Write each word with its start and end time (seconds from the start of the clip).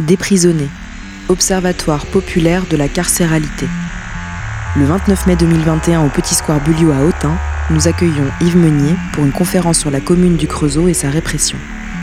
Déprisonné, 0.00 0.68
Observatoire 1.28 2.06
populaire 2.06 2.64
de 2.70 2.78
la 2.78 2.88
carcéralité. 2.88 3.66
Le 4.74 4.86
29 4.86 5.26
mai 5.26 5.36
2021 5.36 6.06
au 6.06 6.08
Petit 6.08 6.34
Square 6.34 6.60
Bulliot 6.60 6.92
à 6.92 7.04
Autun, 7.04 7.36
nous 7.68 7.88
accueillons 7.88 8.24
Yves 8.40 8.56
Meunier 8.56 8.94
pour 9.12 9.24
une 9.26 9.32
conférence 9.32 9.78
sur 9.78 9.90
la 9.90 10.00
commune 10.00 10.36
du 10.36 10.46
Creusot 10.48 10.88
et 10.88 10.94
sa 10.94 11.10
répression. 11.10 11.58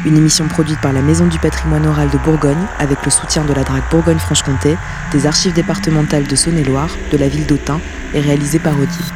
Une 0.06 0.16
émission 0.18 0.48
produite 0.48 0.80
par 0.82 0.94
la 0.94 1.02
Maison 1.02 1.26
du 1.26 1.40
patrimoine 1.40 1.88
oral 1.88 2.12
de 2.12 2.20
Bourgogne 2.20 2.64
avec 2.78 3.04
le 3.04 3.10
soutien 3.10 3.44
de 3.44 3.54
la 3.54 3.64
DRAC 3.64 3.90
Bourgogne-Franche-Comté, 3.90 4.78
des 5.12 5.26
archives 5.26 5.54
départementales 5.54 6.28
de 6.28 6.36
Saône-et-Loire, 6.36 6.96
de 7.12 7.18
la 7.18 7.28
ville 7.28 7.48
d'Autun 7.48 7.82
et 8.14 8.22
réalisée 8.22 8.60
par 8.60 8.80
Audi. 8.80 9.12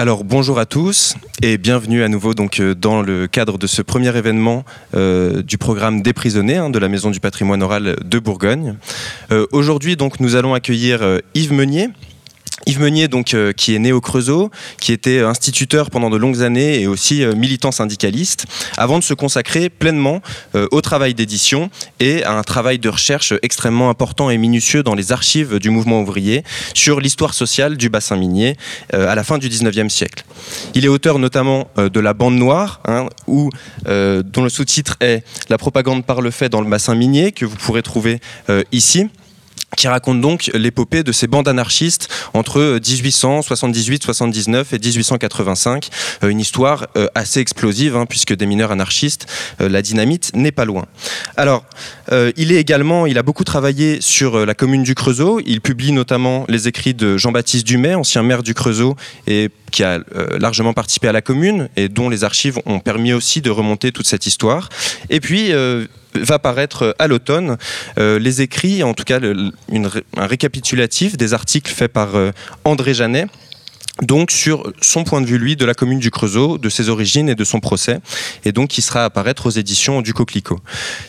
Alors 0.00 0.24
bonjour 0.24 0.58
à 0.58 0.64
tous 0.64 1.14
et 1.42 1.58
bienvenue 1.58 2.02
à 2.02 2.08
nouveau 2.08 2.32
donc 2.32 2.58
euh, 2.58 2.74
dans 2.74 3.02
le 3.02 3.26
cadre 3.26 3.58
de 3.58 3.66
ce 3.66 3.82
premier 3.82 4.16
événement 4.16 4.64
euh, 4.94 5.42
du 5.42 5.58
programme 5.58 6.00
Déprisonné 6.00 6.56
hein, 6.56 6.70
de 6.70 6.78
la 6.78 6.88
Maison 6.88 7.10
du 7.10 7.20
patrimoine 7.20 7.62
oral 7.62 7.96
de 8.02 8.18
Bourgogne. 8.18 8.76
Euh, 9.30 9.44
aujourd'hui 9.52 9.96
donc 9.96 10.18
nous 10.18 10.36
allons 10.36 10.54
accueillir 10.54 11.02
Yves 11.34 11.52
Meunier 11.52 11.90
Yves 12.66 12.80
Meunier, 12.80 13.08
donc, 13.08 13.34
euh, 13.34 13.52
qui 13.52 13.74
est 13.74 13.78
né 13.78 13.92
au 13.92 14.00
Creusot, 14.00 14.50
qui 14.78 14.92
était 14.92 15.20
instituteur 15.20 15.90
pendant 15.90 16.10
de 16.10 16.16
longues 16.16 16.42
années 16.42 16.80
et 16.80 16.86
aussi 16.86 17.24
euh, 17.24 17.34
militant 17.34 17.72
syndicaliste, 17.72 18.46
avant 18.76 18.98
de 18.98 19.04
se 19.04 19.14
consacrer 19.14 19.70
pleinement 19.70 20.20
euh, 20.54 20.68
au 20.70 20.80
travail 20.80 21.14
d'édition 21.14 21.70
et 22.00 22.22
à 22.24 22.32
un 22.32 22.42
travail 22.42 22.78
de 22.78 22.88
recherche 22.88 23.32
extrêmement 23.42 23.88
important 23.88 24.30
et 24.30 24.36
minutieux 24.36 24.82
dans 24.82 24.94
les 24.94 25.12
archives 25.12 25.58
du 25.58 25.70
mouvement 25.70 26.02
ouvrier 26.02 26.44
sur 26.74 27.00
l'histoire 27.00 27.34
sociale 27.34 27.76
du 27.76 27.88
bassin 27.88 28.16
minier 28.16 28.56
à 28.92 29.14
la 29.14 29.24
fin 29.24 29.38
du 29.38 29.48
19e 29.48 29.88
siècle. 29.88 30.24
Il 30.74 30.84
est 30.84 30.88
auteur 30.88 31.18
notamment 31.18 31.68
de 31.76 32.00
La 32.00 32.14
Bande 32.14 32.36
Noire, 32.36 32.80
hein, 32.86 33.08
dont 33.36 34.42
le 34.42 34.48
sous-titre 34.48 34.96
est 35.00 35.24
La 35.48 35.58
propagande 35.58 36.04
par 36.04 36.20
le 36.20 36.30
fait 36.30 36.48
dans 36.48 36.60
le 36.60 36.68
bassin 36.68 36.94
minier, 36.94 37.32
que 37.32 37.44
vous 37.44 37.56
pourrez 37.56 37.82
trouver 37.82 38.20
ici 38.72 39.08
qui 39.76 39.88
raconte 39.88 40.20
donc 40.20 40.50
l'épopée 40.54 41.02
de 41.02 41.12
ces 41.12 41.26
bandes 41.26 41.48
anarchistes 41.48 42.08
entre 42.34 42.78
1878-79 42.78 44.64
et 44.72 44.78
1885. 44.78 45.88
Euh, 46.22 46.28
une 46.28 46.40
histoire 46.40 46.88
euh, 46.96 47.06
assez 47.14 47.40
explosive, 47.40 47.96
hein, 47.96 48.06
puisque 48.06 48.34
des 48.34 48.46
mineurs 48.46 48.72
anarchistes, 48.72 49.26
euh, 49.60 49.68
la 49.68 49.82
dynamite 49.82 50.32
n'est 50.34 50.52
pas 50.52 50.64
loin. 50.64 50.86
Alors, 51.36 51.64
il 52.36 52.50
est 52.50 52.56
également, 52.56 53.06
il 53.06 53.18
a 53.18 53.22
beaucoup 53.22 53.44
travaillé 53.44 54.00
sur 54.00 54.44
la 54.44 54.54
commune 54.54 54.82
du 54.82 54.96
Creusot. 54.96 55.40
Il 55.46 55.60
publie 55.60 55.92
notamment 55.92 56.44
les 56.48 56.66
écrits 56.66 56.92
de 56.92 57.16
Jean-Baptiste 57.16 57.64
Dumay, 57.64 57.94
ancien 57.94 58.24
maire 58.24 58.42
du 58.42 58.52
Creusot 58.52 58.96
et 59.28 59.48
qui 59.70 59.84
a 59.84 60.00
largement 60.38 60.72
participé 60.72 61.06
à 61.06 61.12
la 61.12 61.22
commune 61.22 61.68
et 61.76 61.88
dont 61.88 62.08
les 62.08 62.24
archives 62.24 62.58
ont 62.66 62.80
permis 62.80 63.12
aussi 63.12 63.42
de 63.42 63.50
remonter 63.50 63.92
toute 63.92 64.08
cette 64.08 64.26
histoire. 64.26 64.70
Et 65.08 65.20
puis, 65.20 65.52
va 66.14 66.38
paraître 66.38 66.94
à 66.98 67.06
l'automne. 67.06 67.56
Euh, 67.98 68.18
les 68.18 68.42
écrits, 68.42 68.82
en 68.82 68.94
tout 68.94 69.04
cas 69.04 69.20
un 69.20 70.26
récapitulatif 70.26 71.16
des 71.16 71.34
articles 71.34 71.72
faits 71.72 71.92
par 71.92 72.16
euh, 72.16 72.30
André 72.64 72.94
Janet 72.94 73.28
donc 74.02 74.30
sur 74.30 74.72
son 74.80 75.04
point 75.04 75.20
de 75.20 75.26
vue, 75.26 75.38
lui, 75.38 75.56
de 75.56 75.64
la 75.64 75.74
commune 75.74 75.98
du 75.98 76.10
Creusot, 76.10 76.58
de 76.58 76.68
ses 76.68 76.88
origines 76.88 77.28
et 77.28 77.34
de 77.34 77.44
son 77.44 77.60
procès, 77.60 78.00
et 78.44 78.52
donc 78.52 78.68
qui 78.68 78.82
sera 78.82 79.02
à 79.02 79.04
apparaître 79.04 79.46
aux 79.46 79.50
éditions 79.50 80.02
du 80.02 80.14
Coquelicot. 80.14 80.60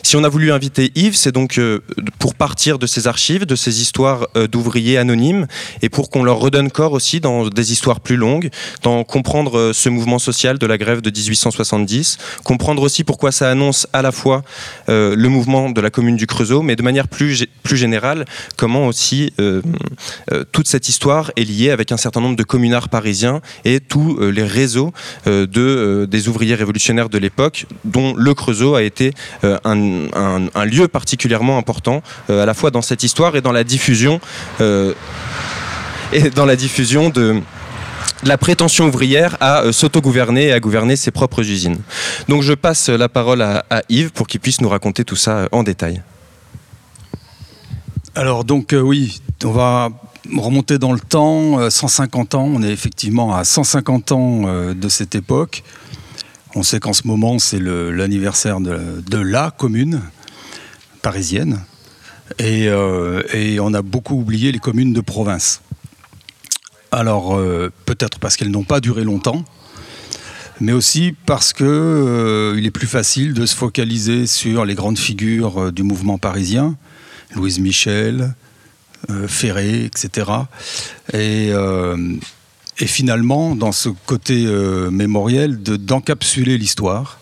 Si 0.02 0.16
on 0.16 0.24
a 0.24 0.28
voulu 0.28 0.52
inviter 0.52 0.92
Yves, 0.94 1.16
c'est 1.16 1.32
donc 1.32 1.58
euh, 1.58 1.80
pour 2.18 2.34
partir 2.34 2.78
de 2.78 2.86
ses 2.86 3.06
archives, 3.06 3.46
de 3.46 3.56
ses 3.56 3.80
histoires 3.80 4.26
euh, 4.36 4.46
d'ouvriers 4.46 4.98
anonymes, 4.98 5.46
et 5.80 5.88
pour 5.88 6.10
qu'on 6.10 6.22
leur 6.22 6.38
redonne 6.38 6.70
corps 6.70 6.92
aussi 6.92 7.20
dans 7.20 7.48
des 7.48 7.72
histoires 7.72 8.00
plus 8.00 8.16
longues, 8.16 8.50
dans 8.82 9.04
comprendre 9.04 9.58
euh, 9.58 9.72
ce 9.72 9.88
mouvement 9.88 10.18
social 10.18 10.58
de 10.58 10.66
la 10.66 10.78
grève 10.78 11.00
de 11.00 11.10
1870, 11.10 12.18
comprendre 12.44 12.82
aussi 12.82 13.04
pourquoi 13.04 13.32
ça 13.32 13.50
annonce 13.50 13.86
à 13.92 14.02
la 14.02 14.12
fois 14.12 14.42
le 14.88 15.28
mouvement 15.28 15.70
de 15.70 15.80
la 15.80 15.90
commune 15.90 16.16
du 16.16 16.26
Creusot, 16.26 16.62
mais 16.62 16.76
de 16.76 16.82
manière 16.82 17.08
plus, 17.08 17.46
plus 17.62 17.76
générale, 17.76 18.24
comment 18.56 18.86
aussi 18.86 19.32
toute 20.52 20.68
cette 20.68 20.88
histoire 20.88 21.30
est 21.36 21.44
liée 21.44 21.70
avec 21.70 21.92
un 21.92 21.96
certain 21.96 22.20
nombre 22.20 22.36
de 22.36 22.42
communards 22.42 22.81
parisien 22.88 23.40
et 23.64 23.80
tous 23.80 24.18
euh, 24.20 24.30
les 24.30 24.44
réseaux 24.44 24.92
euh, 25.26 25.46
de, 25.46 25.60
euh, 25.60 26.06
des 26.06 26.28
ouvriers 26.28 26.54
révolutionnaires 26.54 27.08
de 27.08 27.18
l'époque, 27.18 27.66
dont 27.84 28.14
le 28.16 28.34
Creusot 28.34 28.74
a 28.74 28.82
été 28.82 29.12
un, 29.42 30.64
lieu 30.64 30.88
particulièrement 30.88 31.58
important, 31.58 32.02
à 32.28 32.46
la 32.46 32.54
fois 32.54 32.70
dans 32.70 32.82
cette 32.82 33.02
histoire 33.02 33.36
et 33.36 33.40
dans 33.40 33.52
la 33.52 33.64
diffusion, 33.64 34.20
et 34.60 36.30
dans 36.34 36.46
la 36.46 36.56
diffusion 36.56 37.10
de 37.10 37.40
la 38.24 38.38
prétention 38.38 38.86
ouvrière 38.86 39.36
à 39.40 39.72
s'autogouverner 39.72 40.48
et 40.48 40.52
à 40.52 40.60
gouverner 40.60 40.96
ses 40.96 41.10
propres 41.10 41.42
usines. 41.42 41.78
Donc 42.28 42.42
je 42.42 42.54
passe 42.54 42.88
la 42.88 43.08
parole 43.08 43.42
à 43.42 43.64
Yves 43.88 44.12
pour 44.12 44.26
qu'il 44.26 44.40
puisse 44.40 44.60
nous 44.60 44.68
raconter 44.68 45.04
tout 45.04 45.16
ça 45.16 45.48
en 45.52 45.62
détail. 45.62 46.02
Alors 48.14 48.44
donc 48.44 48.74
oui, 48.78 49.22
on 49.42 49.52
va 49.52 49.88
remonter 50.36 50.78
dans 50.78 50.92
le 50.92 51.00
temps, 51.00 51.70
150 51.70 52.34
euh, 52.34 52.38
ans, 52.38 52.44
on 52.44 52.62
est 52.62 52.70
effectivement 52.70 53.34
à 53.34 53.44
150 53.44 54.12
ans 54.12 54.42
euh, 54.44 54.74
de 54.74 54.88
cette 54.90 55.14
époque. 55.14 55.62
On 56.54 56.62
sait 56.62 56.78
qu'en 56.78 56.92
ce 56.92 57.06
moment, 57.06 57.38
c'est 57.38 57.58
l'anniversaire 57.58 58.60
de, 58.60 59.16
la 59.16 59.50
commune 59.50 60.02
parisienne. 61.00 61.60
Euh, 62.42 63.22
et, 63.32 63.58
on 63.60 63.72
a 63.72 63.80
beaucoup 63.80 64.16
oublié 64.16 64.52
les 64.52 64.58
communes 64.58 64.92
de 64.92 65.00
province. 65.00 65.62
Alors, 66.90 67.40
peut-être 67.86 68.18
parce 68.18 68.36
qu'elles 68.36 68.50
n'ont 68.50 68.64
pas 68.64 68.80
duré 68.80 69.02
longtemps, 69.02 69.46
mais 70.60 70.72
aussi 70.72 71.14
parce 71.24 71.54
qu'il 71.54 71.66
est 71.66 72.70
plus 72.70 72.86
facile 72.86 73.32
de 73.32 73.46
se 73.46 73.56
focaliser 73.56 74.26
sur 74.26 74.66
les 74.66 74.74
grandes 74.74 74.98
figures 74.98 75.72
du 75.72 75.84
mouvement 75.84 76.18
parisien, 76.18 76.76
Louise 77.34 77.58
Michel, 77.58 78.34
euh, 79.10 79.26
Ferré, 79.26 79.84
etc. 79.84 80.30
Euh, 81.14 82.16
et, 82.78 82.86
finalement, 82.86 83.56
dans 83.56 83.72
ce 83.72 83.88
côté 84.06 84.44
euh, 84.46 84.90
mémoriel, 84.90 85.60
d'encapsuler 85.60 86.56
l'histoire 86.56 87.18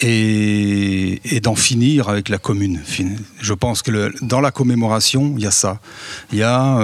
et, 0.00 1.20
d'en 1.42 1.54
finir 1.54 2.08
avec 2.08 2.28
la 2.28 2.38
commune. 2.38 2.80
Je 3.40 3.54
pense 3.54 3.82
que 3.82 4.12
dans 4.24 4.40
la 4.40 4.50
commémoration, 4.50 5.34
il 5.36 5.44
y 5.44 5.46
a 5.46 5.52
ça. 5.52 5.80
Il 6.32 6.38
y 6.38 6.42
a, 6.42 6.78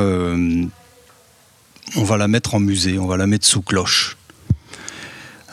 on 1.97 2.05
va 2.05 2.17
la 2.17 2.29
mettre 2.29 2.55
en 2.55 2.61
musée, 2.61 2.99
on 2.99 3.07
va 3.07 3.17
la 3.17 3.27
mettre 3.27 3.47
sous 3.47 3.63
cloche. 3.63 4.17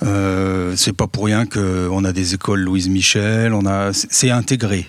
c'est 0.02 0.94
pas 0.94 1.08
pour 1.08 1.26
rien 1.26 1.48
qu'on 1.48 2.04
a 2.06 2.14
des 2.14 2.36
écoles 2.36 2.62
Louise 2.62 2.90
Michel, 2.90 3.54
on 3.54 3.66
a, 3.66 3.92
c'est 3.94 4.30
intégré. 4.30 4.88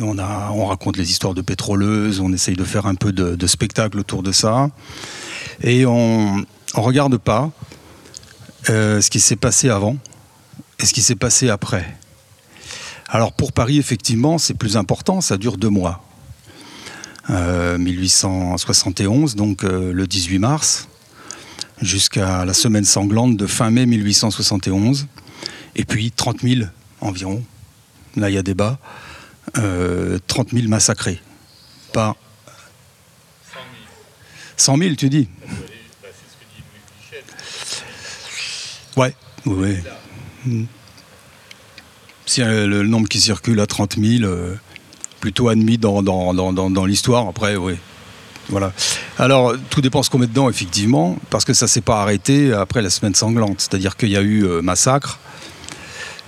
On 0.00 0.66
raconte 0.66 0.96
les 0.96 1.10
histoires 1.10 1.34
de 1.34 1.42
pétroleuses, 1.42 2.20
on 2.20 2.32
essaye 2.32 2.56
de 2.56 2.64
faire 2.64 2.86
un 2.86 2.94
peu 2.94 3.12
de, 3.12 3.46
spectacle 3.46 3.98
autour 3.98 4.22
de 4.22 4.32
ça. 4.32 4.70
Et 5.62 5.84
on 5.84 6.36
ne 6.36 6.44
regarde 6.74 7.18
pas 7.18 7.50
euh, 8.70 9.00
ce 9.00 9.10
qui 9.10 9.20
s'est 9.20 9.36
passé 9.36 9.68
avant 9.68 9.96
et 10.78 10.86
ce 10.86 10.94
qui 10.94 11.02
s'est 11.02 11.16
passé 11.16 11.50
après. 11.50 11.96
Alors 13.08 13.32
pour 13.32 13.52
Paris, 13.52 13.78
effectivement, 13.78 14.38
c'est 14.38 14.54
plus 14.54 14.76
important, 14.76 15.20
ça 15.20 15.36
dure 15.36 15.58
deux 15.58 15.68
mois. 15.68 16.02
1871, 17.28 19.34
euh, 19.34 19.36
donc 19.36 19.62
euh, 19.62 19.92
le 19.92 20.06
18 20.06 20.38
mars, 20.38 20.88
jusqu'à 21.80 22.44
la 22.44 22.52
semaine 22.52 22.84
sanglante 22.84 23.36
de 23.36 23.46
fin 23.46 23.70
mai 23.70 23.86
1871. 23.86 25.06
Et 25.76 25.84
puis 25.84 26.10
30 26.10 26.40
000 26.40 26.62
environ, 27.00 27.42
là 28.16 28.28
il 28.28 28.34
y 28.34 28.38
a 28.38 28.42
débat, 28.42 28.78
30 29.54 29.58
euh, 29.58 30.18
000 30.52 30.68
massacrés. 30.68 31.20
Pas 31.92 32.16
100 34.56 34.78
000, 34.78 34.94
tu 34.94 35.08
dis 35.08 35.28
Ouais, 38.96 39.14
oui. 39.46 39.78
Hmm. 40.44 40.64
Si 42.26 42.42
euh, 42.42 42.66
le 42.66 42.82
nombre 42.84 43.08
qui 43.08 43.20
circule 43.20 43.58
à 43.60 43.66
30 43.66 43.96
000, 43.98 44.24
euh, 44.24 44.54
plutôt 45.20 45.48
admis 45.48 45.78
dans, 45.78 46.02
dans, 46.02 46.84
l'histoire, 46.84 47.26
après, 47.28 47.56
oui. 47.56 47.74
Voilà. 48.48 48.72
Alors, 49.18 49.54
tout 49.70 49.80
dépend 49.80 50.02
ce 50.02 50.10
qu'on 50.10 50.18
met 50.18 50.26
dedans, 50.26 50.48
effectivement, 50.50 51.16
parce 51.30 51.44
que 51.44 51.54
ça 51.54 51.66
ne 51.66 51.68
s'est 51.68 51.80
pas 51.80 52.02
arrêté 52.02 52.52
après 52.52 52.82
la 52.82 52.90
semaine 52.90 53.14
sanglante. 53.14 53.60
C'est-à-dire 53.60 53.96
qu'il 53.96 54.10
y 54.10 54.16
a 54.16 54.22
eu 54.22 54.44
massacre, 54.62 55.18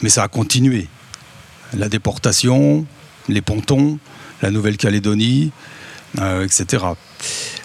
mais 0.01 0.09
ça 0.09 0.23
a 0.23 0.29
continué. 0.29 0.89
La 1.75 1.89
déportation, 1.89 2.87
les 3.29 3.43
pontons, 3.43 3.99
la 4.43 4.51
Nouvelle-Calédonie, 4.51 5.53
euh, 6.21 6.45
etc. 6.45 6.85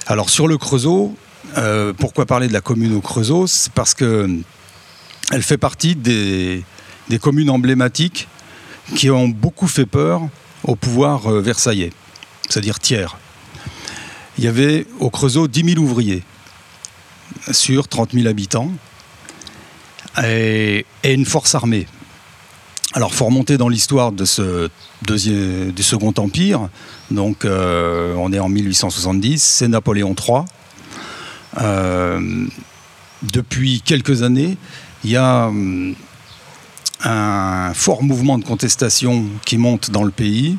Alors 0.07 0.29
sur 0.29 0.47
le 0.47 0.57
Creusot, 0.57 1.15
euh, 1.57 1.94
pourquoi 1.94 2.25
parler 2.25 2.47
de 2.47 2.53
la 2.53 2.61
commune 2.61 2.95
au 2.95 3.01
Creusot? 3.01 3.47
C'est 3.47 3.71
parce 3.73 3.94
qu'elle 3.94 4.44
fait 5.41 5.57
partie 5.57 5.95
des, 5.95 6.63
communes 7.21 7.50
emblématiques 7.50 8.27
qui 8.95 9.09
ont 9.09 9.27
beaucoup 9.27 9.67
fait 9.67 9.85
peur 9.85 10.21
au 10.63 10.75
pouvoir 10.75 11.27
euh, 11.27 11.41
versaillais, 11.41 11.91
c'est-à-dire 12.50 12.79
tiers. 12.79 13.17
Il 14.38 14.44
y 14.44 14.47
avait 14.47 14.88
au 15.00 15.09
Creusot 15.09 15.47
10 15.47 15.73
000 15.73 15.83
ouvriers 15.83 16.23
sur 17.51 17.88
30 17.88 18.13
000 18.13 18.27
habitants 18.27 18.71
et 20.23 20.85
une 21.03 21.25
force 21.25 21.55
armée. 21.55 21.88
Alors, 22.94 23.13
faut 23.13 23.25
remonter 23.25 23.57
dans 23.57 23.69
l'histoire 23.69 24.12
du 24.12 24.25
Second 24.25 26.13
Empire. 26.18 26.69
Donc, 27.12 27.45
euh, 27.45 28.15
on 28.15 28.33
est 28.33 28.39
en 28.39 28.50
1870, 28.50 29.44
c'est 29.44 29.68
Napoléon 29.68 30.15
III. 30.15 30.45
Euh, 31.62 32.47
depuis 33.21 33.81
quelques 33.81 34.24
années, 34.24 34.57
il 35.03 35.12
y 35.12 35.18
a 35.18 35.47
hum, 35.47 35.94
un 37.03 37.74
fort 37.75 38.01
mouvement 38.01 38.39
de 38.39 38.44
contestation 38.44 39.25
qui 39.45 39.57
monte 39.57 39.91
dans 39.91 40.03
le 40.03 40.12
pays 40.12 40.56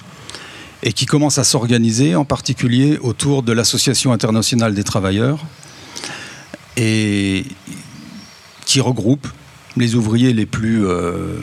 et 0.83 0.93
qui 0.93 1.07
commence 1.07 1.39
à 1.39 1.45
s'organiser, 1.45 2.15
en 2.15 2.25
particulier 2.25 2.99
autour 3.03 3.43
de 3.43 3.53
l'Association 3.53 4.13
internationale 4.13 4.75
des 4.75 4.85
travailleurs, 4.85 5.45
et 6.77 7.45
qui 8.65 8.81
regroupe 8.81 9.27
les 9.77 9.95
ouvriers 9.97 10.33
les 10.33 10.47
plus, 10.47 10.87
euh, 10.87 11.37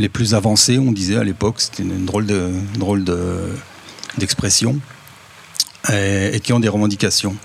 les 0.00 0.08
plus 0.08 0.34
avancés, 0.34 0.78
on 0.78 0.92
disait 0.92 1.16
à 1.16 1.24
l'époque, 1.24 1.56
c'était 1.58 1.82
une 1.82 2.04
drôle 2.04 2.26
de 2.26 2.50
drôle 2.78 3.04
d'expression, 4.18 4.80
et, 5.88 6.30
et, 6.34 6.40
qui 6.40 6.52
ont 6.52 6.60
des 6.60 6.68
revendications. 6.68 7.36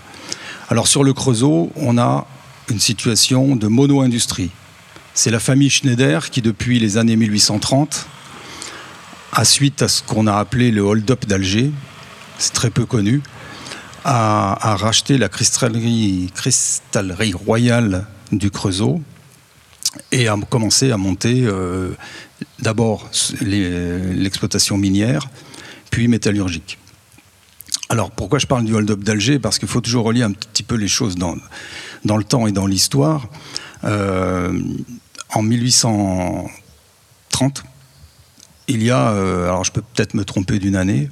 Alors 0.70 0.88
sur 0.88 1.04
le 1.04 1.14
Creusot, 1.14 1.72
on 1.76 1.98
a 1.98 2.28
une 2.70 2.80
situation 2.80 3.56
de 3.56 3.68
mono-industrie. 3.68 4.50
C'est 5.14 5.32
la 5.32 5.40
famille 5.40 5.70
Schneider 5.70 6.30
qui, 6.30 6.42
depuis 6.42 6.80
les 6.80 6.98
années 6.98 7.16
1830, 7.16 8.08
à 9.32 9.46
suite 9.46 9.82
à 9.82 9.88
ce 9.88 10.02
qu'on 10.02 10.28
a 10.28 10.36
appelé 10.36 10.72
le 10.72 10.82
hold-up 10.82 11.26
d'Alger, 11.26 11.72
c'est 12.38 12.54
très 12.54 12.70
peu 12.70 12.86
connu, 12.86 13.22
a, 14.04 14.76
racheté 14.76 15.18
la 15.18 15.30
cristallerie, 15.30 16.32
cristallerie 16.34 17.34
royale 17.34 18.08
du 18.32 18.52
Creusot 18.52 19.02
et 20.12 20.28
a 20.28 20.38
commencé 20.50 20.92
à 20.92 20.98
monter 20.98 21.44
euh, 21.46 21.92
d'abord 22.60 23.10
l'exploitation 23.42 24.78
minière, 24.78 25.30
puis 25.92 26.08
métallurgique. 26.08 26.78
Alors 27.90 28.12
pourquoi 28.12 28.40
je 28.40 28.48
parle 28.48 28.64
du 28.66 28.74
hold-up 28.74 29.04
d'Alger? 29.04 29.40
Parce 29.40 29.60
qu'il 29.60 29.68
faut 29.68 29.82
toujours 29.82 30.06
relier 30.06 30.24
un 30.24 30.32
petit 30.32 30.64
peu 30.64 30.76
les 30.76 30.88
choses 30.88 31.16
dans, 31.16 31.36
dans 32.04 32.18
le 32.18 32.24
temps 32.24 32.48
et 32.48 32.52
dans 32.52 32.66
l'histoire. 32.66 33.28
Euh, 33.84 34.60
en 35.34 35.44
1830, 35.44 37.64
il 38.68 38.84
y 38.84 38.90
a, 38.90 39.12
euh, 39.12 39.46
alors 39.46 39.64
je 39.64 39.72
peux 39.72 39.82
peut-être 39.82 40.16
me 40.16 40.26
tromper 40.26 40.60
d'une 40.60 40.76
année, 40.76 41.10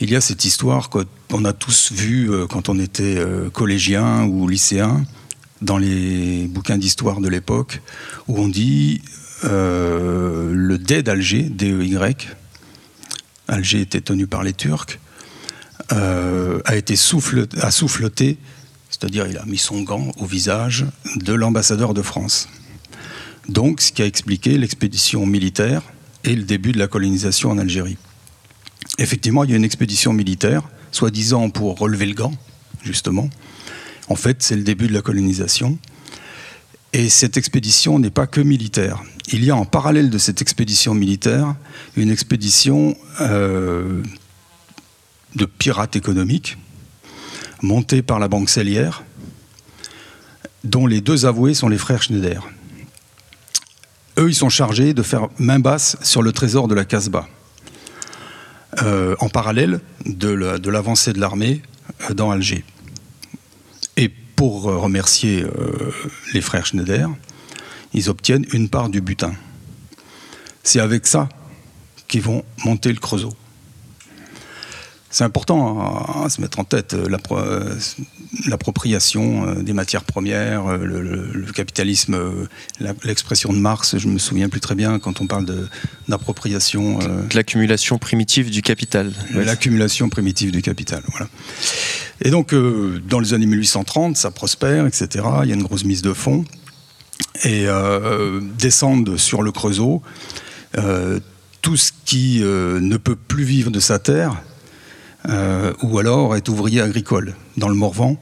il 0.00 0.10
y 0.10 0.16
a 0.16 0.20
cette 0.20 0.44
histoire 0.44 0.90
qu'on 0.90 1.44
a 1.44 1.52
tous 1.52 1.92
vue 1.92 2.32
euh, 2.32 2.48
quand 2.48 2.68
on 2.68 2.80
était 2.80 3.24
collégien 3.52 4.24
ou 4.24 4.48
lycéen 4.48 5.04
dans 5.60 5.78
les 5.78 6.48
bouquins 6.48 6.76
d'histoire 6.76 7.20
de 7.20 7.28
l'époque, 7.28 7.80
où 8.26 8.36
on 8.38 8.48
dit 8.48 9.00
le 9.42 10.76
dé 10.76 11.02
d'Alger, 11.02 11.42
DEY, 11.42 12.16
Alger 13.48 13.80
était 13.80 14.00
tenu 14.00 14.26
par 14.26 14.42
les 14.42 14.52
Turcs, 14.52 14.98
a 15.90 16.76
été 16.76 16.96
souffleté 16.96 18.38
c'est-à-dire 18.92 19.26
il 19.26 19.38
a 19.38 19.44
mis 19.46 19.58
son 19.58 19.82
gant 19.82 20.12
au 20.18 20.26
visage 20.26 20.84
de 21.16 21.32
l'ambassadeur 21.32 21.94
de 21.94 22.02
France. 22.02 22.48
Donc, 23.48 23.80
ce 23.80 23.90
qui 23.90 24.02
a 24.02 24.06
expliqué 24.06 24.58
l'expédition 24.58 25.26
militaire 25.26 25.82
et 26.24 26.36
le 26.36 26.44
début 26.44 26.72
de 26.72 26.78
la 26.78 26.86
colonisation 26.86 27.50
en 27.50 27.58
Algérie. 27.58 27.96
Effectivement, 28.98 29.44
il 29.44 29.50
y 29.50 29.54
a 29.54 29.56
une 29.56 29.64
expédition 29.64 30.12
militaire, 30.12 30.68
soi-disant 30.92 31.48
pour 31.50 31.78
relever 31.78 32.06
le 32.06 32.14
gant, 32.14 32.34
justement. 32.84 33.28
En 34.08 34.14
fait, 34.14 34.42
c'est 34.42 34.56
le 34.56 34.62
début 34.62 34.86
de 34.86 34.92
la 34.92 35.02
colonisation. 35.02 35.78
Et 36.92 37.08
cette 37.08 37.38
expédition 37.38 37.98
n'est 37.98 38.10
pas 38.10 38.26
que 38.26 38.42
militaire. 38.42 39.02
Il 39.28 39.44
y 39.44 39.50
a 39.50 39.56
en 39.56 39.64
parallèle 39.64 40.10
de 40.10 40.18
cette 40.18 40.42
expédition 40.42 40.94
militaire 40.94 41.54
une 41.96 42.10
expédition 42.10 42.96
euh, 43.20 44.02
de 45.36 45.44
pirates 45.44 45.96
économiques 45.96 46.58
montée 47.62 48.02
par 48.02 48.18
la 48.18 48.26
Banque 48.26 48.50
Cellière, 48.50 49.04
dont 50.64 50.86
les 50.86 51.00
deux 51.00 51.26
avoués 51.26 51.54
sont 51.54 51.68
les 51.68 51.78
frères 51.78 52.02
Schneider. 52.02 52.48
Eux, 54.18 54.28
ils 54.28 54.34
sont 54.34 54.48
chargés 54.48 54.92
de 54.92 55.02
faire 55.02 55.28
main 55.38 55.60
basse 55.60 55.96
sur 56.02 56.22
le 56.22 56.32
trésor 56.32 56.66
de 56.66 56.74
la 56.74 56.84
Casbah, 56.84 57.28
euh, 58.82 59.14
en 59.20 59.28
parallèle 59.28 59.80
de 60.04 60.68
l'avancée 60.68 61.12
de 61.12 61.20
l'armée 61.20 61.62
euh, 62.10 62.14
dans 62.14 62.32
Alger. 62.32 62.64
Et 63.96 64.08
pour 64.08 64.64
remercier 64.64 65.46
les 66.34 66.40
frères 66.40 66.66
Schneider, 66.66 67.08
ils 67.94 68.10
obtiennent 68.10 68.46
une 68.52 68.68
part 68.68 68.88
du 68.88 69.00
butin. 69.00 69.34
C'est 70.62 70.80
avec 70.80 71.06
ça 71.06 71.28
qu'ils 72.08 72.22
vont 72.22 72.44
monter 72.64 72.92
le 72.92 72.98
Creusot 72.98 73.34
c'est 75.12 75.24
important 75.24 76.24
à, 76.24 76.30
se 76.30 76.40
mettre 76.40 76.58
en 76.58 76.64
tête 76.64 76.94
euh, 76.94 77.06
euh, 77.32 77.74
l'appropriation 78.48 79.46
euh, 79.46 79.62
des 79.62 79.74
matières 79.74 80.04
premières, 80.04 80.78
le, 80.78 81.52
capitalisme, 81.52 82.18
l'expression 83.04 83.52
de 83.52 83.58
Marx, 83.58 83.98
je 83.98 84.08
me 84.08 84.18
souviens 84.18 84.48
plus 84.48 84.60
très 84.60 84.74
bien 84.74 84.98
quand 84.98 85.20
on 85.20 85.26
parle 85.26 85.68
d'appropriation. 86.08 86.98
L'accumulation 87.34 87.98
primitive 87.98 88.50
du 88.50 88.62
capital. 88.62 89.12
L'accumulation 89.34 90.08
primitive 90.08 90.50
du 90.50 90.62
capital, 90.62 91.02
voilà. 91.10 91.28
Et 92.22 92.30
donc, 92.30 92.54
dans 92.54 93.20
les 93.20 93.34
années 93.34 93.46
1830, 93.46 94.16
ça 94.16 94.30
prospère, 94.30 94.86
etc. 94.86 95.26
Il 95.42 95.50
y 95.50 95.52
a 95.52 95.54
une 95.54 95.62
grosse 95.62 95.84
mise 95.84 96.00
de 96.00 96.14
fonds. 96.14 96.46
Et 97.44 97.66
descendent 98.56 99.16
sur 99.16 99.42
le 99.42 99.52
Creusot 99.52 100.02
tout 101.62 101.76
ce 101.76 101.92
qui 102.04 102.40
ne 102.40 102.96
peut 102.96 103.16
plus 103.16 103.44
vivre 103.44 103.70
de 103.70 103.80
sa 103.80 103.98
terre 103.98 104.42
euh, 105.28 105.72
ou 105.82 105.98
alors 105.98 106.36
est 106.36 106.48
ouvrier 106.48 106.80
agricole 106.80 107.36
dans 107.56 107.68
le 107.68 107.74
Morvan 107.74 108.16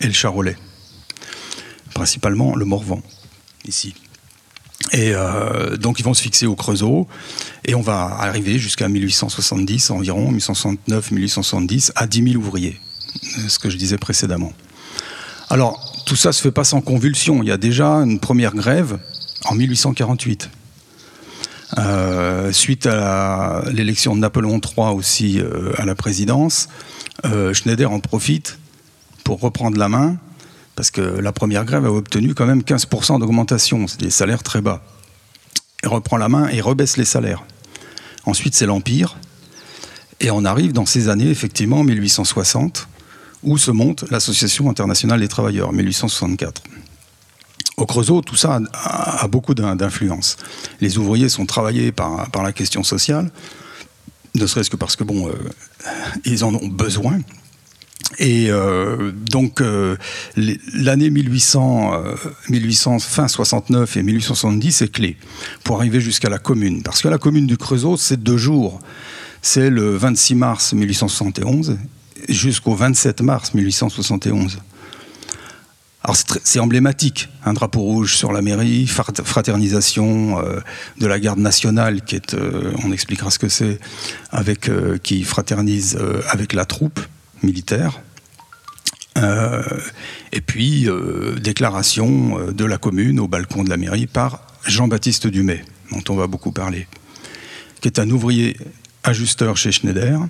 et 0.00 0.06
le 0.06 0.12
Charolais. 0.12 0.56
Principalement 1.94 2.54
le 2.54 2.64
Morvan, 2.64 3.02
ici. 3.64 3.94
Et 4.92 5.12
euh, 5.14 5.76
donc 5.76 5.98
ils 5.98 6.04
vont 6.04 6.14
se 6.14 6.22
fixer 6.22 6.46
au 6.46 6.54
Creusot 6.54 7.08
et 7.64 7.74
on 7.74 7.80
va 7.80 8.04
arriver 8.20 8.58
jusqu'à 8.58 8.88
1870 8.88 9.90
environ, 9.90 10.32
1869-1870, 10.32 11.90
à 11.96 12.06
10 12.06 12.32
000 12.32 12.36
ouvriers, 12.36 12.80
euh, 13.16 13.48
ce 13.48 13.58
que 13.58 13.68
je 13.68 13.76
disais 13.76 13.98
précédemment. 13.98 14.52
Alors 15.50 15.87
tout 16.08 16.16
ça 16.16 16.32
se 16.32 16.40
fait 16.40 16.50
pas 16.50 16.64
sans 16.64 16.80
convulsion. 16.80 17.42
Il 17.42 17.48
y 17.50 17.52
a 17.52 17.58
déjà 17.58 17.96
une 17.96 18.18
première 18.18 18.54
grève 18.54 18.98
en 19.44 19.54
1848. 19.54 20.48
Euh, 21.76 22.50
suite 22.50 22.86
à 22.86 23.62
l'élection 23.70 24.16
de 24.16 24.20
Napoléon 24.20 24.58
III 24.58 24.94
aussi 24.94 25.38
euh, 25.38 25.74
à 25.76 25.84
la 25.84 25.94
présidence, 25.94 26.70
euh, 27.26 27.52
Schneider 27.52 27.92
en 27.92 28.00
profite 28.00 28.58
pour 29.22 29.40
reprendre 29.40 29.76
la 29.76 29.90
main, 29.90 30.16
parce 30.76 30.90
que 30.90 31.02
la 31.02 31.32
première 31.32 31.66
grève 31.66 31.84
a 31.84 31.92
obtenu 31.92 32.32
quand 32.32 32.46
même 32.46 32.62
15% 32.62 33.20
d'augmentation, 33.20 33.86
c'est 33.86 34.00
des 34.00 34.08
salaires 34.08 34.42
très 34.42 34.62
bas. 34.62 34.82
Il 35.82 35.90
reprend 35.90 36.16
la 36.16 36.30
main 36.30 36.48
et 36.48 36.62
rebaisse 36.62 36.96
les 36.96 37.04
salaires. 37.04 37.44
Ensuite, 38.24 38.54
c'est 38.54 38.66
l'Empire, 38.66 39.18
et 40.20 40.30
on 40.30 40.46
arrive 40.46 40.72
dans 40.72 40.86
ces 40.86 41.10
années, 41.10 41.28
effectivement, 41.28 41.84
1860, 41.84 42.88
où 43.42 43.58
se 43.58 43.70
monte 43.70 44.04
l'Association 44.10 44.70
internationale 44.70 45.20
des 45.20 45.28
travailleurs, 45.28 45.72
1864 45.72 46.62
au 47.78 47.86
Creusot, 47.86 48.22
tout 48.22 48.36
ça 48.36 48.60
a, 48.74 49.28
beaucoup 49.28 49.54
d'influence. 49.54 50.36
Les 50.80 50.98
ouvriers 50.98 51.28
sont 51.28 51.46
travaillés 51.46 51.92
par, 51.92 52.28
la 52.42 52.52
question 52.52 52.82
sociale, 52.82 53.30
ne 54.34 54.46
serait-ce 54.46 54.68
que 54.68 54.76
parce 54.76 54.96
que, 54.96 55.04
bon, 55.04 55.28
euh, 55.28 55.32
ils 56.24 56.44
en 56.44 56.54
ont 56.54 56.66
besoin. 56.66 57.20
Et 58.18 58.50
euh, 58.50 59.12
donc, 59.12 59.60
euh, 59.60 59.96
l'année 60.74 61.08
1800, 61.08 62.02
1800, 62.48 62.98
fin 62.98 63.28
69 63.28 63.96
et 63.96 64.02
1870 64.02 64.82
est 64.82 64.92
clé 64.92 65.16
pour 65.62 65.76
arriver 65.76 66.00
jusqu'à 66.00 66.28
la 66.28 66.38
commune. 66.38 66.82
Parce 66.82 67.00
que 67.00 67.08
la 67.08 67.18
commune 67.18 67.46
du 67.46 67.56
Creusot, 67.56 67.96
c'est 67.96 68.20
deux 68.20 68.38
jours. 68.38 68.80
C'est 69.40 69.70
le 69.70 69.96
26 69.96 70.34
mars 70.34 70.72
1871 70.72 71.78
jusqu'au 72.28 72.74
27 72.74 73.20
mars 73.22 73.54
1871. 73.54 74.58
Alors 76.08 76.16
c'est 76.44 76.60
emblématique, 76.60 77.28
un 77.44 77.52
drapeau 77.52 77.80
rouge 77.80 78.16
sur 78.16 78.32
la 78.32 78.40
mairie, 78.40 78.86
fraternisation 78.86 80.38
euh, 80.38 80.60
de 80.98 81.06
la 81.06 81.18
garde 81.18 81.40
nationale, 81.40 82.02
qui 82.02 82.16
est, 82.16 82.34
euh, 82.34 82.72
on 82.84 82.92
expliquera 82.92 83.30
ce 83.30 83.38
que 83.38 83.48
c'est, 83.48 83.78
avec 84.30 84.68
euh, 84.68 84.96
qui 84.96 85.24
fraternise 85.24 85.98
avec 86.30 86.52
la 86.52 86.64
troupe 86.64 87.00
militaire. 87.42 88.00
et 90.32 90.40
puis 90.40 90.88
déclaration 91.40 92.52
de 92.52 92.64
la 92.64 92.78
commune 92.78 93.18
au 93.18 93.26
balcon 93.26 93.64
de 93.64 93.68
la 93.68 93.76
mairie 93.76 94.06
par 94.06 94.46
Jean-Baptiste 94.64 95.26
Dumay, 95.26 95.64
dont 95.90 96.04
on 96.08 96.16
va 96.16 96.28
beaucoup 96.28 96.52
parler, 96.52 96.86
qui 97.80 97.88
est 97.88 97.98
un 97.98 98.08
ouvrier 98.10 98.56
ajusteur 99.02 99.56
chez 99.56 99.72
Schneider 99.72 100.20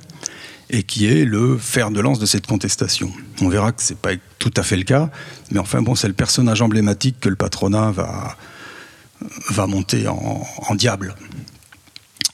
et 0.71 0.83
qui 0.83 1.07
est 1.07 1.25
le 1.25 1.57
fer 1.57 1.91
de 1.91 2.01
lance 2.01 2.19
de 2.19 2.27
cette 2.27 2.47
contestation. 2.47 3.11
On 3.41 3.49
verra 3.49 3.73
que 3.73 3.83
ce 3.83 3.93
n'est 3.93 3.99
pas 3.99 4.11
tout 4.39 4.53
à 4.57 4.63
fait 4.63 4.77
le 4.77 4.85
cas, 4.85 5.11
mais 5.51 5.59
enfin 5.59 5.83
bon, 5.83 5.95
c'est 5.95 6.09
le 6.09 6.15
personnage 6.15 6.61
emblématique 6.61 7.21
que 7.21 7.29
le 7.29 7.37
patronat 7.37 7.91
va, 7.91 8.37
va 9.51 9.67
monter 9.67 10.07
en, 10.09 10.75
diable. 10.75 11.15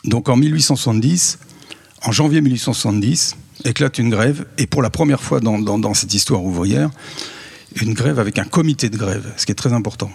Donc 0.04 0.28
en 0.28 0.36
1870, 0.36 1.38
en 2.02 2.12
janvier 2.12 2.40
1870, 2.40 3.36
éclate 3.64 3.98
une 3.98 4.10
grève, 4.10 4.46
et 4.58 4.66
pour 4.66 4.82
la 4.82 4.90
première 4.90 5.20
fois 5.20 5.40
dans, 5.40 5.94
cette 5.94 6.12
histoire 6.12 6.44
ouvrière, 6.44 6.90
une 7.80 7.94
grève 7.94 8.18
avec 8.18 8.38
un 8.38 8.44
comité 8.44 8.90
de 8.90 8.96
grève, 8.96 9.32
ce 9.36 9.46
qui 9.46 9.52
est 9.52 9.56
très 9.56 9.72
important. 9.72 10.10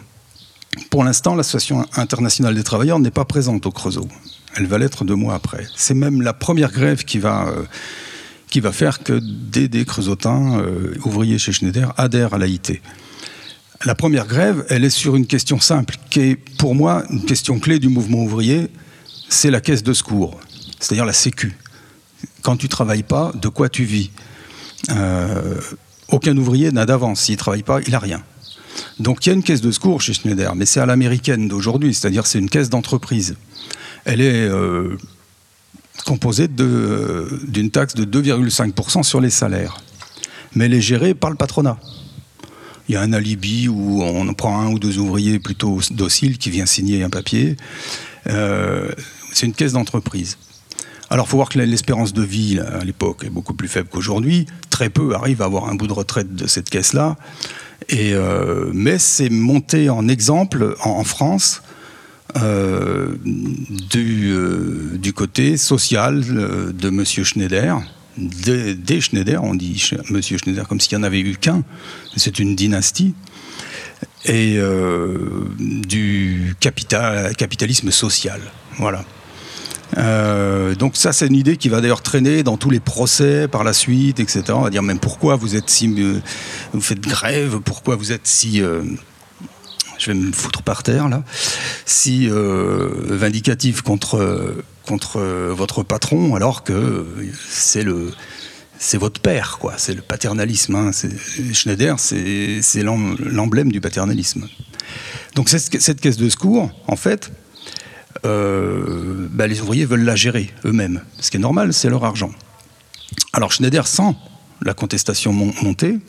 Pour 0.91 1.03
l'instant, 1.03 1.35
l'Association 1.35 1.85
internationale 1.95 2.53
des 2.53 2.63
travailleurs 2.63 2.99
n'est 2.99 3.11
pas 3.11 3.25
présente 3.25 3.65
au 3.65 3.71
Creusot. 3.71 4.07
Elle 4.55 4.67
va 4.67 4.77
l'être 4.77 5.03
deux 5.03 5.15
mois 5.15 5.33
après. 5.33 5.67
C'est 5.75 5.93
même 5.93 6.21
la 6.21 6.33
première 6.33 6.71
grève 6.71 7.03
qui 7.03 7.17
va, 7.17 7.47
euh, 7.47 7.63
qui 8.49 8.59
va 8.59 8.71
faire 8.71 9.03
que 9.03 9.19
des 9.19 9.85
creusotins 9.85 10.59
euh, 10.59 10.95
ouvriers 11.05 11.37
chez 11.37 11.51
Schneider 11.51 11.93
adhèrent 11.97 12.33
à 12.33 12.37
l'AIT. 12.37 12.81
La 13.85 13.95
première 13.95 14.27
grève, 14.27 14.65
elle 14.69 14.83
est 14.83 14.89
sur 14.89 15.15
une 15.15 15.25
question 15.25 15.59
simple, 15.59 15.95
qui 16.09 16.19
est 16.21 16.35
pour 16.57 16.75
moi 16.75 17.03
une 17.09 17.23
question 17.23 17.59
clé 17.59 17.79
du 17.79 17.87
mouvement 17.87 18.23
ouvrier, 18.23 18.67
c'est 19.29 19.51
la 19.51 19.61
caisse 19.61 19.83
de 19.83 19.93
secours, 19.93 20.39
c'est-à-dire 20.79 21.05
la 21.05 21.13
sécu. 21.13 21.55
Quand 22.41 22.57
tu 22.57 22.67
travailles 22.67 23.03
pas, 23.03 23.31
de 23.35 23.47
quoi 23.47 23.69
tu 23.69 23.83
vis? 23.83 24.11
Euh, 24.89 25.61
Aucun 26.11 26.35
ouvrier 26.37 26.71
n'a 26.71 26.85
d'avance. 26.85 27.21
S'il 27.21 27.37
travaille 27.37 27.63
pas, 27.63 27.81
il 27.85 27.93
a 27.93 27.99
rien. 27.99 28.23
Donc 28.99 29.25
il 29.25 29.29
y 29.29 29.31
a 29.31 29.35
une 29.35 29.43
caisse 29.43 29.61
de 29.61 29.71
secours 29.71 30.01
chez 30.01 30.13
Schneider, 30.13 30.55
mais 30.55 30.65
c'est 30.65 30.79
à 30.79 30.85
l'américaine 30.85 31.47
d'aujourd'hui, 31.47 31.93
c'est-à-dire 31.93 32.25
c'est 32.25 32.39
une 32.39 32.49
caisse 32.49 32.69
d'entreprise. 32.69 33.35
Elle 34.05 34.21
est 34.21 34.47
euh, 34.47 34.97
composée 36.03 36.47
d'une 36.47 37.71
taxe 37.71 37.95
de 37.95 38.05
2,5% 38.05 39.03
sur 39.03 39.21
les 39.21 39.29
salaires, 39.29 39.81
mais 40.55 40.65
elle 40.65 40.73
est 40.73 40.81
gérée 40.81 41.13
par 41.13 41.29
le 41.29 41.35
patronat. 41.35 41.79
Il 42.87 42.93
y 42.93 42.95
a 42.95 43.01
un 43.01 43.13
alibi 43.13 43.67
où 43.67 44.01
on 44.01 44.33
prend 44.33 44.61
un 44.61 44.71
ou 44.71 44.79
deux 44.79 44.97
ouvriers 44.97 45.37
plutôt 45.37 45.79
dociles 45.91 46.39
qui 46.39 46.49
vient 46.49 46.65
signer 46.65 47.03
un 47.03 47.11
papier. 47.11 47.55
Euh, 48.27 48.91
c'est 49.31 49.45
une 49.45 49.53
caisse 49.53 49.73
d'entreprise. 49.73 50.37
Alors, 51.11 51.25
il 51.27 51.29
faut 51.29 51.37
voir 51.37 51.49
que 51.49 51.59
l'espérance 51.59 52.13
de 52.13 52.21
vie 52.21 52.59
à 52.59 52.83
l'époque 52.83 53.23
est 53.23 53.29
beaucoup 53.29 53.53
plus 53.53 53.67
faible 53.67 53.89
qu'aujourd'hui. 53.89 54.47
Très 54.69 54.89
peu 54.89 55.13
arrivent 55.15 55.41
à 55.41 55.45
avoir 55.45 55.69
un 55.69 55.75
bout 55.75 55.87
de 55.87 55.93
retraite 55.93 56.35
de 56.35 56.47
cette 56.47 56.69
caisse-là. 56.69 57.17
Euh, 57.93 58.69
mais 58.73 58.99
c'est 58.99 59.29
monté 59.29 59.89
en 59.89 60.07
exemple 60.07 60.75
en, 60.83 61.03
France 61.03 61.61
euh, 62.37 63.15
euh, 63.95 64.97
du, 64.97 65.13
côté 65.13 65.57
social 65.57 66.21
de 66.21 66.87
M. 66.87 67.05
Schneider. 67.05 67.81
Des, 68.17 69.01
Schneider, 69.01 69.43
on 69.43 69.55
dit 69.55 69.91
M. 70.09 70.21
Schneider 70.21 70.67
comme 70.67 70.79
s'il 70.79 70.97
n'y 70.97 71.03
en 71.03 71.07
avait 71.07 71.21
eu 71.21 71.37
qu'un. 71.37 71.63
C'est 72.15 72.39
une 72.39 72.55
dynastie 72.55 73.13
et 74.25 74.59
du 75.57 76.55
capital, 76.59 77.35
capitalisme 77.35 77.91
social. 77.91 78.41
Voilà. 78.77 79.03
Euh, 79.97 80.75
donc 80.75 80.95
ça, 80.95 81.13
c'est 81.13 81.27
une 81.27 81.35
idée 81.35 81.57
qui 81.57 81.69
va 81.69 81.81
d'ailleurs 81.81 82.01
traîner 82.01 82.43
dans 82.43 82.57
tous 82.57 82.69
les 82.69 82.79
procès 82.79 83.47
par 83.47 83.63
la 83.63 83.73
suite, 83.73 84.19
etc. 84.19 84.43
On 84.49 84.61
va 84.61 84.69
dire 84.69 84.83
même 84.83 84.99
pourquoi 84.99 85.35
vous 85.35 85.55
êtes 85.55 85.69
si, 85.69 85.93
euh, 85.97 86.19
vous 86.73 86.81
faites 86.81 86.99
grève, 86.99 87.59
pourquoi 87.63 87.95
vous 87.95 88.11
êtes 88.11 88.27
si, 88.27 88.61
euh, 88.61 88.83
je 89.99 90.11
vais 90.11 90.17
me 90.17 90.31
foutre 90.31 90.63
par 90.63 90.83
terre 90.83 91.09
là, 91.09 91.23
si 91.85 92.29
vindicatif 92.29 93.81
contre 93.81 94.55
contre 94.85 95.19
votre 95.51 95.83
patron, 95.83 96.35
alors 96.35 96.63
que 96.63 97.05
c'est 97.47 97.83
le 97.83 98.11
c'est 98.79 98.97
votre 98.97 99.19
père, 99.19 99.57
quoi. 99.59 99.73
C'est 99.77 99.93
le 99.93 100.01
paternalisme. 100.01 100.73
Hein. 100.75 100.91
Schneider, 101.53 101.99
c'est 101.99 102.81
l'emblème 102.81 103.71
du 103.71 103.81
paternalisme. 103.81 104.47
Donc 105.35 105.49
cette 105.49 106.01
caisse 106.01 106.17
de 106.17 106.29
secours, 106.29 106.71
en 106.87 106.95
fait, 106.95 107.31
euh, 108.25 109.27
bah, 109.31 109.47
les 109.47 109.61
ouvriers 109.61 109.85
veulent 109.85 110.03
la 110.03 110.15
gérer 110.15 110.51
eux-mêmes. 110.65 111.01
Ce 111.19 111.29
qui 111.29 111.37
est 111.37 111.41
normal, 111.41 111.73
c'est 111.73 111.89
leur 111.89 112.03
argent. 112.03 112.31
Alors 113.33 113.51
Schneider 113.51 113.85
sent 113.85 114.15
la 114.61 114.73
contestation 114.73 115.33
monter, 115.33 115.99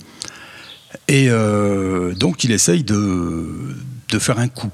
et 1.11 1.29
euh, 1.29 2.15
donc 2.15 2.45
il 2.45 2.53
essaye 2.53 2.85
de, 2.85 3.77
de 4.09 4.19
faire 4.19 4.39
un 4.39 4.49
coup. 4.49 4.71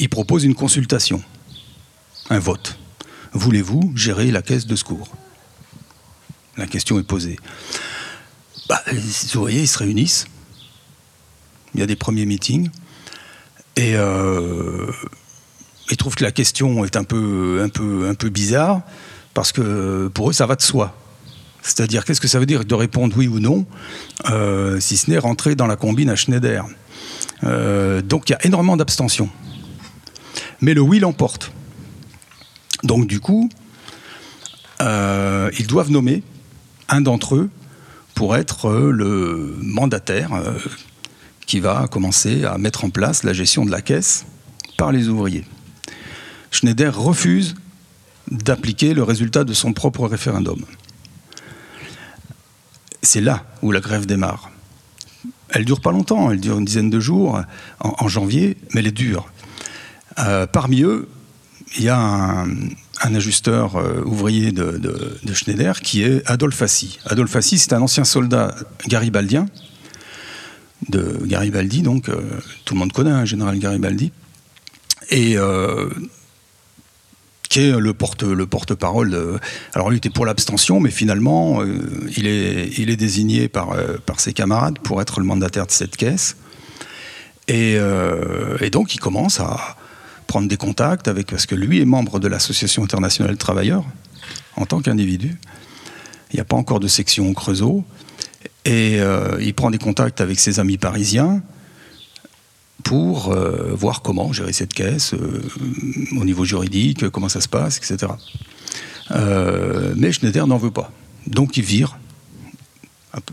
Il 0.00 0.08
propose 0.08 0.44
une 0.44 0.54
consultation, 0.54 1.22
un 2.28 2.38
vote. 2.38 2.78
Voulez-vous 3.32 3.92
gérer 3.94 4.30
la 4.30 4.42
caisse 4.42 4.66
de 4.66 4.76
secours? 4.76 5.08
La 6.56 6.66
question 6.66 6.98
est 6.98 7.04
posée. 7.04 7.38
Bah, 8.68 8.82
les 8.90 9.36
ouvriers 9.36 9.62
ils 9.62 9.68
se 9.68 9.78
réunissent. 9.78 10.26
Il 11.74 11.80
y 11.80 11.82
a 11.82 11.86
des 11.86 11.96
premiers 11.96 12.26
meetings. 12.26 12.70
Et 13.76 13.94
euh, 13.94 14.90
ils 15.90 15.96
trouvent 15.96 16.14
que 16.14 16.24
la 16.24 16.32
question 16.32 16.84
est 16.84 16.96
un 16.96 17.04
peu, 17.04 17.60
un 17.62 17.68
peu, 17.68 18.08
un 18.08 18.14
peu 18.14 18.30
bizarre, 18.30 18.80
parce 19.34 19.52
que 19.52 20.08
pour 20.08 20.30
eux, 20.30 20.32
ça 20.32 20.46
va 20.46 20.56
de 20.56 20.62
soi. 20.62 20.96
C'est-à-dire, 21.66 22.04
qu'est-ce 22.04 22.20
que 22.20 22.28
ça 22.28 22.38
veut 22.38 22.46
dire 22.46 22.64
de 22.64 22.74
répondre 22.76 23.16
oui 23.18 23.26
ou 23.26 23.40
non, 23.40 23.66
euh, 24.30 24.78
si 24.78 24.96
ce 24.96 25.10
n'est 25.10 25.18
rentrer 25.18 25.56
dans 25.56 25.66
la 25.66 25.74
combine 25.74 26.08
à 26.08 26.14
Schneider? 26.14 26.64
Euh, 27.42 28.02
Donc, 28.02 28.28
il 28.28 28.32
y 28.32 28.34
a 28.36 28.46
énormément 28.46 28.76
d'abstention. 28.76 29.28
Mais 30.60 30.74
le 30.74 30.80
oui 30.80 31.00
l'emporte. 31.00 31.50
Donc, 32.84 33.08
du 33.08 33.18
coup, 33.18 33.50
euh, 34.80 35.50
ils 35.58 35.66
doivent 35.66 35.90
nommer 35.90 36.22
un 36.88 37.00
d'entre 37.00 37.34
eux 37.34 37.50
pour 38.14 38.36
être 38.36 38.70
le 38.70 39.56
mandataire 39.60 40.30
qui 41.46 41.58
va 41.58 41.88
commencer 41.88 42.44
à 42.44 42.58
mettre 42.58 42.84
en 42.84 42.90
place 42.90 43.24
la 43.24 43.32
gestion 43.32 43.66
de 43.66 43.72
la 43.72 43.82
caisse 43.82 44.24
par 44.78 44.92
les 44.92 45.08
ouvriers. 45.08 45.44
Schneider 46.52 46.96
refuse 46.96 47.56
d'appliquer 48.30 48.94
le 48.94 49.02
résultat 49.02 49.42
de 49.42 49.52
son 49.52 49.72
propre 49.72 50.06
référendum. 50.06 50.64
C'est 53.02 53.20
là 53.20 53.44
où 53.62 53.72
la 53.72 53.80
grève 53.80 54.06
démarre. 54.06 54.50
Elle 55.50 55.64
dure 55.64 55.80
pas 55.80 55.92
longtemps, 55.92 56.30
elle 56.30 56.40
dure 56.40 56.58
une 56.58 56.64
dizaine 56.64 56.90
de 56.90 57.00
jours 57.00 57.40
en, 57.80 58.08
janvier, 58.08 58.56
mais 58.72 58.80
elle 58.80 58.88
est 58.88 58.90
dure. 58.90 59.28
Euh, 60.18 60.46
parmi 60.46 60.82
eux, 60.82 61.08
il 61.76 61.84
y 61.84 61.88
a 61.88 61.98
un, 61.98 63.14
ajusteur 63.14 63.76
euh, 63.76 64.02
ouvrier 64.04 64.50
de, 64.50 64.80
Schneider 65.32 65.80
qui 65.80 66.02
est 66.02 66.28
Adolphe 66.28 66.62
Assy. 66.62 66.98
Adolphe 67.06 67.36
Assy, 67.36 67.58
c'est 67.58 67.72
un 67.72 67.82
ancien 67.82 68.04
soldat 68.04 68.54
garibaldien, 68.88 69.46
de 70.88 71.20
Garibaldi, 71.24 71.82
donc 71.82 72.08
euh, 72.08 72.20
tout 72.64 72.74
le 72.74 72.80
monde 72.80 72.92
connaît 72.92 73.10
un 73.10 73.18
hein, 73.18 73.24
général 73.24 73.58
Garibaldi. 73.58 74.12
Est 77.58 77.78
le 77.78 77.94
porte 77.94 78.22
le 78.22 78.46
porte-parole. 78.46 79.40
Alors 79.74 79.90
lui 79.90 79.98
était 79.98 80.10
pour 80.10 80.26
l'abstention, 80.26 80.80
mais 80.80 80.90
finalement 80.90 81.62
euh, 81.62 81.78
il 82.16 82.26
est 82.26 82.70
il 82.78 82.90
est 82.90 82.96
désigné 82.96 83.48
par 83.48 83.72
euh, 83.72 83.98
par 84.04 84.20
ses 84.20 84.32
camarades 84.32 84.78
pour 84.78 85.00
être 85.00 85.20
le 85.20 85.26
mandataire 85.26 85.66
de 85.66 85.72
cette 85.72 85.96
caisse. 85.96 86.36
Et, 87.48 87.76
euh, 87.78 88.56
et, 88.60 88.70
donc 88.70 88.94
il 88.94 88.98
commence 88.98 89.38
à 89.38 89.76
prendre 90.26 90.48
des 90.48 90.56
contacts 90.56 91.06
avec 91.06 91.28
parce 91.28 91.46
que 91.46 91.54
lui 91.54 91.80
est 91.80 91.84
membre 91.84 92.18
de 92.18 92.26
l'association 92.26 92.82
internationale 92.82 93.34
de 93.34 93.38
travailleurs 93.38 93.84
en 94.56 94.66
tant 94.66 94.80
qu'individu. 94.80 95.36
Il 96.32 96.36
n'y 96.36 96.40
a 96.40 96.44
pas 96.44 96.56
encore 96.56 96.80
de 96.80 96.88
section 96.88 97.28
au 97.30 97.34
Creusot. 97.34 97.84
Et 98.64 98.98
il 99.40 99.54
prend 99.54 99.70
des 99.70 99.78
contacts 99.78 100.20
avec 100.20 100.40
ses 100.40 100.58
amis 100.58 100.76
parisiens 100.76 101.40
pour 102.86 103.32
euh, 103.32 103.74
voir 103.74 104.00
comment 104.00 104.32
gérer 104.32 104.52
cette 104.52 104.72
caisse 104.72 105.12
euh, 105.12 105.42
au 106.16 106.24
niveau 106.24 106.44
juridique, 106.44 107.08
comment 107.08 107.28
ça 107.28 107.40
se 107.40 107.48
passe, 107.48 107.78
etc. 107.78 108.12
Euh, 109.10 109.92
mais 109.96 110.12
Schneider 110.12 110.46
n'en 110.46 110.56
veut 110.56 110.70
pas. 110.70 110.92
Donc 111.26 111.56
il 111.56 111.64
vire 111.64 111.98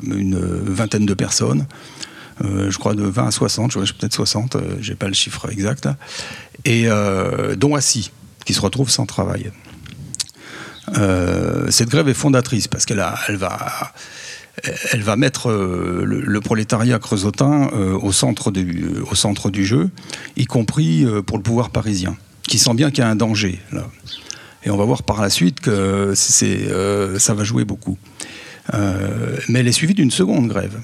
une 0.03 0.39
vingtaine 0.39 1.05
de 1.05 1.13
personnes, 1.13 1.67
je 2.41 2.75
crois 2.77 2.95
de 2.95 3.03
20 3.03 3.27
à 3.27 3.31
60, 3.31 3.73
je 3.73 3.93
peut-être 3.93 4.13
60, 4.13 4.57
j'ai 4.79 4.95
pas 4.95 5.07
le 5.07 5.13
chiffre 5.13 5.51
exact, 5.51 5.89
et 6.63 6.87
dont 7.57 7.75
Assis, 7.75 8.11
qui 8.45 8.53
se 8.53 8.61
retrouve 8.61 8.89
sans 8.89 9.05
travail. 9.05 9.51
cette 11.69 11.89
grève 11.89 12.07
est 12.07 12.13
fondatrice 12.13 12.69
parce 12.69 12.85
qu'elle 12.85 13.05
elle 13.27 13.35
va 13.35 13.91
elle 14.91 15.01
va 15.01 15.15
mettre 15.15 15.49
euh, 15.49 16.03
le, 16.05 16.41
prolétariat 16.41 16.99
creusotin 16.99 17.69
euh, 17.73 17.97
au, 17.97 18.11
centre 18.11 18.51
du, 18.51 18.85
au 19.09 19.15
centre 19.15 19.49
du 19.49 19.65
jeu, 19.65 19.89
y 20.37 20.45
compris 20.45 21.05
euh, 21.05 21.21
pour 21.21 21.37
le 21.37 21.43
pouvoir 21.43 21.71
parisien, 21.71 22.15
qui 22.43 22.59
sent 22.59 22.73
bien 22.73 22.91
qu'il 22.91 22.99
y 22.99 23.01
a 23.01 23.09
un 23.09 23.15
danger 23.15 23.59
là. 23.71 23.87
Et 24.65 24.69
on 24.69 24.77
va 24.77 24.85
voir 24.85 25.03
par 25.03 25.21
la 25.21 25.29
suite 25.29 25.59
que 25.59 26.13
ça 26.15 27.33
va 27.33 27.43
jouer 27.43 27.65
beaucoup. 27.65 27.97
mais 28.71 29.59
elle 29.59 29.67
est 29.67 29.73
suivie 29.73 29.93
d'une 29.93 30.11
seconde 30.11 30.47
grève. 30.47 30.79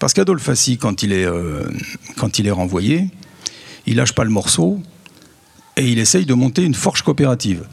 Parce 0.00 0.14
qu'Adolphe 0.14 0.48
Assy, 0.48 0.78
quand, 0.78 1.02
il 1.02 1.12
est, 1.12 1.26
quand 2.16 2.38
il 2.38 2.46
est 2.46 2.50
renvoyé, 2.50 3.10
il 3.84 3.96
lâche 3.96 4.14
pas 4.14 4.24
le 4.24 4.30
morceau 4.30 4.80
et 5.76 5.86
il 5.86 5.98
essaye 5.98 6.24
de 6.24 6.32
monter 6.32 6.62
une 6.62 6.72
forge 6.72 7.02
coopérative 7.02 7.66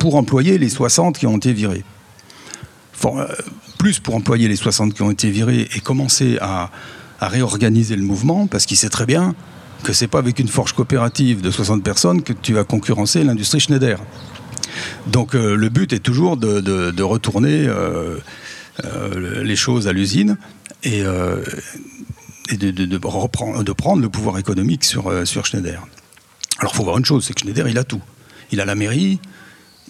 pour 0.00 0.16
employer 0.16 0.58
les 0.58 0.68
60 0.68 1.16
qui 1.16 1.26
ont 1.26 1.38
été 1.38 1.54
virés 1.54 1.82
plus 3.82 3.98
pour 3.98 4.14
employer 4.14 4.46
les 4.46 4.54
60 4.54 4.94
qui 4.94 5.02
ont 5.02 5.10
été 5.10 5.28
virés 5.28 5.68
et 5.74 5.80
commencer 5.80 6.38
à, 6.40 6.70
réorganiser 7.20 7.96
le 7.96 8.04
mouvement, 8.04 8.46
parce 8.46 8.64
qu'il 8.64 8.76
sait 8.76 8.88
très 8.88 9.06
bien 9.06 9.34
que 9.82 9.92
c'est 9.92 10.06
pas 10.06 10.20
avec 10.20 10.38
une 10.38 10.46
forge 10.46 10.72
coopérative 10.72 11.40
de 11.40 11.50
60 11.50 11.82
personnes 11.82 12.22
que 12.22 12.32
tu 12.32 12.52
vas 12.52 12.62
concurrencer 12.62 13.24
l'industrie 13.24 13.58
Schneider. 13.58 13.98
Donc 15.08 15.34
le 15.34 15.68
but 15.68 15.92
est 15.92 15.98
toujours 15.98 16.36
de, 16.36 17.02
retourner 17.02 17.68
les 19.42 19.56
choses 19.56 19.88
à 19.88 19.92
l'usine 19.92 20.36
et, 20.84 21.02
de, 21.02 23.00
reprendre, 23.04 23.74
prendre 23.74 24.00
le 24.00 24.08
pouvoir 24.08 24.38
économique 24.38 24.84
sur, 24.84 25.26
sur 25.26 25.44
Schneider. 25.44 25.84
Alors 26.60 26.72
il 26.72 26.76
faut 26.76 26.84
voir 26.84 26.98
une 26.98 27.04
chose, 27.04 27.24
c'est 27.24 27.34
que 27.34 27.40
Schneider, 27.40 27.66
il 27.66 27.78
a 27.78 27.84
tout. 27.84 28.02
Il 28.52 28.60
a 28.60 28.64
la 28.64 28.76
mairie, 28.76 29.18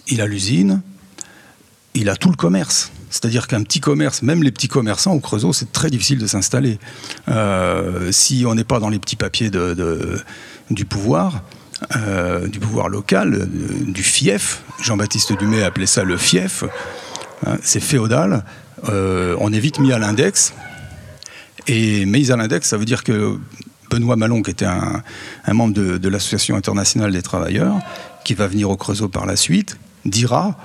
il 0.07 0.19
a 0.19 0.25
l'usine, 0.25 0.81
il 1.93 2.09
a 2.09 2.15
tout 2.15 2.31
le 2.31 2.37
commerce. 2.37 2.91
C'est-à-dire 3.13 3.45
qu'un 3.45 3.61
petit 3.61 3.79
commerce, 3.79 4.23
même 4.23 4.41
les 4.41 4.51
petits 4.51 4.67
commerçants 4.67 5.13
au 5.13 5.19
Creusot, 5.19 5.53
c'est 5.53 5.71
très 5.71 5.91
difficile 5.91 6.17
de 6.17 6.25
s'installer. 6.25 6.79
Euh, 7.29 8.11
si 8.11 8.43
on 8.47 8.55
n'est 8.55 8.63
pas 8.63 8.79
dans 8.79 8.89
les 8.89 8.97
petits 8.97 9.15
papiers 9.15 9.51
du 10.71 10.85
pouvoir, 10.85 11.43
euh, 11.95 12.47
du 12.47 12.59
pouvoir 12.59 12.89
local, 12.89 13.35
euh, 13.35 13.47
du 13.85 14.01
fief, 14.01 14.63
Jean-Baptiste 14.81 15.37
Dumay 15.37 15.61
appelait 15.61 15.85
ça 15.85 16.03
le 16.03 16.17
fief, 16.17 16.63
hein, 17.45 17.57
c'est 17.61 17.79
féodal, 17.79 18.43
on 18.89 19.53
est 19.53 19.59
vite 19.59 19.77
mis 19.77 19.93
à 19.93 19.99
l'index. 19.99 20.51
Et 21.67 22.07
mis 22.07 22.31
à 22.31 22.35
l'index, 22.35 22.67
ça 22.67 22.77
veut 22.77 22.85
dire 22.85 23.03
que 23.03 23.37
Benoît 23.91 24.15
Malon, 24.15 24.41
qui 24.41 24.49
était 24.49 24.65
un, 24.65 25.03
membre 25.53 25.75
de 25.75 26.09
l'Association 26.09 26.55
internationale 26.55 27.11
des 27.11 27.21
travailleurs, 27.21 27.77
qui 28.25 28.33
va 28.33 28.47
venir 28.47 28.71
au 28.71 28.75
Creusot 28.75 29.07
par 29.07 29.27
la 29.27 29.35
suite, 29.35 29.77
dira 30.03 30.57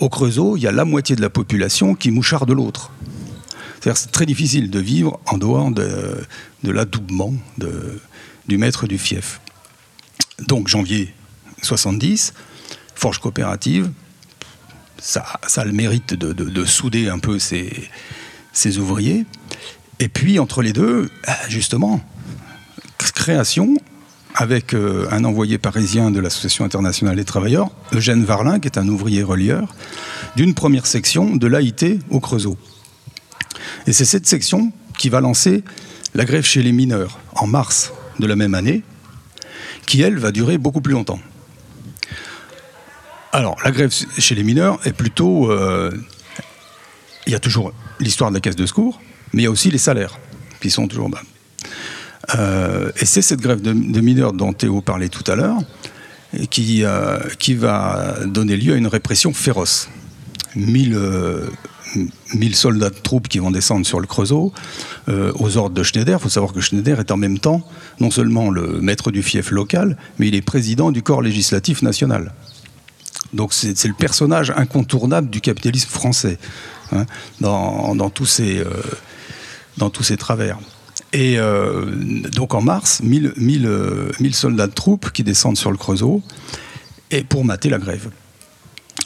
au 0.00 0.08
Creusot, 0.08 0.56
il 0.56 0.62
y 0.62 0.66
a 0.66 0.72
la 0.72 0.84
moitié 0.84 1.14
de 1.14 1.20
la 1.20 1.30
population 1.30 1.94
qui 1.94 2.10
mouchard 2.10 2.46
de 2.46 2.54
l'autre. 2.54 2.90
C'est 3.82 4.12
très 4.12 4.26
difficile 4.26 4.70
de 4.70 4.80
vivre 4.80 5.20
en 5.26 5.38
dehors 5.38 5.70
de, 5.70 6.26
l'adoubement 6.64 7.32
du 8.48 8.58
maître 8.58 8.86
du 8.86 8.98
fief. 8.98 9.40
Donc 10.46 10.68
janvier 10.68 11.14
70, 11.62 12.34
forge 12.94 13.18
coopérative, 13.18 13.90
ça, 14.98 15.24
a 15.56 15.64
le 15.64 15.72
mérite 15.72 16.14
de, 16.14 16.64
souder 16.64 17.08
un 17.08 17.18
peu 17.18 17.38
ses, 17.38 18.78
ouvriers. 18.78 19.24
Et 19.98 20.08
puis 20.08 20.38
entre 20.38 20.62
les 20.62 20.72
deux, 20.72 21.10
justement, 21.48 22.00
création 22.98 23.76
avec 24.34 24.74
euh, 24.74 25.06
un 25.10 25.24
envoyé 25.24 25.58
parisien 25.58 26.10
de 26.10 26.20
l'Association 26.20 26.64
internationale 26.64 27.16
des 27.16 27.24
travailleurs, 27.24 27.70
Eugène 27.92 28.24
Varlin, 28.24 28.60
qui 28.60 28.68
est 28.68 28.78
un 28.78 28.88
ouvrier 28.88 29.22
relieur, 29.22 29.74
d'une 30.36 30.54
première 30.54 30.86
section 30.86 31.36
de 31.36 31.46
l'AIT 31.46 31.98
au 32.10 32.20
Creusot. 32.20 32.56
Et 33.86 33.92
c'est 33.92 34.04
cette 34.04 34.26
section 34.26 34.72
qui 34.98 35.08
va 35.08 35.20
lancer 35.20 35.64
la 36.14 36.24
grève 36.24 36.44
chez 36.44 36.62
les 36.62 36.72
mineurs 36.72 37.18
en 37.34 37.46
mars 37.46 37.92
de 38.18 38.26
la 38.26 38.36
même 38.36 38.54
année, 38.54 38.82
qui 39.86 40.02
elle 40.02 40.18
va 40.18 40.32
durer 40.32 40.58
beaucoup 40.58 40.80
plus 40.80 40.92
longtemps. 40.92 41.20
Alors, 43.32 43.56
la 43.64 43.70
grève 43.70 43.92
chez 44.18 44.34
les 44.34 44.42
mineurs 44.42 44.78
est 44.84 44.92
plutôt. 44.92 45.50
Euh, 45.50 45.90
il 47.26 47.32
y 47.32 47.36
a 47.36 47.38
toujours 47.38 47.72
l'histoire 48.00 48.30
de 48.30 48.34
la 48.34 48.40
caisse 48.40 48.56
de 48.56 48.66
secours, 48.66 49.00
mais 49.32 49.42
il 49.42 49.44
y 49.44 49.48
a 49.48 49.50
aussi 49.50 49.70
les 49.70 49.78
salaires, 49.78 50.18
qui 50.60 50.70
sont 50.70 50.88
toujours 50.88 51.08
bas. 51.08 51.22
Euh, 52.38 52.90
et 53.00 53.06
c'est 53.06 53.22
cette 53.22 53.40
grève 53.40 53.60
de, 53.60 53.72
mineurs 53.72 54.32
dont 54.32 54.52
Théo 54.52 54.80
parlait 54.80 55.08
tout 55.08 55.24
à 55.30 55.36
l'heure, 55.36 55.58
qui, 56.50 56.84
euh, 56.84 57.18
qui 57.38 57.54
va 57.54 58.16
donner 58.26 58.56
lieu 58.56 58.74
à 58.74 58.76
une 58.76 58.86
répression 58.86 59.32
féroce. 59.32 59.88
1000, 60.56 60.94
euh, 60.94 61.46
soldats 62.52 62.90
de 62.90 62.96
troupes 62.96 63.28
qui 63.28 63.38
vont 63.38 63.50
descendre 63.50 63.86
sur 63.86 64.00
le 64.00 64.06
Creusot 64.06 64.52
aux 65.08 65.56
ordres 65.56 65.74
de 65.74 65.82
Schneider. 65.82 66.18
Il 66.18 66.22
faut 66.22 66.28
savoir 66.28 66.52
que 66.52 66.60
Schneider 66.60 67.00
est 67.00 67.10
en 67.10 67.16
même 67.16 67.38
temps 67.38 67.66
non 67.98 68.10
seulement 68.10 68.50
le 68.50 68.80
maître 68.80 69.10
du 69.10 69.22
fief 69.22 69.50
local, 69.50 69.96
mais 70.18 70.28
il 70.28 70.34
est 70.34 70.42
président 70.42 70.92
du 70.92 71.02
corps 71.02 71.22
législatif 71.22 71.82
national. 71.82 72.32
Donc 73.32 73.52
c'est 73.52 73.86
le 73.86 73.94
personnage 73.94 74.52
incontournable 74.56 75.30
du 75.30 75.40
capitalisme 75.40 75.88
français 75.88 76.38
hein, 76.92 77.06
dans, 77.40 77.94
dans, 77.96 78.10
tous 78.10 78.26
ces, 78.26 78.64
dans 79.76 79.90
tous 79.90 80.04
ces 80.04 80.16
travers. 80.16 80.58
Et 81.12 81.38
euh, 81.38 81.86
donc 82.34 82.54
en 82.54 82.62
mars, 82.62 83.00
1000, 83.02 83.34
euh, 83.66 84.12
soldats 84.32 84.68
de 84.68 84.72
troupes 84.72 85.10
qui 85.10 85.24
descendent 85.24 85.56
sur 85.56 85.70
le 85.70 85.76
Creusot 85.76 86.22
et 87.10 87.24
pour 87.24 87.44
mater 87.44 87.68
la 87.68 87.78
grève. 87.78 88.10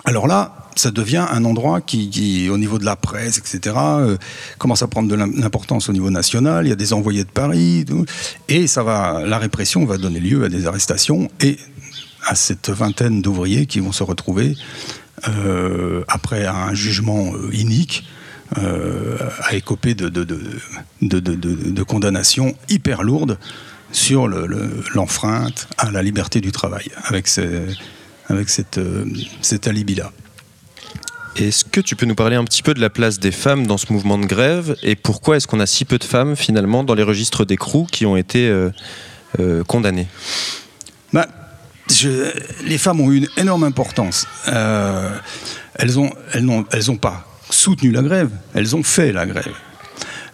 Alors 0.04 0.26
là, 0.26 0.68
ça 0.76 0.90
devient 0.90 1.24
un 1.30 1.44
endroit 1.46 1.80
qui, 1.80 2.48
au 2.50 2.58
niveau 2.58 2.78
de 2.78 2.84
la 2.84 2.96
presse, 2.96 3.38
etc., 3.38 3.76
euh, 3.76 4.16
commence 4.58 4.82
à 4.82 4.86
prendre 4.86 5.08
de 5.08 5.14
l'importance 5.14 5.88
au 5.88 5.92
niveau 5.92 6.10
national. 6.10 6.66
Il 6.66 6.68
y 6.68 6.72
a 6.72 6.76
des 6.76 6.92
envoyés 6.92 7.24
de 7.24 7.30
Paris, 7.30 7.86
et 8.48 8.66
ça 8.66 8.82
va, 8.82 9.22
la 9.24 9.38
répression 9.38 9.86
va 9.86 9.96
donner 9.96 10.20
lieu 10.20 10.44
à 10.44 10.48
des 10.50 10.66
arrestations 10.66 11.30
et 11.40 11.58
à 12.26 12.34
cette 12.34 12.68
vingtaine 12.68 13.22
d'ouvriers 13.22 13.66
qui 13.66 13.80
vont 13.80 13.92
se 13.92 14.02
retrouver 14.02 14.56
après 16.08 16.44
un 16.44 16.74
jugement 16.74 17.32
inique 17.52 18.04
euh, 18.04 18.13
a 18.56 19.54
écopé 19.54 19.94
de, 19.94 20.08
de, 20.08 21.82
condamnations 21.82 22.54
hyper 22.68 23.02
lourdes 23.02 23.38
sur 23.94 24.28
l'enfreinte 24.28 25.68
à 25.78 25.90
la 25.90 26.02
liberté 26.02 26.40
du 26.40 26.52
travail, 26.52 26.90
avec, 27.04 27.28
avec 28.26 28.48
cette, 28.48 28.78
euh, 28.78 29.04
cet 29.40 29.68
alibi-là. 29.68 30.12
Est-ce 31.36 31.64
que 31.64 31.80
tu 31.80 31.96
peux 31.96 32.06
nous 32.06 32.14
parler 32.14 32.36
un 32.36 32.44
petit 32.44 32.62
peu 32.62 32.74
de 32.74 32.80
la 32.80 32.90
place 32.90 33.18
des 33.18 33.32
femmes 33.32 33.66
dans 33.66 33.78
ce 33.78 33.92
mouvement 33.92 34.18
de 34.18 34.26
grève 34.26 34.76
et 34.82 34.94
pourquoi 34.94 35.36
est-ce 35.36 35.46
qu'on 35.46 35.60
a 35.60 35.66
si 35.66 35.84
peu 35.84 35.98
de 35.98 36.04
femmes 36.04 36.36
finalement 36.36 36.84
dans 36.84 36.94
les 36.94 37.02
registres 37.02 37.44
d'écrou 37.44 37.86
qui 37.90 38.06
ont 38.06 38.16
été 38.16 38.48
euh, 38.48 39.64
condamnées? 39.64 40.06
Bah, 41.12 41.28
Les 42.64 42.78
femmes 42.78 43.00
ont 43.00 43.10
eu 43.10 43.16
une 43.18 43.28
énorme 43.36 43.64
importance. 43.64 44.26
elles 44.46 45.94
n'ont 45.94 46.12
elles 46.32 46.48
elles 46.72 46.90
ont 46.90 46.96
pas 46.96 47.33
soutenu 47.54 47.90
la 47.90 48.02
grève, 48.02 48.30
elles 48.54 48.76
ont 48.76 48.82
fait 48.82 49.12
la 49.12 49.26
grève. 49.26 49.54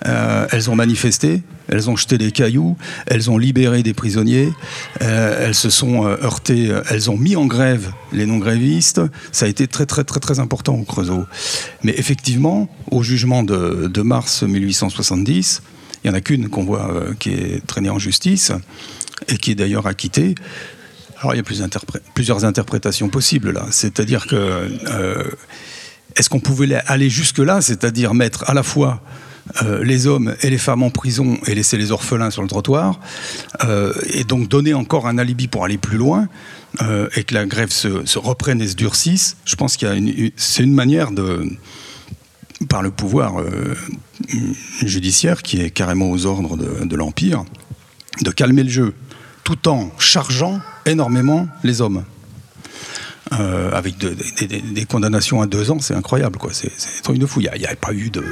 Euh, 0.06 0.46
elles 0.50 0.70
ont 0.70 0.76
manifesté, 0.76 1.42
elles 1.68 1.90
ont 1.90 1.96
jeté 1.96 2.16
des 2.16 2.30
cailloux, 2.30 2.76
elles 3.06 3.30
ont 3.30 3.36
libéré 3.36 3.82
des 3.82 3.92
prisonniers, 3.92 4.50
euh, 5.02 5.46
elles 5.46 5.54
se 5.54 5.68
sont 5.68 6.06
euh, 6.06 6.16
heurtées, 6.22 6.74
elles 6.88 7.10
ont 7.10 7.18
mis 7.18 7.36
en 7.36 7.46
grève 7.46 7.92
les 8.12 8.24
non-grévistes. 8.24 9.02
Ça 9.30 9.44
a 9.44 9.48
été 9.48 9.66
très 9.66 9.86
très 9.86 10.04
très 10.04 10.20
très 10.20 10.38
important 10.38 10.74
au 10.74 10.84
Creusot. 10.84 11.26
Mais 11.82 11.92
effectivement, 11.98 12.68
au 12.90 13.02
jugement 13.02 13.42
de, 13.42 14.02
mars 14.02 14.42
1870, 14.42 15.62
il 16.02 16.10
n'y 16.10 16.14
en 16.14 16.18
a 16.18 16.22
qu'une 16.22 16.48
qu'on 16.48 16.64
voit 16.64 16.90
qui 17.18 17.30
est 17.30 17.66
traînée 17.66 17.90
en 17.90 17.98
justice 17.98 18.52
et 19.28 19.36
qui 19.36 19.50
est 19.50 19.54
d'ailleurs 19.54 19.86
acquittée. 19.86 20.34
Alors 21.20 21.34
il 21.34 21.36
y 21.36 21.40
a 21.40 21.92
plusieurs 22.14 22.44
interprétations 22.46 23.10
possibles 23.10 23.52
là. 23.52 23.66
C'est-à-dire 23.70 24.26
que 24.26 24.70
est-ce 26.16 26.28
qu'on 26.28 26.40
pouvait 26.40 26.74
aller 26.86 27.10
jusque-là, 27.10 27.60
c'est-à-dire 27.60 28.14
mettre 28.14 28.48
à 28.48 28.54
la 28.54 28.62
fois 28.62 29.02
euh, 29.62 29.82
les 29.82 30.06
hommes 30.06 30.34
et 30.42 30.50
les 30.50 30.58
femmes 30.58 30.82
en 30.82 30.90
prison 30.90 31.38
et 31.46 31.54
laisser 31.54 31.76
les 31.76 31.90
orphelins 31.90 32.30
sur 32.30 32.42
le 32.42 32.48
trottoir, 32.48 33.00
euh, 33.64 33.92
et 34.12 34.24
donc 34.24 34.48
donner 34.48 34.74
encore 34.74 35.08
un 35.08 35.18
alibi 35.18 35.48
pour 35.48 35.64
aller 35.64 35.78
plus 35.78 35.98
loin, 35.98 36.28
euh, 36.82 37.08
et 37.16 37.24
que 37.24 37.34
la 37.34 37.46
grève 37.46 37.70
se, 37.70 38.18
reprenne 38.18 38.60
et 38.60 38.68
se 38.68 38.76
durcisse, 38.76 39.36
je 39.44 39.56
pense 39.56 39.76
qu'il 39.76 40.08
y 40.08 40.32
c'est 40.36 40.62
une 40.62 40.74
manière 40.74 41.10
de, 41.10 41.44
par 42.68 42.82
le 42.82 42.90
pouvoir 42.90 43.42
judiciaire 44.82 45.42
qui 45.42 45.60
est 45.60 45.70
carrément 45.70 46.10
aux 46.10 46.26
ordres 46.26 46.56
de 46.56 46.96
l'Empire, 46.96 47.44
de 48.22 48.30
calmer 48.30 48.62
le 48.62 48.70
jeu, 48.70 48.94
tout 49.42 49.68
en 49.68 49.90
chargeant 49.98 50.60
énormément 50.86 51.48
les 51.64 51.80
hommes. 51.80 52.04
Euh, 53.38 53.70
avec 53.72 53.96
des 53.96 54.84
condamnations 54.86 55.40
à 55.40 55.46
deux 55.46 55.70
ans, 55.70 55.78
c'est 55.78 55.94
incroyable, 55.94 56.36
quoi. 56.38 56.50
C'est 56.52 56.68
un 56.68 57.02
truc 57.02 57.18
de. 57.18 57.26
Il 57.36 57.60
n'y 57.60 57.66
a, 57.66 57.76
pas 57.76 57.92
eu 57.92 58.10
de 58.10 58.24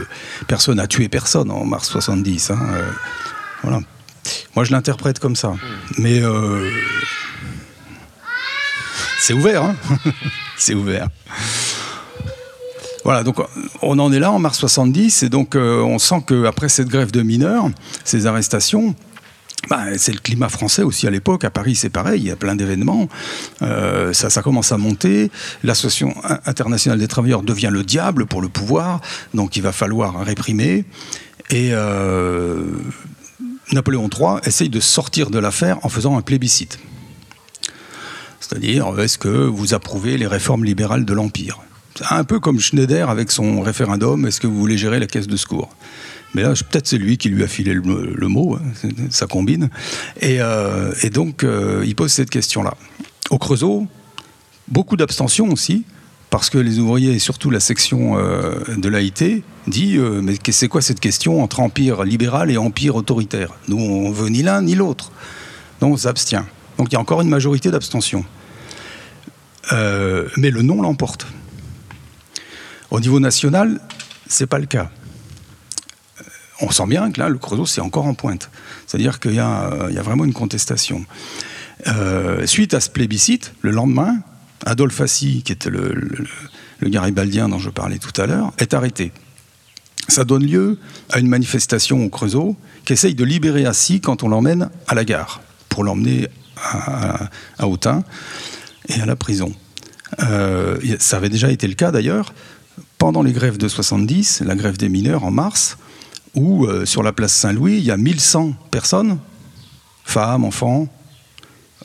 personne 0.49 0.81
à 0.81 0.89
tuer 0.89 1.09
personne 1.09 1.53
en 1.53 1.65
mars 1.65 1.89
70. 1.89 2.51
Hein, 2.51 2.59
euh, 2.73 2.91
voilà. 3.63 3.81
Moi, 4.57 4.65
je 4.65 4.73
l'interprète 4.73 5.21
comme 5.21 5.37
ça. 5.37 5.55
Mais 5.99 6.21
euh, 6.21 6.69
c'est 9.21 9.35
ouvert, 9.35 9.63
hein 9.63 9.77
c'est 10.57 10.75
ouvert. 10.75 11.09
Voilà, 13.05 13.23
donc 13.23 13.37
on 13.81 13.99
en 14.01 14.13
est 14.13 14.19
là 14.19 14.33
en 14.33 14.41
mars 14.41 14.59
70, 14.59 15.23
et 15.23 15.29
donc 15.29 15.55
on 15.55 15.99
sent 15.99 16.25
qu'après 16.27 16.69
cette 16.69 16.89
grève 16.89 17.11
de 17.11 17.23
mineurs, 17.23 17.71
ces 18.05 18.27
arrestations, 18.27 18.95
bah, 19.69 19.85
c'est 19.99 20.13
le 20.13 20.19
climat 20.19 20.49
français 20.49 20.83
aussi 20.83 21.07
à 21.07 21.11
l'époque. 21.11 21.45
À 21.45 21.51
Paris, 21.51 21.77
c'est 21.77 21.91
pareil. 21.91 22.21
Il 22.23 22.27
y 22.27 22.31
a 22.31 22.37
plein 22.37 22.57
d'événements. 22.57 23.09
Euh, 23.63 24.13
ça, 24.13 24.43
commence 24.43 24.73
à 24.73 24.79
monter. 24.79 25.31
L'Association 25.63 26.15
internationale 26.47 26.99
des 26.99 27.09
travailleurs 27.09 27.43
devient 27.43 27.71
le 27.71 27.85
diable 27.85 28.27
pour 28.27 28.41
le 28.41 28.49
pouvoir. 28.49 29.01
Donc, 29.35 29.57
il 29.57 29.63
va 29.63 29.73
falloir 29.73 30.25
réprimer. 30.25 30.85
Et 31.51 31.71
euh, 31.73 32.63
Napoléon 33.73 34.09
III 34.09 34.41
essaye 34.45 34.69
de 34.71 34.81
sortir 34.81 35.31
de 35.31 35.39
l'affaire 35.39 35.79
en 35.83 35.89
faisant 35.89 36.17
un 36.17 36.23
plébiscite. 36.23 36.79
C'est-à-dire, 38.41 38.99
est-ce 38.99 39.19
que 39.19 39.29
vous 39.29 39.75
approuvez 39.75 40.17
les 40.17 40.27
réformes 40.27 40.65
libérales 40.65 41.05
de 41.05 41.13
l'Empire? 41.13 41.61
Un 42.11 42.25
peu 42.25 42.39
comme 42.39 42.61
Schneider 42.61 43.11
avec 43.11 43.31
son 43.31 43.61
référendum, 43.61 44.25
est-ce 44.27 44.41
que 44.41 44.47
vous 44.47 44.59
voulez 44.59 44.79
gérer 44.79 45.01
la 45.01 45.07
caisse 45.07 45.27
de 45.27 45.37
secours? 45.37 45.69
Mais 46.35 46.43
là, 46.43 46.53
peut-être 46.53 46.87
c'est 46.87 46.99
lui 46.99 47.17
qui 47.17 47.29
lui 47.31 47.43
a 47.43 47.47
filé 47.47 47.75
le, 47.75 48.29
mot, 48.29 48.57
hein, 48.57 48.89
ça 49.11 49.27
combine. 49.27 49.71
Et, 50.21 50.41
euh, 50.41 50.93
donc, 51.13 51.43
euh, 51.43 51.83
il 51.87 51.95
pose 51.95 52.13
cette 52.13 52.31
question-là. 52.31 52.75
Au 53.31 53.39
Creusot, 53.39 53.87
beaucoup 54.69 54.97
d'abstention 54.97 55.49
aussi, 55.49 55.85
parce 56.31 56.51
que 56.51 56.59
les 56.59 56.79
ouvriers 56.79 57.13
et 57.13 57.19
surtout 57.19 57.51
la 57.51 57.61
section 57.61 58.17
de 58.17 58.89
l'AIT 58.89 59.43
dit 59.67 59.97
mais 59.99 60.35
c'est 60.51 60.69
quoi 60.69 60.83
cette 60.83 61.01
question 61.01 61.43
entre 61.43 61.61
empire 61.61 62.05
libéral 62.05 62.51
et 62.51 62.59
empire 62.59 62.97
autoritaire? 62.97 63.55
Nous 63.69 63.79
on 63.79 64.11
veut 64.11 64.29
ni 64.29 64.43
l'un 64.43 64.61
ni 64.61 64.75
l'autre, 64.75 65.11
donc 65.81 65.95
on 65.95 65.97
s'abstient. 65.97 66.45
Donc 66.77 66.89
il 66.91 66.93
y 66.93 66.97
a 66.97 67.01
encore 67.01 67.23
une 67.23 67.31
majorité 67.31 67.71
d'abstention. 67.71 68.27
mais 69.73 70.51
le 70.51 70.61
non 70.61 70.83
l'emporte. 70.83 71.27
Au 72.91 73.01
niveau 73.01 73.21
national, 73.21 73.81
c'est 74.29 74.47
pas 74.47 74.59
le 74.59 74.67
cas. 74.67 74.91
Euh, 76.61 76.67
on 76.67 76.71
sent 76.71 76.87
bien 76.87 77.11
que 77.11 77.21
là, 77.21 77.29
le 77.29 77.39
Creusot, 77.39 77.67
c'est 77.67 77.81
encore 77.81 78.07
en 78.07 78.15
pointe. 78.15 78.51
C'est-à-dire 78.87 79.21
qu'il 79.21 79.35
y, 79.35 79.41
a 79.41 80.03
vraiment 80.03 80.25
une 80.25 80.33
contestation. 80.33 81.05
Euh, 81.87 82.47
suite 82.47 82.75
à 82.75 82.81
ce 82.81 82.91
plébiscite, 82.91 83.53
le 83.63 83.71
lendemain, 83.71 84.19
Adolphe 84.67 85.01
Assy, 85.01 85.43
qui 85.43 85.53
était 85.53 85.71
le, 85.71 85.95
garibaldien 86.83 87.49
dont 87.49 87.59
je 87.59 87.71
parlais 87.71 87.99
tout 87.99 88.19
à 88.21 88.27
l'heure, 88.27 88.53
est 88.59 88.75
arrêté. 88.75 89.13
Ça 90.09 90.25
donne 90.25 90.45
lieu 90.45 90.79
à 91.11 91.19
une 91.19 91.29
manifestation 91.29 92.05
au 92.05 92.09
Creusot 92.09 92.57
qui 92.85 92.95
essaye 92.95 93.15
de 93.15 93.25
libérer 93.25 93.67
Assy 93.67 94.01
quand 94.01 94.23
on 94.23 94.29
l'emmène 94.29 94.71
à 94.87 94.95
la 94.95 95.05
gare, 95.05 95.43
pour 95.69 95.85
l'emmener 95.85 96.29
à, 96.57 97.29
Autun 97.67 98.03
et 98.89 99.01
à 99.01 99.07
la 99.07 99.17
prison. 99.17 99.53
Euh, 100.21 100.79
ça 100.99 101.19
avait 101.19 101.29
déjà 101.29 101.51
été 101.51 101.69
le 101.69 101.75
cas 101.75 101.91
d'ailleurs 101.91 102.33
pendant 102.97 103.23
les 103.23 103.33
grèves 103.33 103.59
de 103.59 103.69
70, 103.69 104.43
la 104.45 104.57
grève 104.57 104.77
des 104.77 104.89
mineurs 104.89 105.25
en 105.25 105.31
mars, 105.31 105.77
où 106.35 106.67
euh, 106.67 106.85
sur 106.85 107.03
la 107.03 107.13
place 107.13 107.33
Saint-Louis, 107.33 107.79
il 107.79 107.85
y 107.85 107.91
a 107.91 107.97
1100 107.97 108.55
personnes, 108.71 109.19
femmes, 110.05 110.45
enfants, 110.45 110.89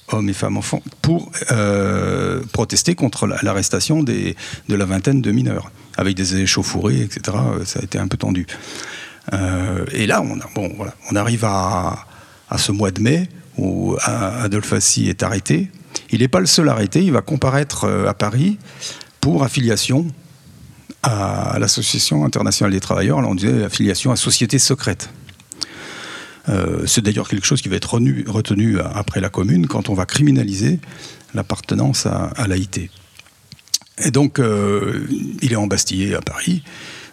hommes 0.10 0.30
et 0.30 0.34
femmes, 0.34 0.58
enfants, 0.58 0.82
pour 1.02 1.32
euh, 1.52 2.42
protester 2.52 2.96
contre 2.96 3.28
l'arrestation 3.28 4.04
de 4.04 4.36
la 4.70 4.86
vingtaine 4.86 5.22
de 5.22 5.32
mineurs, 5.32 5.72
avec 5.98 6.16
des 6.16 6.36
échauffourées, 6.38 7.02
etc. 7.02 7.38
Euh, 7.38 7.66
ça 7.66 7.80
a 7.80 7.84
été 7.84 7.98
un 7.98 8.08
peu 8.08 8.18
tendu. 8.18 8.46
et 9.32 10.06
là, 10.06 10.22
on, 10.22 10.38
bon, 10.54 10.72
on 11.12 11.16
arrive 11.16 11.46
à, 11.46 12.06
ce 12.58 12.72
mois 12.72 12.92
de 12.92 13.02
mai 13.02 13.30
où 13.58 13.96
Adolphe 14.04 14.74
Assy 14.74 15.10
est 15.10 15.24
arrêté. 15.24 15.70
Il 16.12 16.20
n'est 16.20 16.28
pas 16.28 16.40
le 16.40 16.46
seul 16.46 16.70
arrêté, 16.70 17.04
il 17.04 17.12
va 17.12 17.22
comparaître 17.22 17.88
à 18.08 18.14
Paris 18.14 18.58
pour 19.22 19.44
affiliation 19.44 20.08
à 21.04 21.58
l'Association 21.60 22.26
internationale 22.26 22.72
des 22.72 22.80
travailleurs, 22.80 23.18
on 23.18 23.36
disait 23.36 23.64
affiliation 23.64 24.12
à 24.12 24.16
société 24.16 24.58
secrète. 24.60 25.10
Euh, 26.50 26.86
c'est 26.86 27.02
d'ailleurs 27.02 27.28
quelque 27.28 27.46
chose 27.46 27.62
qui 27.62 27.70
va 27.70 27.78
être 27.78 27.94
retenu, 27.94 28.80
après 28.80 29.22
la 29.22 29.30
commune 29.30 29.68
quand 29.68 29.90
on 29.90 29.94
va 29.94 30.06
criminaliser 30.06 30.80
l'appartenance 31.34 32.06
à, 32.06 32.48
l'AIT. 32.48 32.90
Et 34.00 34.12
donc, 34.12 34.40
euh, 34.40 35.08
il 35.42 35.54
est 35.54 35.58
embastillé 35.58 36.16
à 36.16 36.22
Paris 36.22 36.64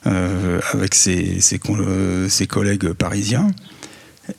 euh, 0.06 0.60
avec 0.72 0.94
ses, 0.94 1.40
collègues 2.48 2.92
parisiens. 2.92 3.50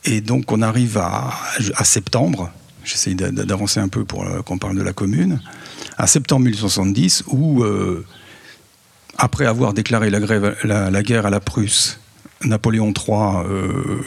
Et 0.05 0.21
donc, 0.21 0.51
on 0.51 0.61
arrive 0.61 0.97
à, 0.97 1.33
à 1.75 1.83
septembre, 1.83 2.51
j'essaie 2.83 3.13
d'avancer 3.13 3.79
un 3.79 3.87
peu 3.87 4.05
pour 4.05 4.25
qu'on 4.43 4.57
parle 4.57 4.77
de 4.77 4.83
la 4.83 4.93
commune, 4.93 5.41
à 5.97 6.07
septembre 6.07 6.45
1870, 6.45 7.23
où 7.27 7.63
après 9.17 9.45
avoir 9.45 9.73
déclaré 9.73 10.09
la, 10.09 11.03
guerre 11.03 11.25
à 11.25 11.29
la 11.29 11.39
Prusse, 11.39 11.99
Napoléon 12.43 12.93
III 12.95 13.45
euh, 13.45 14.01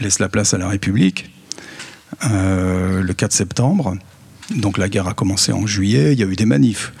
laisse 0.00 0.18
la 0.18 0.28
place 0.28 0.54
à 0.54 0.58
la 0.58 0.68
République 0.68 1.30
euh, 2.30 3.02
le 3.02 3.14
4 3.14 3.32
septembre. 3.32 3.96
Donc 4.56 4.78
la 4.78 4.88
guerre 4.88 5.08
a 5.08 5.14
commencé 5.14 5.52
en 5.52 5.66
juillet, 5.66 6.12
il 6.12 6.18
y 6.18 6.22
a 6.22 6.26
eu 6.26 6.36
des 6.36 6.46
manifs 6.46 6.92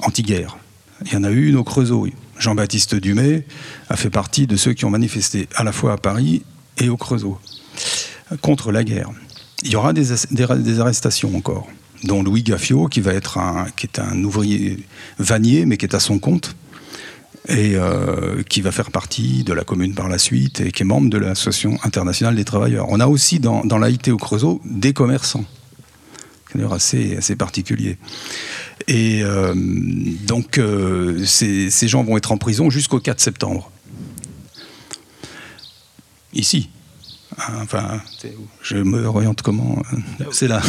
anti-guerre. 0.00 0.58
Il 1.06 1.12
y 1.12 1.16
en 1.16 1.24
a 1.24 1.30
eu 1.30 1.48
une 1.48 1.56
au 1.56 1.64
Creusot. 1.64 2.08
Jean-Baptiste 2.38 2.94
Dumay 2.96 3.46
a 3.88 3.96
fait 3.96 4.10
partie 4.10 4.46
de 4.46 4.56
ceux 4.56 4.72
qui 4.72 4.84
ont 4.84 4.90
manifesté 4.90 5.48
à 5.54 5.64
la 5.64 5.72
fois 5.72 5.92
à 5.92 5.96
Paris 5.96 6.42
et 6.78 6.88
au 6.88 6.96
Creusot 6.96 7.38
contre 8.40 8.72
la 8.72 8.82
guerre. 8.82 9.10
Il 9.62 9.70
y 9.70 9.76
aura 9.76 9.92
des, 9.92 10.06
des 10.30 10.80
arrestations 10.80 11.36
encore 11.36 11.68
dont 12.04 12.22
Louis 12.22 12.42
Gaffio, 12.42 12.88
qui, 12.88 13.00
va 13.00 13.12
être 13.12 13.38
un, 13.38 13.66
est 13.82 13.98
un 13.98 14.22
ouvrier 14.24 14.78
vanier, 15.18 15.66
mais 15.66 15.76
qui 15.76 15.86
est 15.86 15.94
à 15.94 16.00
son 16.00 16.18
compte, 16.18 16.56
et 17.48 17.72
euh, 17.74 18.42
qui 18.42 18.60
va 18.60 18.70
faire 18.72 18.90
partie 18.90 19.44
de 19.44 19.52
la 19.52 19.64
commune 19.64 19.94
par 19.94 20.08
la 20.08 20.18
suite, 20.18 20.60
et 20.60 20.72
qui 20.72 20.82
est 20.82 20.86
membre 20.86 21.10
de 21.10 21.18
l'Association 21.18 21.78
internationale 21.82 22.36
des 22.36 22.44
travailleurs. 22.44 22.86
On 22.88 23.00
a 23.00 23.06
aussi 23.06 23.40
dans, 23.40 23.64
dans 23.64 23.78
l'AIT 23.78 24.10
au 24.10 24.16
Creusot 24.16 24.60
des 24.64 24.92
commerçants, 24.92 25.44
d'ailleurs 26.54 26.72
assez, 26.72 27.16
assez 27.16 27.36
particulier. 27.36 27.98
Et 28.88 29.20
euh, 29.22 29.54
donc, 29.54 30.58
euh, 30.58 31.24
ces 31.24 31.88
gens 31.88 32.02
vont 32.02 32.16
être 32.16 32.32
en 32.32 32.38
prison 32.38 32.70
jusqu'au 32.70 33.00
4 33.00 33.20
septembre. 33.20 33.70
Ici, 36.34 36.70
Enfin, 37.60 38.00
je 38.62 38.76
me 38.76 39.06
oriente 39.06 39.42
comment 39.42 39.82
C'est 40.30 40.48
là, 40.48 40.60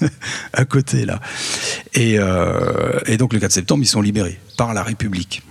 à 0.52 0.64
côté 0.64 1.04
là. 1.04 1.20
Euh, 1.98 3.00
et, 3.06 3.16
donc 3.16 3.32
le 3.32 3.40
4 3.40 3.52
septembre, 3.52 3.82
ils 3.82 3.88
sont 3.88 4.00
libérés 4.00 4.38
par 4.56 4.72
la 4.74 4.82
République. 4.82 5.42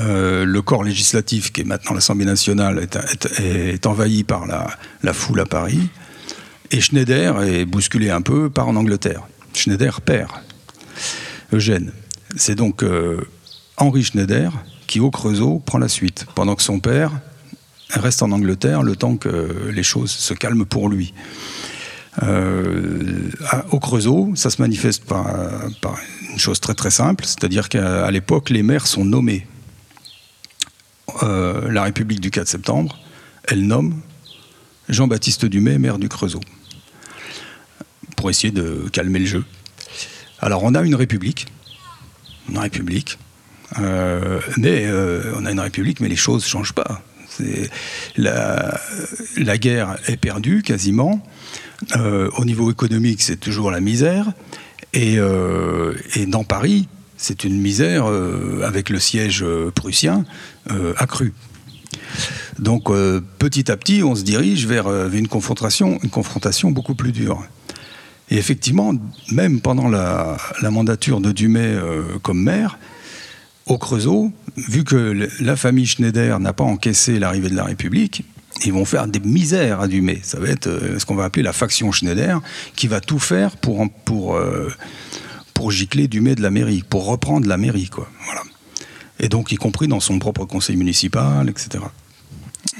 Euh, 0.00 0.44
le 0.44 0.62
corps 0.62 0.84
législatif, 0.84 1.52
qui 1.52 1.62
est 1.62 1.64
maintenant 1.64 1.94
l'Assemblée 1.94 2.26
nationale, 2.26 2.86
est, 3.38 3.86
envahi 3.86 4.24
par 4.24 4.46
la, 4.46 5.12
foule 5.12 5.40
à 5.40 5.46
Paris. 5.46 5.88
Et 6.70 6.80
Schneider 6.80 7.42
est 7.42 7.64
bousculé 7.64 8.10
un 8.10 8.22
peu 8.22 8.50
par 8.50 8.68
en 8.68 8.76
Angleterre. 8.76 9.22
Schneider 9.54 10.00
perd. 10.00 10.30
Eugène. 11.52 11.92
C'est 12.36 12.54
donc 12.54 12.82
euh, 12.82 13.20
Henri 13.76 14.02
Schneider 14.02 14.52
qui, 14.86 15.00
au 15.00 15.10
Creusot, 15.10 15.62
prend 15.64 15.78
la 15.78 15.88
suite, 15.88 16.26
pendant 16.34 16.54
que 16.54 16.62
son 16.62 16.80
père 16.80 17.12
reste 17.90 18.22
en 18.22 18.32
Angleterre 18.32 18.82
le 18.82 18.96
temps 18.96 19.16
que 19.16 19.70
les 19.72 19.82
choses 19.82 20.10
se 20.10 20.34
calment 20.34 20.64
pour 20.64 20.88
lui. 20.88 21.14
Euh, 22.22 23.30
au 23.70 23.80
Creusot, 23.80 24.32
ça 24.36 24.50
se 24.50 24.60
manifeste 24.60 25.04
par, 25.04 25.26
une 26.30 26.38
chose 26.38 26.60
très 26.60 26.74
très 26.74 26.90
simple, 26.90 27.24
c'est-à-dire 27.24 27.68
qu'à 27.68 28.10
l'époque, 28.10 28.50
les 28.50 28.62
maires 28.62 28.86
sont 28.86 29.04
nommés. 29.04 29.46
Euh, 31.22 31.70
la 31.70 31.84
République 31.84 32.20
du 32.20 32.30
4 32.30 32.48
septembre, 32.48 32.98
elle 33.44 33.66
nomme 33.66 34.00
Jean-Baptiste 34.88 35.44
Dumay, 35.44 35.78
maire 35.78 35.98
du 35.98 36.08
Creusot, 36.08 36.40
pour 38.16 38.30
essayer 38.30 38.52
de 38.52 38.88
calmer 38.92 39.20
le 39.20 39.26
jeu. 39.26 39.44
Alors 40.40 40.62
on 40.64 40.74
a 40.74 40.82
une 40.82 40.94
République, 40.94 41.46
une 42.48 42.58
République, 42.58 43.18
euh, 43.78 44.40
mais 44.56 44.88
on 45.36 45.46
a 45.46 45.52
une 45.52 45.60
République, 45.60 46.00
mais 46.00 46.08
les 46.08 46.16
choses 46.16 46.42
ne 46.42 46.48
changent 46.48 46.74
pas. 46.74 47.02
La, 48.16 49.58
guerre 49.58 49.96
est 50.06 50.16
perdue 50.16 50.62
quasiment. 50.62 51.22
Euh, 51.96 52.30
au 52.36 52.44
niveau 52.44 52.70
économique, 52.70 53.22
c'est 53.22 53.38
toujours 53.38 53.70
la 53.70 53.80
misère. 53.80 54.32
Et, 54.92 55.18
euh, 55.18 55.94
dans 56.26 56.44
Paris, 56.44 56.88
c'est 57.16 57.44
une 57.44 57.60
misère 57.60 58.06
euh, 58.08 58.62
avec 58.64 58.90
le 58.90 58.98
siège 58.98 59.44
prussien 59.74 60.24
accru. 60.96 61.32
Donc 62.58 62.90
petit 63.38 63.70
à 63.70 63.76
petit, 63.76 64.02
on 64.02 64.14
se 64.14 64.22
dirige 64.22 64.66
vers, 64.66 64.88
une, 65.12 65.28
confrontation, 65.28 65.98
une 66.02 66.10
confrontation 66.10 66.70
beaucoup 66.70 66.94
plus 66.94 67.12
dure. 67.12 67.42
Et 68.30 68.36
effectivement, 68.36 68.94
même 69.32 69.60
pendant 69.60 69.88
la, 69.88 70.36
la 70.62 70.70
mandature 70.70 71.20
de 71.20 71.32
Dumay 71.32 71.76
comme 72.22 72.42
maire, 72.42 72.78
au 73.66 73.78
Creusot, 73.78 74.32
vu 74.56 74.84
que 74.84 75.28
la 75.40 75.56
famille 75.56 75.86
Schneider 75.86 76.38
n'a 76.38 76.52
pas 76.52 76.64
encaissé 76.64 77.18
l'arrivée 77.18 77.48
de 77.48 77.56
la 77.56 77.64
République, 77.64 78.24
ils 78.64 78.72
vont 78.72 78.84
faire 78.84 79.06
des 79.06 79.20
misères 79.20 79.80
à 79.80 79.88
Dumay. 79.88 80.20
Ça 80.22 80.38
va 80.38 80.48
être 80.48 80.68
euh, 80.68 80.98
ce 80.98 81.06
qu'on 81.06 81.14
va 81.14 81.24
appeler 81.24 81.42
la 81.42 81.52
faction 81.52 81.90
Schneider, 81.90 82.40
qui 82.76 82.86
va 82.86 83.00
tout 83.00 83.18
faire 83.18 83.56
pour, 83.56 84.36
euh, 84.36 84.72
gicler 85.70 86.08
Dumay 86.08 86.34
de 86.34 86.42
la 86.42 86.50
mairie, 86.50 86.84
pour 86.88 87.06
reprendre 87.06 87.48
la 87.48 87.56
mairie. 87.56 87.88
Quoi. 87.88 88.08
Et 89.18 89.28
donc, 89.28 89.50
y 89.50 89.56
compris 89.56 89.88
dans 89.88 90.00
son 90.00 90.18
propre 90.18 90.44
conseil 90.44 90.76
municipal, 90.76 91.48
etc. 91.48 91.84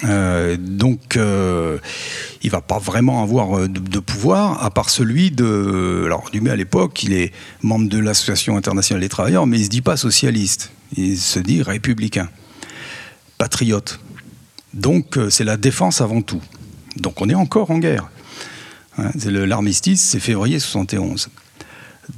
Euh, 0.05 0.57
donc, 0.59 1.16
euh, 1.16 1.79
il 2.42 2.51
va 2.51 2.61
pas 2.61 2.79
vraiment 2.79 3.23
avoir 3.23 3.59
euh, 3.59 3.68
de, 3.68 3.99
pouvoir, 3.99 4.62
à 4.64 4.70
part 4.70 4.90
celui 4.90 5.31
de. 5.31 6.03
Alors, 6.07 6.31
Dumais, 6.33 6.51
à 6.51 6.57
l'époque, 6.57 7.03
il 7.03 7.12
est 7.12 7.33
membre 7.62 7.88
de 7.88 7.99
l'Association 7.99 8.57
internationale 8.57 9.03
des 9.03 9.09
travailleurs, 9.09 9.47
mais 9.47 9.59
il 9.59 9.64
se 9.64 9.70
dit 9.70 9.83
pas 9.83 9.97
socialiste. 9.97 10.73
Il 10.97 11.18
se 11.18 11.38
dit 11.38 11.62
républicain, 11.62 12.29
patriote. 13.38 14.01
Donc, 14.73 15.18
c'est 15.31 15.44
la 15.44 15.57
défense 15.57 16.01
avant 16.01 16.23
tout. 16.23 16.42
Donc, 16.97 17.20
on 17.20 17.29
est 17.29 17.35
encore 17.35 17.70
en 17.70 17.79
guerre. 17.79 18.11
Hein, 18.99 19.11
l'armistice, 19.25 20.03
c'est 20.03 20.20
février 20.20 20.59
71. 20.59 21.29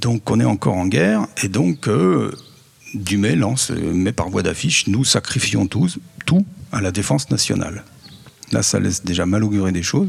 Donc, 0.00 0.30
on 0.30 0.40
est 0.40 0.44
encore 0.44 0.74
en 0.74 0.86
guerre, 0.86 1.26
et 1.42 1.48
donc. 1.48 1.88
Dumay 2.94 3.34
lance, 3.34 3.70
met 3.70 4.12
par 4.12 4.30
voie 4.30 4.42
d'affiche, 4.42 4.86
nous 4.86 5.04
sacrifions 5.04 5.66
tous, 5.66 5.98
tout 6.24 6.46
à 6.72 6.80
la 6.80 6.90
défense 6.90 7.30
nationale. 7.30 7.84
Là, 8.52 8.62
ça 8.62 8.78
laisse 8.78 9.04
déjà 9.04 9.26
mal 9.26 9.44
augurer 9.44 9.72
des 9.72 9.82
choses. 9.82 10.08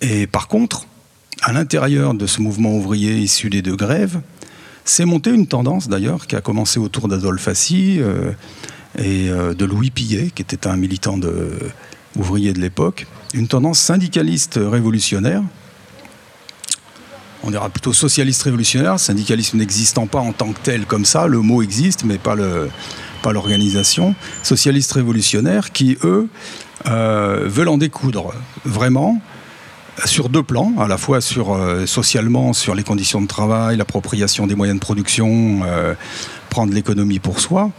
Et 0.00 0.26
par 0.26 0.48
contre, 0.48 0.86
à 1.42 1.52
l'intérieur 1.52 2.14
de 2.14 2.26
ce 2.26 2.40
mouvement 2.40 2.74
ouvrier 2.74 3.16
issu 3.18 3.50
des 3.50 3.62
deux 3.62 3.76
grèves, 3.76 4.20
C'est 4.88 5.04
monté 5.04 5.30
une 5.30 5.48
tendance 5.48 5.88
d'ailleurs 5.88 6.28
qui 6.28 6.36
a 6.36 6.40
commencé 6.40 6.78
autour 6.78 7.08
d'Adolphe 7.08 7.48
Assy 7.48 8.00
et 8.96 9.28
de 9.28 9.64
Louis 9.64 9.90
Pillet, 9.90 10.30
qui 10.32 10.42
était 10.42 10.68
un 10.68 10.76
militant 10.76 11.18
ouvrier 12.14 12.52
de 12.52 12.60
l'époque, 12.60 13.08
une 13.34 13.48
tendance 13.48 13.80
syndicaliste 13.80 14.60
révolutionnaire. 14.62 15.42
On 17.42 17.50
dira 17.50 17.68
plutôt 17.68 17.92
socialiste 17.92 18.42
révolutionnaire, 18.42 19.00
syndicalisme 19.00 19.58
n'existant 19.58 20.06
pas 20.06 20.20
en 20.20 20.32
tant 20.32 20.52
que 20.52 20.60
tel 20.62 20.86
comme 20.86 21.04
ça, 21.04 21.26
le 21.26 21.40
mot 21.40 21.62
existe 21.62 22.04
mais 22.04 22.18
pas 22.18 22.36
le, 22.36 22.70
pas 23.26 23.32
l'organisation, 23.32 24.14
socialistes 24.44 24.92
révolutionnaires 24.92 25.72
qui, 25.72 25.98
eux, 26.04 26.28
euh, 26.86 27.42
veulent 27.46 27.70
en 27.70 27.76
découdre 27.76 28.32
vraiment 28.64 29.20
sur 30.04 30.28
deux 30.28 30.44
plans, 30.44 30.74
à 30.78 30.86
la 30.86 30.96
fois 30.96 31.20
sur 31.20 31.52
euh, 31.52 31.86
socialement 31.86 32.52
sur 32.52 32.76
les 32.76 32.84
conditions 32.84 33.20
de 33.20 33.26
travail, 33.26 33.78
l'appropriation 33.78 34.46
des 34.46 34.54
moyens 34.54 34.78
de 34.78 34.80
production, 34.80 35.62
euh, 35.64 35.94
prendre 36.50 36.72
l'économie 36.72 37.18
pour 37.18 37.40
soi, 37.40 37.72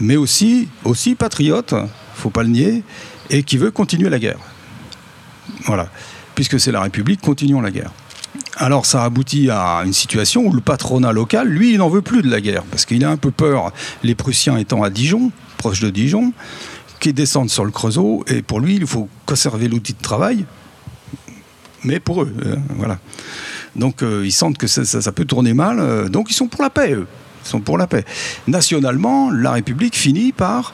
mais 0.00 0.16
aussi 0.16 0.68
aussi 0.84 1.14
patriote, 1.16 1.74
faut 2.14 2.30
pas 2.30 2.42
le 2.42 2.48
nier, 2.48 2.82
et 3.28 3.42
qui 3.42 3.58
veut 3.58 3.70
continuer 3.70 4.08
la 4.08 4.18
guerre. 4.18 4.40
Voilà, 5.66 5.90
puisque 6.34 6.58
c'est 6.58 6.72
la 6.72 6.80
République, 6.80 7.20
continuons 7.20 7.60
la 7.60 7.70
guerre. 7.70 7.92
Alors 8.56 8.86
ça 8.86 9.04
aboutit 9.04 9.50
à 9.50 9.82
une 9.84 9.92
situation 9.92 10.46
où 10.46 10.52
le 10.52 10.60
patronat 10.60 11.12
local, 11.12 11.48
lui, 11.48 11.72
il 11.72 11.78
n'en 11.78 11.88
veut 11.88 12.02
plus 12.02 12.22
de 12.22 12.30
la 12.30 12.40
guerre, 12.40 12.62
parce 12.64 12.84
qu'il 12.84 13.04
a 13.04 13.10
un 13.10 13.16
peu 13.16 13.30
peur, 13.30 13.72
les 14.02 14.14
Prussiens 14.14 14.56
étant 14.56 14.82
à 14.82 14.90
Dijon, 14.90 15.32
proche 15.56 15.80
de 15.80 15.90
Dijon, 15.90 16.32
qui 17.00 17.12
descendent 17.12 17.50
sur 17.50 17.64
le 17.64 17.70
Creusot, 17.70 18.24
et 18.28 18.42
pour 18.42 18.60
lui, 18.60 18.76
il 18.76 18.86
faut 18.86 19.08
conserver 19.26 19.68
l'outil 19.68 19.92
de 19.94 20.02
travail, 20.02 20.46
mais 21.82 22.00
pour 22.00 22.22
eux, 22.22 22.32
hein, 22.46 22.58
voilà. 22.76 22.98
Donc 23.76 24.02
euh, 24.02 24.22
ils 24.24 24.32
sentent 24.32 24.56
que 24.56 24.68
ça, 24.68 25.12
peut 25.12 25.24
tourner 25.24 25.52
mal, 25.52 25.80
euh, 25.80 26.08
donc 26.08 26.30
ils 26.30 26.34
sont 26.34 26.46
pour 26.46 26.62
la 26.62 26.70
paix, 26.70 26.92
eux. 26.92 27.06
Ils 27.44 27.48
sont 27.48 27.60
pour 27.60 27.76
la 27.76 27.86
paix. 27.86 28.04
Nationalement, 28.46 29.30
la 29.30 29.52
République 29.52 29.96
finit 29.96 30.32
par 30.32 30.72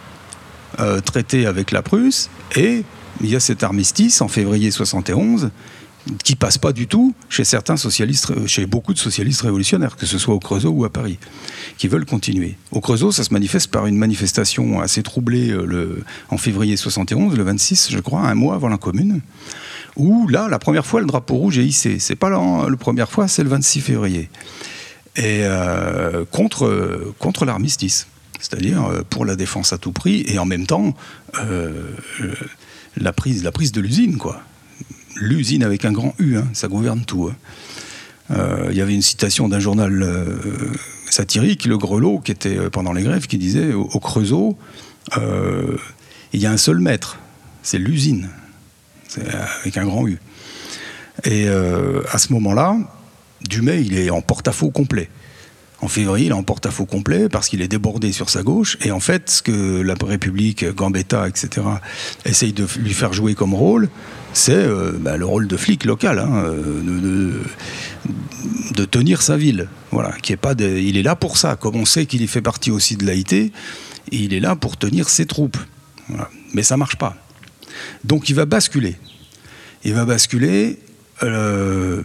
euh, 0.79 1.01
traiter 1.01 1.47
avec 1.47 1.71
la 1.71 1.83
Prusse, 1.83 2.29
et 2.57 2.85
il 3.23 3.31
y 3.31 3.37
a 3.37 3.41
cet 3.41 3.63
armistice 3.63 4.21
en 4.21 4.29
février 4.29 4.71
71 4.71 5.51
qui 6.25 6.35
passe 6.35 6.59
pas 6.59 6.73
du 6.73 6.87
tout 6.87 7.15
chez 7.29 7.45
certains 7.45 7.77
socialistes, 7.77 8.31
euh, 8.31 8.47
chez 8.47 8.67
beaucoup 8.67 8.95
de 8.95 8.99
socialistes 8.99 9.43
révolutionnaires, 9.43 9.97
que 9.97 10.07
ce 10.07 10.19
soit 10.19 10.35
au 10.35 10.39
Creusot 10.39 10.71
ou 10.71 10.85
à 10.85 10.91
Paris, 10.91 11.19
qui 11.79 11.89
veulent 11.89 12.07
continuer. 12.07 12.57
Au 12.73 12.81
Creusot, 12.81 13.13
ça 13.13 13.25
se 13.25 13.33
manifeste 13.33 13.71
par 13.71 13.87
une 13.87 13.97
manifestation 13.97 14.81
assez 14.81 15.03
troublée 15.03 15.51
euh, 15.51 16.03
en 16.31 16.39
février 16.39 16.77
71, 16.77 17.37
le 17.37 17.43
26, 17.43 17.89
je 17.91 17.99
crois, 17.99 18.23
un 18.23 18.35
mois 18.35 18.55
avant 18.55 18.69
la 18.69 18.79
Commune, 18.79 19.21
où 19.97 20.27
là, 20.29 20.49
la 20.49 20.59
première 20.59 20.87
fois, 20.87 21.01
le 21.01 21.07
drapeau 21.07 21.35
rouge 21.35 21.59
est 21.59 21.67
hissé. 21.67 21.99
C'est 21.99 22.17
pas 22.17 22.31
la, 22.31 22.67
la, 22.69 22.77
première 22.77 23.11
fois, 23.11 23.29
c'est 23.29 23.43
le 23.43 23.51
26 23.51 23.81
février, 23.81 24.31
et 25.17 25.41
euh, 25.43 26.25
contre 26.31 27.13
contre 27.19 27.45
l'armistice, 27.45 28.07
c'est-à-dire 28.39 29.03
pour 29.11 29.25
la 29.25 29.37
défense 29.37 29.73
à 29.73 29.79
tout 29.79 29.93
prix, 29.93 30.25
et 30.27 30.39
en 30.39 30.47
même 30.47 30.67
temps 30.67 30.95
la 32.97 33.13
prise 33.13 33.43
la 33.43 33.53
prise 33.53 33.73
de 33.73 33.81
l'usine, 33.81 34.17
quoi 34.17 34.41
l'usine 35.17 35.63
avec 35.63 35.85
un 35.85 35.93
grand 35.93 36.15
U, 36.19 36.37
hein, 36.37 36.49
ça 36.53 36.69
gouverne 36.69 37.05
tout. 37.05 37.31
Hein. 37.31 37.37
Euh, 38.33 38.69
il 38.71 38.77
y 38.77 38.81
avait 38.81 38.95
une 38.95 39.03
citation 39.03 39.49
d'un 39.49 39.59
journal 39.59 40.03
euh, 40.03 40.25
satirique, 41.09 41.65
Le 41.65 41.77
Grelot, 41.79 42.21
qui 42.21 42.31
était 42.33 42.57
euh, 42.57 42.71
pendant 42.71 42.93
les 42.93 43.03
grèves, 43.03 43.27
qui 43.27 43.39
disait 43.39 43.73
au, 43.73 43.99
Creusot, 43.99 44.57
il 46.33 46.41
y 46.41 46.47
a 46.47 46.53
un 46.53 46.57
seul 46.57 46.79
maître, 46.79 47.19
c'est 47.63 47.79
l'usine, 47.79 48.29
avec 49.61 49.77
un 49.77 49.85
grand 49.85 50.07
U. 50.07 50.21
Et 51.25 51.49
à 51.49 52.19
ce 52.19 52.33
moment-là, 52.35 52.77
Dumay, 53.49 53.83
il 53.83 53.99
est 53.99 54.11
en 54.11 54.21
porte-à-faux 54.21 54.71
complet. 54.71 55.11
En 55.83 55.89
février, 55.89 56.27
il 56.27 56.31
est 56.31 56.35
en 56.35 56.43
porte-à-faux 56.43 56.85
complet 56.85 57.29
parce 57.29 57.49
qu'il 57.49 57.63
est 57.63 57.69
débordé 57.69 58.13
sur 58.13 58.29
sa 58.29 58.43
gauche. 58.43 58.77
Et 58.83 58.91
en 58.91 59.01
fait, 59.01 59.31
ce 59.31 59.43
que 59.43 59.81
la 59.81 59.95
République, 60.01 60.65
Gambetta, 60.75 61.27
etc., 61.27 61.67
essaye 62.27 62.53
de 62.53 62.67
lui 62.79 62.93
faire 62.93 63.13
jouer 63.13 63.35
comme 63.35 63.55
rôle, 63.55 63.89
c'est 64.33 64.53
euh, 64.55 64.93
bah, 64.93 65.17
le 65.17 65.25
rôle 65.25 65.49
de 65.49 65.57
flic 65.57 65.85
local, 65.85 66.19
hein, 66.19 66.45
euh, 66.45 67.43
de, 68.73 68.85
tenir 68.85 69.23
sa 69.23 69.37
ville. 69.37 69.69
Voilà, 69.91 70.13
qui 70.23 70.33
est 70.33 70.37
pas 70.37 70.53
il 70.59 70.97
est 70.97 71.03
là 71.03 71.17
pour 71.17 71.37
ça. 71.39 71.57
Comme 71.57 71.77
on 71.77 71.85
sait 71.85 72.07
qu'il 72.07 72.27
fait 72.29 72.43
partie 72.43 72.71
aussi 72.71 72.97
de 72.97 73.05
l'AIT, 73.05 73.53
il 74.11 74.35
est 74.35 74.41
là 74.41 74.57
pour 74.57 74.77
tenir 74.77 75.09
ses 75.09 75.27
troupes. 75.27 75.59
Mais 76.53 76.63
ça 76.63 76.77
marche 76.77 76.97
pas. 76.97 77.17
Donc 78.05 78.29
il 78.29 78.35
va 78.35 78.45
basculer. 78.45 78.97
Il 79.85 79.95
va 79.95 80.05
basculer 80.05 80.79
euh, 81.23 82.03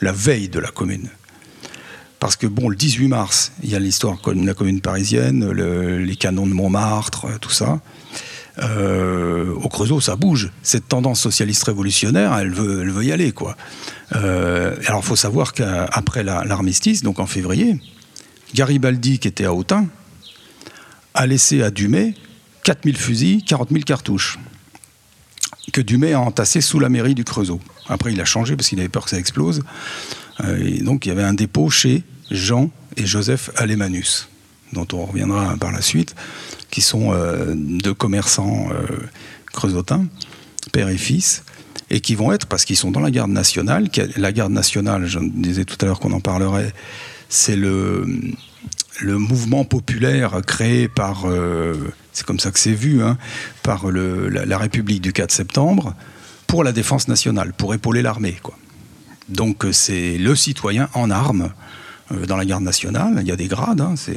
la 0.00 0.12
veille 0.12 0.48
de 0.48 0.60
la 0.60 0.68
commune. 0.68 1.08
Parce 2.20 2.36
que, 2.36 2.46
bon, 2.46 2.68
le 2.68 2.76
18 2.76 3.08
mars, 3.08 3.52
il 3.62 3.70
y 3.70 3.76
a 3.76 3.78
l'histoire 3.78 4.18
de 4.24 4.46
la 4.46 4.54
commune 4.54 4.80
parisienne, 4.80 5.50
les 5.52 6.16
canons 6.16 6.46
de 6.46 6.52
Montmartre, 6.52 7.26
tout 7.40 7.50
ça. 7.50 7.80
Euh, 8.60 9.54
au 9.54 9.68
Creusot, 9.68 10.00
ça 10.00 10.16
bouge. 10.16 10.50
Cette 10.62 10.88
tendance 10.88 11.20
socialiste 11.20 11.64
révolutionnaire, 11.64 12.36
elle 12.36 12.52
veut, 12.52 13.04
y 13.04 13.12
aller, 13.12 13.32
quoi. 13.32 13.56
Euh, 14.16 14.74
alors, 14.86 15.00
il 15.02 15.06
faut 15.06 15.16
savoir 15.16 15.52
qu'après 15.52 16.24
l'armistice, 16.24 17.02
donc 17.02 17.20
en 17.20 17.26
février, 17.26 17.80
Garibaldi, 18.54 19.18
qui 19.18 19.28
était 19.28 19.44
à 19.44 19.54
Autun, 19.54 19.86
a 21.14 21.26
laissé 21.26 21.62
à 21.62 21.70
Dumay 21.70 22.14
4000 22.64 22.96
fusils, 22.96 23.44
40 23.44 23.70
000 23.70 23.82
cartouches, 23.84 24.38
que 25.72 25.80
Dumay 25.80 26.12
a 26.12 26.20
entassé 26.20 26.60
sous 26.60 26.80
la 26.80 26.88
mairie 26.88 27.14
du 27.14 27.24
Creusot. 27.24 27.60
Après, 27.88 28.12
il 28.12 28.20
a 28.20 28.24
changé 28.24 28.56
parce 28.56 28.68
qu'il 28.68 28.80
avait 28.80 28.88
peur 28.88 29.04
que 29.04 29.10
ça 29.10 29.18
explose. 29.18 29.62
Euh, 30.44 30.82
donc, 30.82 31.06
il 31.06 31.10
y 31.10 31.12
avait 31.12 31.22
un 31.22 31.34
dépôt 31.34 31.70
chez 31.70 32.04
Jean 32.30 32.70
et 32.96 33.06
Joseph 33.06 33.50
Alémanus, 33.56 34.28
dont 34.72 34.86
on 34.92 35.04
reviendra 35.04 35.56
par 35.56 35.72
la 35.72 35.80
suite 35.80 36.14
qui 36.70 36.80
sont 36.80 37.12
euh, 37.12 37.54
deux 37.56 37.94
commerçants 37.94 38.68
euh, 38.70 38.96
creusotins, 39.52 40.06
père 40.72 40.88
et 40.88 40.98
fils, 40.98 41.44
et 41.90 42.00
qui 42.00 42.14
vont 42.14 42.32
être, 42.32 42.46
parce 42.46 42.66
qu'ils 42.66 42.76
sont 42.76 42.90
dans 42.90 43.00
la 43.00 43.10
garde 43.10 43.30
nationale, 43.30 43.88
la 44.16 44.32
garde 44.32 44.52
nationale, 44.52 45.06
je 45.06 45.18
disais 45.20 45.64
tout 45.64 45.76
à 45.80 45.86
l'heure 45.86 46.00
qu'on 46.00 46.12
en 46.12 46.20
parlerait, 46.20 46.74
c'est 47.30 47.56
le, 47.56 48.04
mouvement 49.02 49.64
populaire 49.64 50.42
créé 50.46 50.88
par, 50.88 51.24
c'est 52.12 52.26
comme 52.26 52.38
ça 52.38 52.50
que 52.50 52.58
c'est 52.58 52.74
vu, 52.74 53.02
hein, 53.02 53.16
par 53.62 53.90
le, 53.90 54.28
la, 54.28 54.58
République 54.58 55.00
du 55.00 55.14
4 55.14 55.30
septembre 55.30 55.94
pour 56.46 56.62
la 56.62 56.72
défense 56.72 57.08
nationale, 57.08 57.54
pour 57.56 57.72
épauler 57.72 58.02
l'armée. 58.02 58.36
Donc 59.28 59.66
c'est 59.72 60.18
le 60.18 60.34
citoyen 60.34 60.88
en 60.94 61.10
armes 61.10 61.50
euh, 62.12 62.26
dans 62.26 62.36
la 62.36 62.44
garde 62.44 62.62
nationale. 62.62 63.18
Il 63.20 63.26
y 63.26 63.32
a 63.32 63.36
des 63.36 63.48
grades. 63.48 63.80
Hein, 63.80 63.94
euh, 64.08 64.14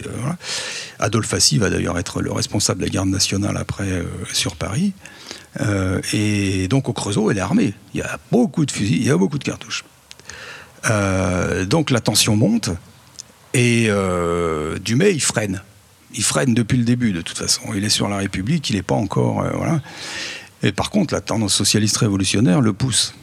Adolphe 1.00 1.34
Assy 1.34 1.58
va 1.58 1.69
d'ailleurs 1.69 2.00
être 2.00 2.21
le 2.21 2.32
responsable 2.32 2.80
de 2.80 2.86
la 2.86 2.89
garde 2.89 3.10
nationale 3.10 3.58
après 3.58 3.89
euh, 3.89 4.04
sur 4.32 4.56
Paris. 4.56 4.93
et 6.13 6.67
donc 6.69 6.88
au 6.88 6.93
Creusot, 6.93 7.30
elle 7.32 7.38
est 7.38 7.41
armée. 7.41 7.74
Il 7.93 8.00
y 8.00 8.04
a 8.04 8.17
beaucoup 8.32 8.65
de 8.65 8.71
fusils, 8.71 8.97
il 8.97 9.06
y 9.06 9.10
a 9.10 9.17
beaucoup 9.17 9.38
de 9.38 9.43
cartouches. 9.43 9.84
donc 11.67 11.89
la 11.89 12.00
tension 12.00 12.38
monte 12.38 12.69
et 13.54 13.89
Dumay, 14.82 15.13
il 15.13 15.21
freine. 15.21 15.62
Il 16.13 16.24
freine 16.24 16.54
depuis 16.54 16.78
le 16.78 16.86
début, 16.86 17.12
de 17.12 17.21
toute 17.21 17.38
façon. 17.38 17.62
Il 17.76 17.84
est 17.84 17.89
sur 17.89 18.08
la 18.08 18.17
République, 18.17 18.69
il 18.69 18.78
n'est 18.78 18.82
pas 18.82 18.95
encore. 18.95 19.43
voilà. 19.54 19.82
Et 20.63 20.71
par 20.71 20.89
contre, 20.89 21.13
la 21.13 21.21
tendance 21.21 21.54
socialiste 21.54 21.97
révolutionnaire 21.97 22.62
le 22.62 22.71
pousse. 22.71 23.13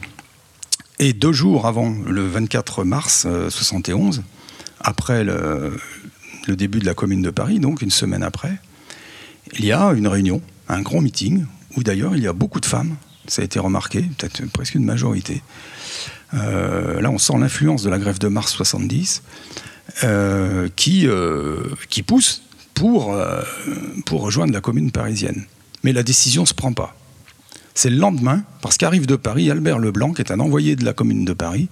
Et 1.01 1.13
deux 1.13 1.31
jours 1.31 1.65
avant, 1.65 1.95
le 2.05 2.27
24 2.27 2.83
mars 2.83 3.25
71, 3.49 4.21
après 4.81 5.23
le, 5.23 5.77
début 6.49 6.79
de 6.79 6.85
la 6.85 6.93
Commune 6.93 7.21
de 7.21 7.29
Paris, 7.29 7.59
donc 7.59 7.81
une 7.81 7.89
semaine 7.89 8.21
après, 8.21 8.51
il 9.53 9.63
y 9.63 9.71
a 9.71 9.93
une 9.93 10.07
réunion, 10.07 10.41
un 10.67 10.81
grand 10.81 10.99
meeting, 10.99 11.45
où 11.77 11.83
d'ailleurs 11.83 12.17
il 12.17 12.23
y 12.23 12.27
a 12.27 12.33
beaucoup 12.33 12.59
de 12.59 12.65
femmes, 12.65 12.97
ça 13.27 13.41
a 13.41 13.45
été 13.45 13.59
remarqué, 13.59 14.01
peut-être 14.01 14.45
presque 14.51 14.75
une 14.75 14.83
majorité. 14.83 15.41
Euh, 16.33 16.99
là, 16.99 17.09
on 17.11 17.17
sent 17.17 17.37
l'influence 17.39 17.81
de 17.81 17.89
la 17.89 17.97
grève 17.97 18.19
de 18.19 18.27
mars 18.27 18.51
70, 18.51 19.23
euh, 20.03 20.67
qui, 20.75 21.07
euh, 21.07 21.63
qui 21.89 22.03
pousse 22.03 22.43
pour, 22.73 23.17
pour 24.05 24.21
rejoindre 24.21 24.51
la 24.51 24.61
commune 24.61 24.91
parisienne. 24.91 25.45
Mais 25.83 25.93
la 25.93 26.03
décision 26.03 26.41
ne 26.41 26.47
se 26.47 26.53
prend 26.53 26.73
pas. 26.73 26.98
C'est 27.73 27.89
le 27.89 27.97
lendemain, 27.97 28.43
parce 28.61 28.77
qu'arrive 28.77 29.05
de 29.05 29.15
Paris 29.15 29.49
Albert 29.49 29.79
Leblanc, 29.79 30.13
qui 30.13 30.21
est 30.21 30.31
un 30.31 30.39
envoyé 30.39 30.75
de 30.75 30.83
la 30.83 30.93
commune 30.93 31.25
de 31.25 31.33
Paris, 31.33 31.69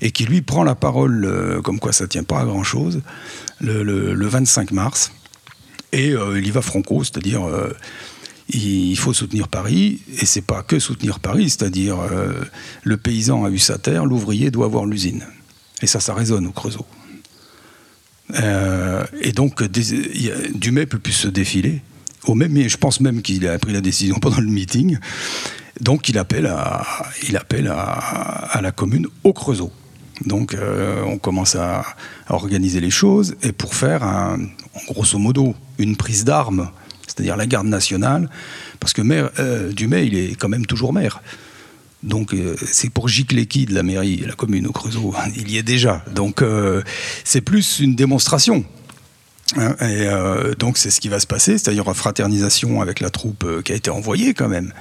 et 0.00 0.10
qui 0.10 0.24
lui 0.24 0.42
prend 0.42 0.64
la 0.64 0.74
parole, 0.74 1.24
euh, 1.24 1.60
comme 1.60 1.80
quoi 1.80 1.92
ça 1.92 2.06
tient 2.06 2.22
pas 2.22 2.40
à 2.40 2.44
grand 2.44 2.62
chose, 2.62 3.02
le, 3.60 4.26
25 4.26 4.70
mars, 4.70 5.12
et 5.92 6.12
euh, 6.12 6.38
il 6.38 6.46
y 6.46 6.50
va 6.50 6.62
franco, 6.62 7.02
c'est-à-dire 7.02 7.44
euh, 7.46 7.74
il 8.48 8.96
faut 8.96 9.12
soutenir 9.12 9.48
Paris, 9.48 10.00
et 10.20 10.26
c'est 10.26 10.42
pas 10.42 10.62
que 10.62 10.78
soutenir 10.78 11.20
Paris, 11.20 11.50
c'est-à-dire 11.50 11.98
le 12.82 12.96
paysan 12.96 13.44
a 13.44 13.50
eu 13.50 13.58
sa 13.58 13.76
terre, 13.76 14.06
l'ouvrier 14.06 14.50
doit 14.50 14.66
avoir 14.66 14.86
l'usine. 14.86 15.26
Et 15.82 15.86
ça, 15.86 16.00
ça 16.00 16.14
résonne 16.14 16.46
au 16.46 16.52
Creusot. 16.52 16.86
et 18.32 19.32
donc, 19.32 19.62
Dumais 19.62 20.86
peut 20.86 20.98
plus 20.98 21.12
se 21.12 21.28
défiler. 21.28 21.82
Au 22.28 22.34
même, 22.34 22.68
je 22.68 22.76
pense 22.76 23.00
même 23.00 23.22
qu'il 23.22 23.48
a 23.48 23.58
pris 23.58 23.72
la 23.72 23.80
décision 23.80 24.18
pendant 24.20 24.40
le 24.40 24.48
meeting. 24.48 24.98
Donc, 25.80 26.10
il 26.10 26.18
appelle 26.18 26.46
à, 26.46 26.84
il 27.26 27.36
appelle 27.38 27.68
à, 27.68 28.60
la 28.60 28.70
commune 28.70 29.06
au 29.24 29.32
Creusot 29.32 29.72
Donc 30.26 30.54
on 31.06 31.16
commence 31.18 31.54
à, 31.54 31.84
organiser 32.28 32.80
les 32.80 32.90
choses 32.90 33.34
et 33.42 33.52
pour 33.52 33.74
faire, 33.74 34.36
grosso 34.88 35.18
modo, 35.18 35.54
une 35.78 35.96
prise 35.96 36.24
d'armes, 36.24 36.70
c'est-à-dire 37.06 37.36
la 37.36 37.46
garde 37.46 37.66
nationale, 37.66 38.28
parce 38.78 38.92
que 38.92 39.00
maire, 39.00 39.30
Dumais, 39.72 40.06
il 40.06 40.18
est 40.18 40.34
quand 40.34 40.50
même 40.50 40.66
toujours 40.66 40.92
maire. 40.92 41.22
Donc 42.02 42.34
c'est 42.66 42.90
pour 42.90 43.08
gicler 43.08 43.46
qui 43.46 43.64
de 43.64 43.74
la 43.74 43.82
mairie, 43.82 44.18
la 44.26 44.34
commune 44.34 44.66
au 44.66 44.72
Creusot? 44.72 45.14
Il 45.36 45.50
y 45.50 45.56
est 45.56 45.62
déjà. 45.62 46.04
Donc 46.14 46.44
c'est 47.24 47.40
plus 47.40 47.80
une 47.80 47.94
démonstration. 47.94 48.64
Et 49.56 49.60
euh, 49.80 50.54
donc 50.54 50.76
c'est 50.76 50.90
ce 50.90 51.00
qui 51.00 51.08
va 51.08 51.20
se 51.20 51.26
passer, 51.26 51.56
c'est-à-dire 51.56 51.84
fraternisation 51.96 52.82
avec 52.82 53.00
la 53.00 53.08
troupe 53.08 53.44
euh, 53.44 53.62
qui 53.62 53.72
a 53.72 53.76
été 53.76 53.90
envoyée 53.90 54.34
quand 54.34 54.48
même. 54.48 54.72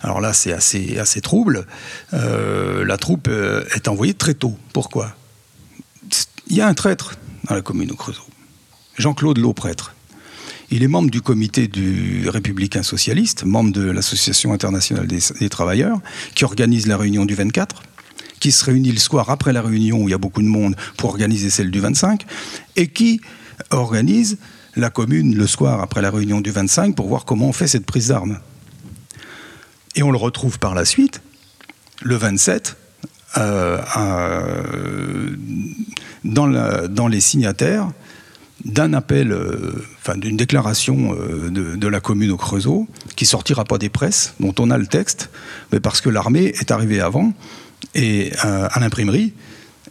Alors 0.00 0.20
là 0.20 0.32
c'est 0.32 0.52
assez, 0.52 0.98
assez 0.98 1.20
trouble. 1.20 1.66
Euh, 2.12 2.84
la 2.84 2.96
troupe 2.96 3.28
est 3.28 3.86
envoyée 3.86 4.14
très 4.14 4.34
tôt. 4.34 4.56
Pourquoi? 4.72 5.14
Il 6.48 6.56
y 6.56 6.60
a 6.60 6.66
un 6.66 6.74
traître 6.74 7.16
dans 7.48 7.54
la 7.54 7.60
commune 7.60 7.92
au 7.92 7.94
Creusot, 7.94 8.26
Jean-Claude 8.98 9.38
Lauprêtre. 9.38 9.94
Il 10.72 10.82
est 10.82 10.88
membre 10.88 11.10
du 11.10 11.20
comité 11.20 11.68
du 11.68 12.28
républicain 12.28 12.82
socialiste, 12.82 13.44
membre 13.44 13.72
de 13.72 13.90
l'Association 13.90 14.52
internationale 14.52 15.06
des, 15.06 15.48
travailleurs, 15.48 15.98
qui 16.34 16.44
organise 16.44 16.86
la 16.86 16.96
réunion 16.96 17.24
du 17.24 17.34
24, 17.34 17.82
qui 18.38 18.52
se 18.52 18.64
réunit 18.64 18.92
le 18.92 18.98
soir 18.98 19.30
après 19.30 19.52
la 19.52 19.62
réunion 19.62 19.98
où 19.98 20.08
il 20.08 20.12
y 20.12 20.14
a 20.14 20.18
beaucoup 20.18 20.42
de 20.42 20.46
monde 20.46 20.76
pour 20.96 21.10
organiser 21.10 21.50
celle 21.50 21.72
du 21.72 21.80
25, 21.80 22.24
et 22.76 22.86
qui 22.86 23.20
organise 23.70 24.38
la 24.76 24.90
commune 24.90 25.34
le 25.36 25.46
soir 25.46 25.80
après 25.80 26.02
la 26.02 26.10
réunion 26.10 26.40
du 26.40 26.50
25 26.50 26.94
pour 26.94 27.08
voir 27.08 27.24
comment 27.24 27.48
on 27.48 27.52
fait 27.52 27.68
cette 27.68 27.86
prise 27.86 28.08
d'armes. 28.08 28.38
Et 29.96 30.02
on 30.02 30.10
le 30.10 30.18
retrouve 30.18 30.58
par 30.58 30.74
la 30.74 30.84
suite, 30.84 31.20
le 32.02 32.16
27, 32.16 32.76
euh, 33.38 33.80
dans, 36.24 36.48
dans, 36.88 37.08
les 37.08 37.20
signataires 37.20 37.90
d'un 38.64 38.92
appel, 38.92 39.32
euh, 39.32 39.84
d'une 40.16 40.36
déclaration 40.36 41.14
euh, 41.14 41.48
de, 41.48 41.76
de, 41.76 41.88
la 41.88 42.00
commune 42.00 42.30
au 42.30 42.36
Creusot, 42.36 42.88
qui 43.16 43.26
sortira 43.26 43.64
pas 43.64 43.78
des 43.78 43.88
presses, 43.88 44.34
dont 44.40 44.54
on 44.58 44.70
a 44.70 44.78
le 44.78 44.86
texte, 44.86 45.30
mais 45.72 45.80
parce 45.80 46.00
que 46.00 46.08
l'armée 46.08 46.52
est 46.60 46.70
arrivée 46.70 47.00
avant, 47.00 47.32
et 47.94 48.32
à 48.42 48.78
l'imprimerie, 48.78 49.32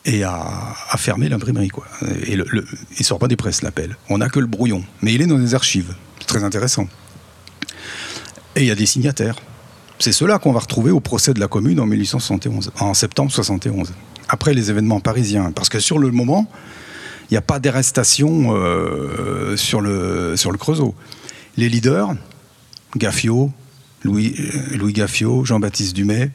et 0.05 0.23
à, 0.23 0.75
fermer 0.97 1.29
l'imprimerie. 1.29 1.69
Quoi. 1.69 1.85
Et 2.25 2.37
il 2.97 3.05
sort 3.05 3.19
pas 3.19 3.27
des 3.27 3.35
presses, 3.35 3.61
l'appel. 3.61 3.97
On 4.09 4.17
n'a 4.19 4.29
que 4.29 4.39
le 4.39 4.47
brouillon. 4.47 4.83
Mais 5.01 5.13
il 5.13 5.21
est 5.21 5.27
dans 5.27 5.37
les 5.37 5.55
archives. 5.55 5.93
C'est 6.19 6.27
très 6.27 6.43
intéressant. 6.43 6.87
Et 8.55 8.61
il 8.61 8.65
y 8.65 8.71
a 8.71 8.75
des 8.75 8.85
signataires. 8.85 9.35
C'est 9.99 10.11
ceux-là 10.11 10.39
qu'on 10.39 10.53
va 10.53 10.61
retrouver 10.61 10.91
au 10.91 11.01
procès 11.01 11.33
de 11.33 11.39
la 11.39 11.47
commune 11.47 11.79
en 11.79 11.85
1871, 11.85 12.71
en 12.79 12.93
septembre 12.93 13.31
71, 13.31 13.93
après 14.29 14.53
les 14.53 14.69
événements 14.69 15.01
parisiens. 15.01 15.51
Parce 15.51 15.67
que 15.67 15.79
sur 15.79 15.99
le 15.99 16.11
moment, 16.11 16.49
il 17.29 17.33
n'y 17.33 17.37
a 17.37 17.41
pas 17.41 17.59
d'arrestation 17.59 18.55
euh, 18.55 19.57
sur, 19.57 19.81
le, 19.81 20.37
sur 20.37 20.51
le 20.51 20.57
Creusot. 20.57 20.95
Les 21.57 21.67
leaders, 21.67 22.15
Gaffio, 22.95 23.51
Louis, 24.03 24.33
euh, 24.39 24.77
Louis 24.77 24.93
Gaffio, 24.93 25.43
Jean-Baptiste 25.45 25.95
Dumay, 25.95 26.31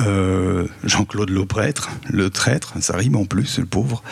euh, 0.00 0.66
Jean-Claude 0.84 1.30
Lauprêtre, 1.30 1.90
le 2.08 2.30
traître, 2.30 2.74
ça 2.80 2.96
rime 2.96 3.16
en 3.16 3.26
plus, 3.26 3.58
le 3.58 3.66
pauvre, 3.66 4.02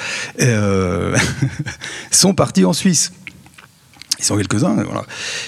euh, 0.41 1.17
sont 2.11 2.35
partis 2.35 2.65
en 2.65 2.73
Suisse. 2.73 3.13
Ils 4.19 4.25
sont 4.25 4.37
quelques-uns. 4.37 4.77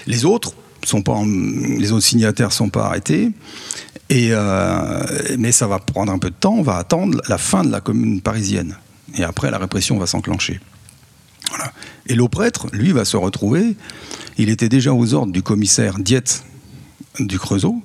Les 0.07 0.25
autres 0.25 0.55
sont 0.85 1.03
pas, 1.03 1.21
les 1.25 1.93
autres 1.93 2.05
signataires 2.05 2.53
sont 2.53 2.71
pas 2.71 2.87
arrêtés. 2.87 3.31
Et 4.11 4.33
mais 5.39 5.53
ça 5.53 5.69
va 5.69 5.79
prendre 5.79 6.11
un 6.11 6.19
peu 6.19 6.31
de 6.31 6.35
temps. 6.35 6.55
On 6.55 6.63
va 6.63 6.77
attendre 6.77 7.21
la 7.29 7.39
fin 7.39 7.63
de 7.63 7.71
la 7.71 7.81
commune 7.81 8.21
parisienne. 8.21 8.77
Et 9.17 9.23
après, 9.23 9.53
la 9.53 9.59
répression 9.59 9.97
va 9.97 10.07
s'enclencher. 10.07 10.61
Et 12.07 12.15
Lauprêtre, 12.17 12.67
lui, 12.73 12.91
va 12.91 13.05
se 13.05 13.17
retrouver. 13.17 13.77
Il 14.39 14.51
était 14.51 14.69
déjà 14.69 14.93
aux 14.93 15.15
ordres 15.15 15.33
du 15.33 15.43
commissaire 15.43 15.99
Dietz 16.01 16.43
du 17.19 17.39
Creusot. 17.39 17.83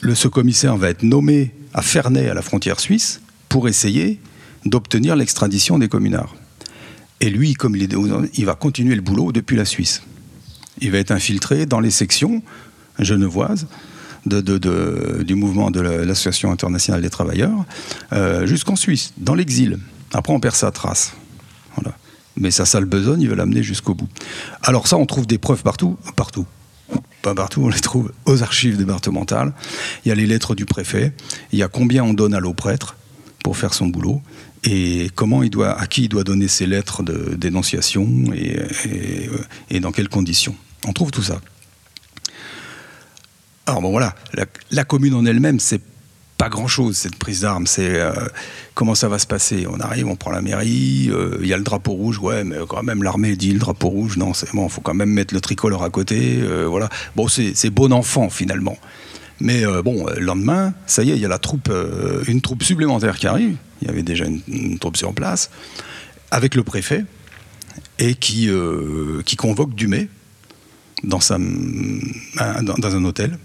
Le, 0.00 0.14
ce 0.14 0.28
commissaire 0.28 0.76
va 0.76 0.88
être 0.88 1.02
nommé 1.02 1.52
à 1.74 1.82
Ferney, 1.82 2.28
à 2.28 2.34
la 2.34 2.42
frontière 2.42 2.80
suisse, 2.80 3.20
pour 3.48 3.68
essayer 3.68 4.20
d'obtenir 4.64 5.16
l'extradition 5.16 5.78
des 5.78 5.88
communards. 5.88 6.34
Et 7.20 7.30
lui, 7.30 7.54
comme 7.54 7.76
il 7.76 7.82
est 7.82 7.94
il 8.34 8.44
va 8.44 8.54
continuer 8.54 8.94
le 8.94 9.00
boulot 9.00 9.30
depuis 9.30 9.56
la 9.56 9.64
Suisse. 9.64 10.02
Il 10.80 10.90
va 10.90 10.98
être 10.98 11.12
infiltré 11.12 11.66
dans 11.66 11.80
les 11.80 11.90
sections 11.90 12.42
genevoises 12.98 13.68
du 14.26 15.34
mouvement 15.34 15.70
de 15.70 15.80
l'Association 15.80 16.50
internationale 16.50 17.02
des 17.02 17.10
travailleurs 17.10 17.64
euh, 18.12 18.46
jusqu'en 18.46 18.76
Suisse, 18.76 19.12
dans 19.18 19.34
l'exil. 19.34 19.78
Après, 20.12 20.32
on 20.32 20.40
perd 20.40 20.54
sa 20.54 20.70
trace. 20.70 21.12
Voilà. 21.76 21.96
Mais 22.36 22.50
sa 22.50 22.64
sale 22.64 22.84
besogne, 22.84 23.20
il 23.20 23.28
va 23.28 23.36
l'amener 23.36 23.62
jusqu'au 23.62 23.94
bout. 23.94 24.08
Alors 24.62 24.86
ça, 24.86 24.96
on 24.96 25.06
trouve 25.06 25.26
des 25.26 25.38
preuves 25.38 25.62
partout, 25.62 25.98
partout 26.16 26.46
pas 27.22 27.34
partout, 27.34 27.62
on 27.62 27.68
les 27.68 27.80
trouve 27.80 28.12
aux 28.26 28.42
archives 28.42 28.76
départementales. 28.76 29.52
Il 30.04 30.08
y 30.08 30.12
a 30.12 30.14
les 30.14 30.26
lettres 30.26 30.54
du 30.54 30.66
préfet, 30.66 31.12
il 31.52 31.58
y 31.58 31.62
a 31.62 31.68
combien 31.68 32.04
on 32.04 32.12
donne 32.12 32.34
à 32.34 32.40
l'eau 32.40 32.52
prêtre 32.52 32.96
pour 33.42 33.56
faire 33.56 33.74
son 33.74 33.86
boulot 33.86 34.20
et 34.64 35.10
comment 35.14 35.42
il 35.42 35.50
doit, 35.50 35.78
à 35.78 35.86
qui 35.86 36.04
il 36.04 36.08
doit 36.08 36.24
donner 36.24 36.48
ses 36.48 36.66
lettres 36.66 37.02
de 37.02 37.34
dénonciation 37.34 38.06
et, 39.70 39.80
dans 39.80 39.92
quelles 39.92 40.08
conditions. 40.08 40.54
On 40.86 40.92
trouve 40.92 41.10
tout 41.10 41.22
ça. 41.22 41.40
Alors 43.66 43.80
bon 43.80 43.90
voilà, 43.90 44.14
la, 44.34 44.44
la 44.70 44.84
commune 44.84 45.14
en 45.14 45.24
elle-même, 45.24 45.60
c'est 45.60 45.80
pas 46.42 46.48
grand-chose, 46.48 46.96
cette 46.96 47.14
prise 47.14 47.42
d'armes. 47.42 47.68
C'est 47.68 48.00
euh, 48.00 48.10
comment 48.74 48.96
ça 48.96 49.06
va 49.06 49.20
se 49.20 49.28
passer? 49.28 49.64
On 49.70 49.78
arrive, 49.78 50.08
on 50.08 50.16
prend 50.16 50.32
la 50.32 50.42
mairie, 50.42 51.08
euh, 51.08 51.38
il 51.40 51.46
y 51.46 51.52
a 51.52 51.56
le 51.56 51.62
drapeau 51.62 51.92
rouge, 51.92 52.18
ouais, 52.18 52.42
mais 52.42 52.56
quand 52.68 52.82
même 52.82 53.04
l'armée 53.04 53.36
dit 53.36 53.52
le 53.52 53.60
drapeau 53.60 53.86
rouge, 53.86 54.16
non, 54.16 54.34
c'est 54.34 54.52
bon, 54.52 54.68
faut 54.68 54.80
quand 54.80 54.92
même 54.92 55.10
mettre 55.10 55.34
le 55.34 55.40
tricolore 55.40 55.84
à 55.84 55.90
côté, 55.90 56.40
euh, 56.42 56.66
voilà. 56.66 56.88
Bon, 57.14 57.28
c'est 57.28 57.70
bon 57.70 57.92
enfant 57.92 58.28
finalement. 58.28 58.76
Mais 59.38 59.62
bon, 59.84 60.06
le 60.06 60.20
lendemain, 60.20 60.74
ça 60.86 61.04
y 61.04 61.12
est, 61.12 61.14
il 61.14 61.20
y 61.20 61.24
a 61.24 61.28
la 61.28 61.38
troupe, 61.38 61.70
une 62.26 62.40
troupe 62.40 62.64
supplémentaire 62.64 63.18
qui 63.18 63.28
arrive. 63.28 63.56
Il 63.80 63.86
y 63.86 63.90
avait 63.90 64.02
déjà 64.02 64.24
une, 64.24 64.78
troupe 64.80 64.96
sur 64.96 65.12
place, 65.14 65.48
avec 66.32 66.56
le 66.56 66.64
préfet, 66.64 67.04
et 68.00 68.14
qui, 68.14 68.48
convoque 69.38 69.76
Dumay 69.76 70.08
dans, 71.04 71.20
sa, 71.20 71.38
dans 71.38 72.96
un 72.96 73.04
hôtel 73.04 73.38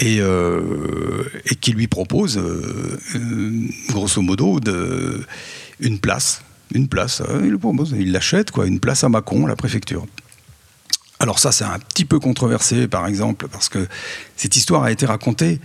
euh, 0.00 1.24
et, 1.44 1.54
qui 1.54 1.72
lui 1.72 1.86
propose, 1.86 2.38
euh, 2.38 2.98
euh, 3.14 3.68
grosso 3.90 4.20
modo, 4.20 4.58
une 5.80 5.98
place. 5.98 6.42
Une 6.74 6.88
place, 6.88 7.20
hein, 7.20 7.42
il 7.98 8.12
l'achète, 8.12 8.50
quoi, 8.50 8.66
une 8.66 8.80
place 8.80 9.04
à 9.04 9.08
Mâcon, 9.08 9.46
la 9.46 9.56
préfecture. 9.56 10.06
Alors 11.20 11.38
ça, 11.38 11.52
c'est 11.52 11.64
un 11.64 11.78
petit 11.78 12.06
peu 12.06 12.18
controversé, 12.18 12.88
par 12.88 13.06
exemple, 13.06 13.46
parce 13.48 13.68
que 13.68 13.86
cette 14.36 14.56
histoire 14.56 14.82
a 14.82 14.90
été 14.90 15.04
racontée, 15.04 15.60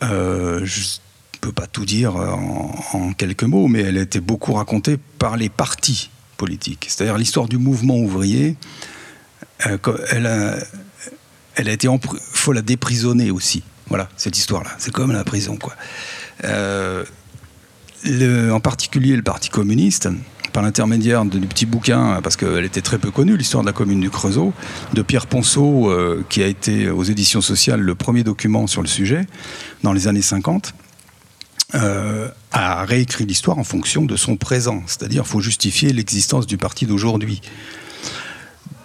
je 0.00 0.06
ne 0.06 1.38
peux 1.40 1.52
pas 1.52 1.66
tout 1.66 1.84
dire 1.84 2.16
en, 2.16 3.12
quelques 3.12 3.44
mots, 3.44 3.68
mais 3.68 3.80
elle 3.80 3.98
a 3.98 4.02
été 4.02 4.20
beaucoup 4.20 4.54
racontée 4.54 4.96
par 5.18 5.36
les 5.36 5.50
partis 5.50 6.10
politiques. 6.38 6.86
C'est-à-dire 6.88 7.18
l'histoire 7.18 7.46
du 7.46 7.58
mouvement 7.58 7.98
ouvrier, 7.98 8.56
elle 9.58 10.26
a, 10.26 10.56
elle 11.60 11.68
a 11.68 11.72
été, 11.72 11.88
faut 12.32 12.52
la 12.52 12.62
déprisonner 12.62 13.30
aussi. 13.30 13.62
Voilà, 13.88 14.08
cette 14.16 14.38
histoire-là. 14.38 14.70
C'est 14.78 14.92
comme 14.92 15.12
la 15.12 15.24
prison, 15.24 15.56
quoi. 15.56 15.74
Euh, 16.44 17.04
en 18.50 18.60
particulier 18.60 19.14
le 19.14 19.22
Parti 19.22 19.50
communiste, 19.50 20.08
par 20.52 20.62
l'intermédiaire 20.62 21.24
du 21.24 21.40
petit 21.40 21.66
bouquin, 21.66 22.20
parce 22.22 22.36
qu'elle 22.36 22.64
était 22.64 22.80
très 22.80 22.98
peu 22.98 23.10
connue, 23.10 23.36
l'histoire 23.36 23.62
de 23.62 23.68
la 23.68 23.72
commune 23.72 24.00
du 24.00 24.10
Creusot, 24.10 24.52
de 24.94 25.02
Pierre 25.02 25.26
Ponceau, 25.26 25.90
euh, 25.90 26.24
qui 26.28 26.42
a 26.42 26.46
été 26.46 26.88
aux 26.88 27.04
éditions 27.04 27.40
sociales 27.40 27.80
le 27.80 27.94
premier 27.94 28.24
document 28.24 28.66
sur 28.66 28.80
le 28.80 28.88
sujet, 28.88 29.26
dans 29.82 29.92
les 29.92 30.08
années 30.08 30.22
50, 30.22 30.72
euh, 31.74 32.28
a 32.52 32.84
réécrit 32.84 33.26
l'histoire 33.26 33.58
en 33.58 33.64
fonction 33.64 34.02
de 34.02 34.16
son 34.16 34.36
présent. 34.36 34.82
C'est-à-dire, 34.86 35.22
qu'il 35.22 35.30
faut 35.30 35.40
justifier 35.40 35.92
l'existence 35.92 36.46
du 36.46 36.56
parti 36.56 36.86
d'aujourd'hui. 36.86 37.42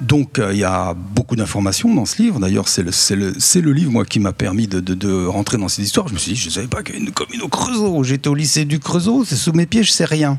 Donc 0.01 0.39
euh, 0.39 0.53
il 0.53 0.59
y 0.59 0.63
a 0.63 0.93
beaucoup 0.93 1.35
d'informations 1.35 1.93
dans 1.93 2.05
ce 2.05 2.21
livre. 2.21 2.39
D'ailleurs, 2.39 2.67
c'est 2.67 2.83
le, 2.83 3.71
livre 3.71 3.91
moi, 3.91 4.05
qui 4.05 4.19
m'a 4.19 4.33
permis 4.33 4.67
de, 4.67 5.25
rentrer 5.25 5.57
dans 5.57 5.67
cette 5.67 5.85
histoire. 5.85 6.07
Je 6.07 6.13
me 6.13 6.19
suis 6.19 6.33
dit, 6.33 6.39
je 6.39 6.47
ne 6.47 6.53
savais 6.53 6.67
pas 6.67 6.83
qu'il 6.83 6.95
y 6.95 6.97
avait 6.97 7.05
une 7.05 7.13
commune 7.13 7.41
au 7.41 7.47
Creusot. 7.47 8.03
J'étais 8.03 8.27
au 8.27 8.35
lycée 8.35 8.65
du 8.65 8.79
Creusot, 8.79 9.25
c'est 9.25 9.35
sous 9.35 9.53
mes 9.53 9.65
pieds, 9.65 9.83
je 9.83 9.91
sais 9.91 10.05
rien. 10.05 10.37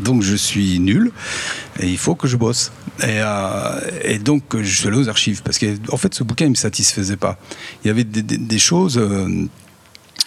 Donc 0.00 0.22
je 0.22 0.36
suis 0.36 0.78
nul 0.78 1.10
et 1.80 1.88
il 1.88 1.98
faut 1.98 2.14
que 2.14 2.28
je 2.28 2.36
bosse. 2.36 2.70
Et, 3.00 3.18
euh, 3.18 4.18
donc 4.20 4.42
je 4.56 4.76
suis 4.76 4.86
allé 4.86 4.96
aux 4.96 5.08
archives 5.08 5.42
parce 5.42 5.58
qu'en 5.58 5.74
en 5.90 5.96
fait 5.96 6.14
ce 6.14 6.22
bouquin 6.22 6.44
ne 6.44 6.50
me 6.50 6.54
satisfaisait 6.54 7.16
pas. 7.16 7.36
Il 7.84 7.88
y 7.88 7.90
avait 7.90 8.04
des, 8.04 8.58
choses... 8.58 8.98
Euh, 8.98 9.46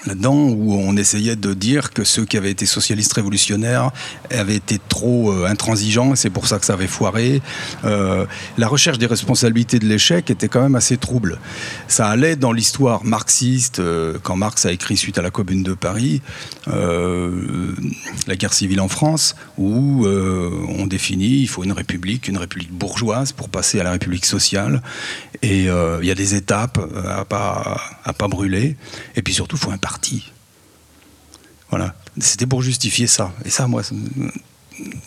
là-dedans 0.06 0.36
où 0.36 0.74
on 0.74 0.96
essayait 0.98 1.36
de 1.36 1.54
dire 1.54 1.92
que 1.92 2.04
ceux 2.04 2.26
qui 2.26 2.38
avaient 2.38 2.52
été 2.52 2.66
socialistes 2.66 3.14
révolutionnaires 3.14 3.92
avaient 4.32 4.56
été 4.56 4.80
trop 4.90 5.32
euh, 5.32 5.48
intransigeants 5.48 6.14
et 6.14 6.16
c'est 6.16 6.30
pour 6.30 6.48
ça 6.48 6.60
que 6.60 6.66
ça 6.66 6.74
avait 6.74 6.88
foiré. 6.88 7.42
Euh, 7.84 8.26
la 8.58 8.68
recherche 8.68 8.98
des 8.98 9.06
responsabilités 9.06 9.80
de 9.80 9.86
l'échec 9.86 10.30
était 10.30 10.48
quand 10.48 10.62
même 10.62 10.76
assez 10.76 10.98
trouble. 10.98 11.40
Ça 11.88 12.08
allait 12.08 12.36
dans 12.36 12.52
l'histoire 12.52 13.04
marxiste, 13.04 13.80
euh, 13.80 14.18
quand 14.22 14.36
Marx 14.36 14.66
a 14.66 14.72
écrit 14.72 14.98
suite 14.98 15.18
à 15.18 15.22
la 15.22 15.32
Commune 15.32 15.64
de 15.64 15.74
Paris, 15.74 16.22
la 16.68 18.36
guerre 18.36 18.54
civile 18.54 18.82
en 18.82 18.88
France, 18.88 19.36
où 19.58 20.06
on 20.08 20.88
définit 20.88 21.42
il 21.42 21.48
faut 21.48 21.64
une 21.64 21.72
république, 21.72 22.28
une 22.28 22.38
république 22.38 22.72
bourgeoise 22.72 23.32
pour 23.32 23.50
passer 23.50 23.80
à 23.80 23.84
la 23.84 23.92
république 23.92 24.26
sociale. 24.26 24.82
Et 25.42 25.66
il 25.66 26.06
y 26.06 26.12
a 26.12 26.16
des 26.16 26.36
étapes 26.36 26.80
à 27.08 27.26
pas, 27.26 27.80
à 28.04 28.14
pas 28.14 28.28
brûler. 28.28 28.78
Et 29.16 29.22
puis 29.22 29.34
surtout, 29.34 29.58
il 29.58 29.60
faut 29.60 29.72
parti. 29.78 30.32
Voilà. 31.70 31.96
C'était 32.20 32.46
pour 32.46 32.62
justifier 32.62 33.08
ça. 33.08 33.34
Et 33.44 33.50
ça, 33.50 33.68
moi, 33.68 33.84
c'est 33.84 33.96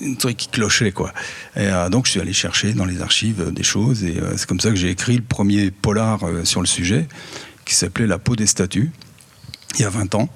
un 0.02 0.14
truc 0.14 0.36
qui 0.36 0.48
clochait, 0.48 0.92
quoi. 0.92 1.12
Et 1.56 1.66
euh, 1.66 1.88
donc, 1.88 2.06
je 2.06 2.12
suis 2.12 2.20
allé 2.20 2.32
chercher 2.32 2.74
dans 2.74 2.84
les 2.84 3.00
archives 3.00 3.40
euh, 3.40 3.50
des 3.50 3.62
choses. 3.62 4.04
Et 4.04 4.18
euh, 4.18 4.36
c'est 4.36 4.46
comme 4.46 4.60
ça 4.60 4.70
que 4.70 4.76
j'ai 4.76 4.90
écrit 4.90 5.16
le 5.16 5.22
premier 5.22 5.70
polar 5.70 6.20
sur 6.44 6.60
le 6.60 6.66
sujet, 6.66 7.08
qui 7.64 7.74
s'appelait 7.74 8.06
La 8.06 8.18
peau 8.18 8.36
des 8.36 8.46
statues, 8.46 8.90
il 9.76 9.82
y 9.82 9.84
a 9.84 9.90
20 9.90 10.14
ans. 10.14 10.28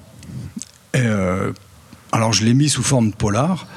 Alors, 2.11 2.33
je 2.33 2.45
l'ai 2.45 2.53
mis 2.53 2.69
sous 2.69 2.83
forme 2.83 3.09
de 3.09 3.15
polar. 3.15 3.67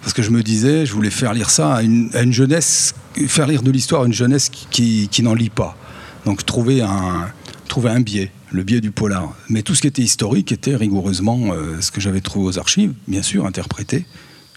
Parce 0.00 0.14
que 0.14 0.22
je 0.22 0.30
me 0.30 0.42
disais, 0.42 0.84
je 0.84 0.92
voulais 0.94 1.10
faire 1.10 1.32
lire 1.32 1.48
ça 1.48 1.76
à 1.76 1.82
une, 1.82 2.32
jeunesse, 2.32 2.92
faire 3.28 3.46
lire 3.46 3.62
de 3.62 3.70
l'histoire 3.70 4.02
à 4.02 4.06
une 4.06 4.12
jeunesse 4.12 4.48
qui, 4.48 5.08
qui 5.08 5.22
n'en 5.22 5.32
lit 5.32 5.48
pas. 5.48 5.76
Donc 6.24 6.44
trouver 6.44 6.82
un, 6.82 7.30
trouver 7.68 7.90
un 7.90 8.00
biais 8.00 8.32
le 8.52 8.62
biais 8.62 8.80
du 8.80 8.90
polar. 8.90 9.34
Mais 9.48 9.62
tout 9.62 9.74
ce 9.74 9.80
qui 9.80 9.86
était 9.86 10.02
historique 10.02 10.52
était 10.52 10.76
rigoureusement 10.76 11.52
euh, 11.52 11.80
ce 11.80 11.90
que 11.90 12.00
j'avais 12.00 12.20
trouvé 12.20 12.46
aux 12.46 12.58
archives, 12.58 12.92
bien 13.08 13.22
sûr, 13.22 13.46
interprété. 13.46 14.04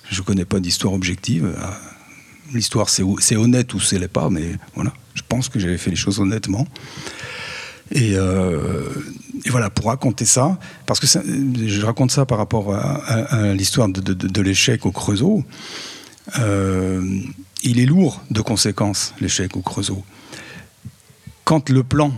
Je 0.10 0.20
ne 0.22 0.26
connais 0.26 0.46
pas 0.46 0.60
d'histoire 0.60 0.94
objective. 0.94 1.46
Euh, 1.46 1.66
l'histoire, 2.54 2.90
c'est 2.90 3.36
honnête 3.36 3.74
ou 3.74 3.80
c'est 3.80 3.98
l'est 3.98 4.08
pas, 4.08 4.30
mais 4.30 4.56
voilà, 4.76 4.94
je 5.14 5.22
pense 5.28 5.50
que 5.50 5.60
j'avais 5.60 5.78
fait 5.78 5.90
les 5.90 5.96
choses 5.96 6.20
honnêtement. 6.20 6.68
Et, 7.92 8.14
euh, 8.16 8.90
voilà, 9.50 9.70
pour 9.70 9.88
raconter 9.88 10.26
ça, 10.26 10.58
parce 10.86 11.00
que 11.00 11.08
je 11.08 11.86
raconte 11.86 12.12
ça 12.12 12.26
par 12.26 12.38
rapport 12.40 12.74
à, 12.74 13.54
l'histoire 13.54 13.88
de, 13.88 14.42
l'échec 14.42 14.86
au 14.88 14.92
Creusot, 14.92 15.44
il 16.36 17.80
est 17.80 17.86
lourd 17.86 18.24
de 18.32 18.42
conséquences, 18.42 19.14
l'échec 19.22 19.56
au 19.56 19.62
Creusot. 19.62 20.04
Quand 21.44 21.70
le 21.70 21.84
plan 21.84 22.12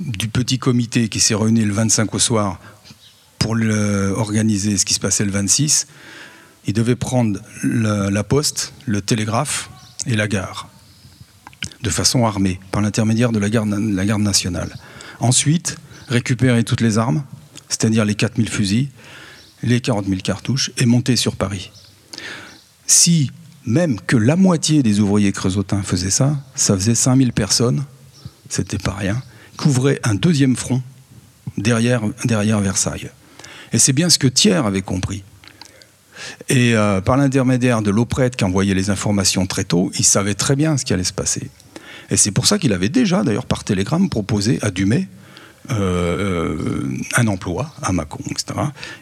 du 0.00 0.28
petit 0.28 0.58
comité 0.58 1.08
qui 1.08 1.20
s'est 1.20 1.34
réuni 1.34 1.64
le 1.64 1.72
25 1.72 2.14
au 2.14 2.18
soir 2.18 2.60
pour 3.38 3.56
organiser 4.16 4.76
ce 4.76 4.84
qui 4.84 4.94
se 4.94 5.00
passait 5.00 5.24
le 5.24 5.30
26, 5.30 5.86
il 6.66 6.72
devait 6.72 6.96
prendre 6.96 7.38
la, 7.62 8.24
poste, 8.24 8.72
le 8.86 9.00
télégraphe 9.00 9.70
et 10.06 10.16
la 10.16 10.26
gare, 10.26 10.68
de 11.82 11.90
façon 11.90 12.26
armée, 12.26 12.58
par 12.72 12.82
l'intermédiaire 12.82 13.32
de 13.32 13.38
la 13.38 13.48
garde, 13.48 13.68
la 13.68 14.04
garde 14.04 14.22
nationale. 14.22 14.74
Ensuite, 15.20 15.76
récupérer 16.08 16.64
toutes 16.64 16.80
les 16.80 16.98
armes, 16.98 17.22
c'est-à-dire 17.68 18.04
les 18.04 18.14
4000 18.14 18.48
fusils, 18.48 18.88
les 19.62 19.80
40 19.80 20.06
000 20.06 20.20
cartouches, 20.22 20.72
et 20.76 20.86
monter 20.86 21.16
sur 21.16 21.36
Paris. 21.36 21.70
Si 22.86 23.30
même 23.64 24.00
que 24.00 24.16
la 24.16 24.36
moitié 24.36 24.82
des 24.82 25.00
ouvriers 25.00 25.32
creusotins 25.32 25.82
faisaient 25.82 26.10
ça, 26.10 26.36
ça 26.54 26.74
faisait 26.74 26.94
5000 26.94 27.32
personnes, 27.32 27.84
c'était 28.48 28.78
pas 28.78 28.94
rien, 28.94 29.20
couvrait 29.56 30.00
un 30.04 30.14
deuxième 30.14 30.56
front 30.56 30.82
derrière, 31.58 32.02
Versailles. 32.60 33.10
Et 33.72 33.78
c'est 33.78 33.92
bien 33.92 34.08
ce 34.08 34.18
que 34.18 34.26
Thiers 34.26 34.54
avait 34.54 34.82
compris. 34.82 35.22
Et 36.48 36.74
euh, 36.74 37.00
par 37.00 37.16
l'intermédiaire 37.16 37.82
de 37.82 37.90
l'Auprette 37.90 38.36
qui 38.36 38.44
envoyait 38.44 38.74
les 38.74 38.90
informations 38.90 39.46
très 39.46 39.64
tôt, 39.64 39.90
il 39.98 40.04
savait 40.04 40.34
très 40.34 40.56
bien 40.56 40.76
ce 40.76 40.84
qui 40.84 40.92
allait 40.92 41.04
se 41.04 41.12
passer. 41.12 41.50
Et 42.10 42.16
c'est 42.16 42.30
pour 42.30 42.46
ça 42.46 42.58
qu'il 42.58 42.72
avait 42.72 42.88
déjà, 42.88 43.22
d'ailleurs 43.22 43.46
par 43.46 43.64
télégramme, 43.64 44.08
proposé 44.08 44.58
à 44.62 44.70
Dumay 44.70 45.08
euh, 45.70 45.74
euh, 45.74 46.96
un 47.16 47.26
emploi 47.26 47.74
à 47.82 47.92
Mâcon, 47.92 48.22
etc. 48.30 48.60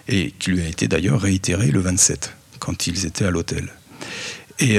Et 0.08 0.32
qui 0.38 0.50
lui 0.50 0.62
a 0.62 0.66
été 0.66 0.88
d'ailleurs 0.88 1.20
réitéré 1.20 1.70
le 1.70 1.80
27, 1.80 2.34
quand 2.58 2.86
ils 2.86 3.04
étaient 3.06 3.26
à 3.26 3.30
l'hôtel. 3.30 3.72
Et 4.60 4.78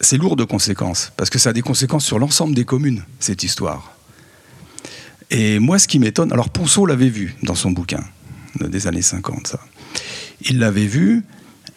c'est 0.00 0.16
lourd 0.16 0.36
de 0.36 0.44
conséquences, 0.44 1.12
parce 1.16 1.28
que 1.28 1.38
ça 1.38 1.50
a 1.50 1.52
des 1.52 1.60
conséquences 1.60 2.04
sur 2.04 2.20
l'ensemble 2.20 2.54
des 2.54 2.64
communes, 2.64 3.02
cette 3.18 3.42
histoire. 3.42 3.92
Et 5.30 5.58
moi, 5.58 5.78
ce 5.78 5.86
qui 5.86 5.98
m'étonne, 5.98 6.32
alors 6.32 6.50
Ponceau 6.50 6.86
l'avait 6.86 7.08
vu 7.08 7.36
dans 7.42 7.54
son 7.54 7.70
bouquin 7.70 8.04
des 8.60 8.86
années 8.86 9.02
50, 9.02 9.46
ça. 9.46 9.60
Il 10.42 10.58
l'avait 10.58 10.86
vu, 10.86 11.24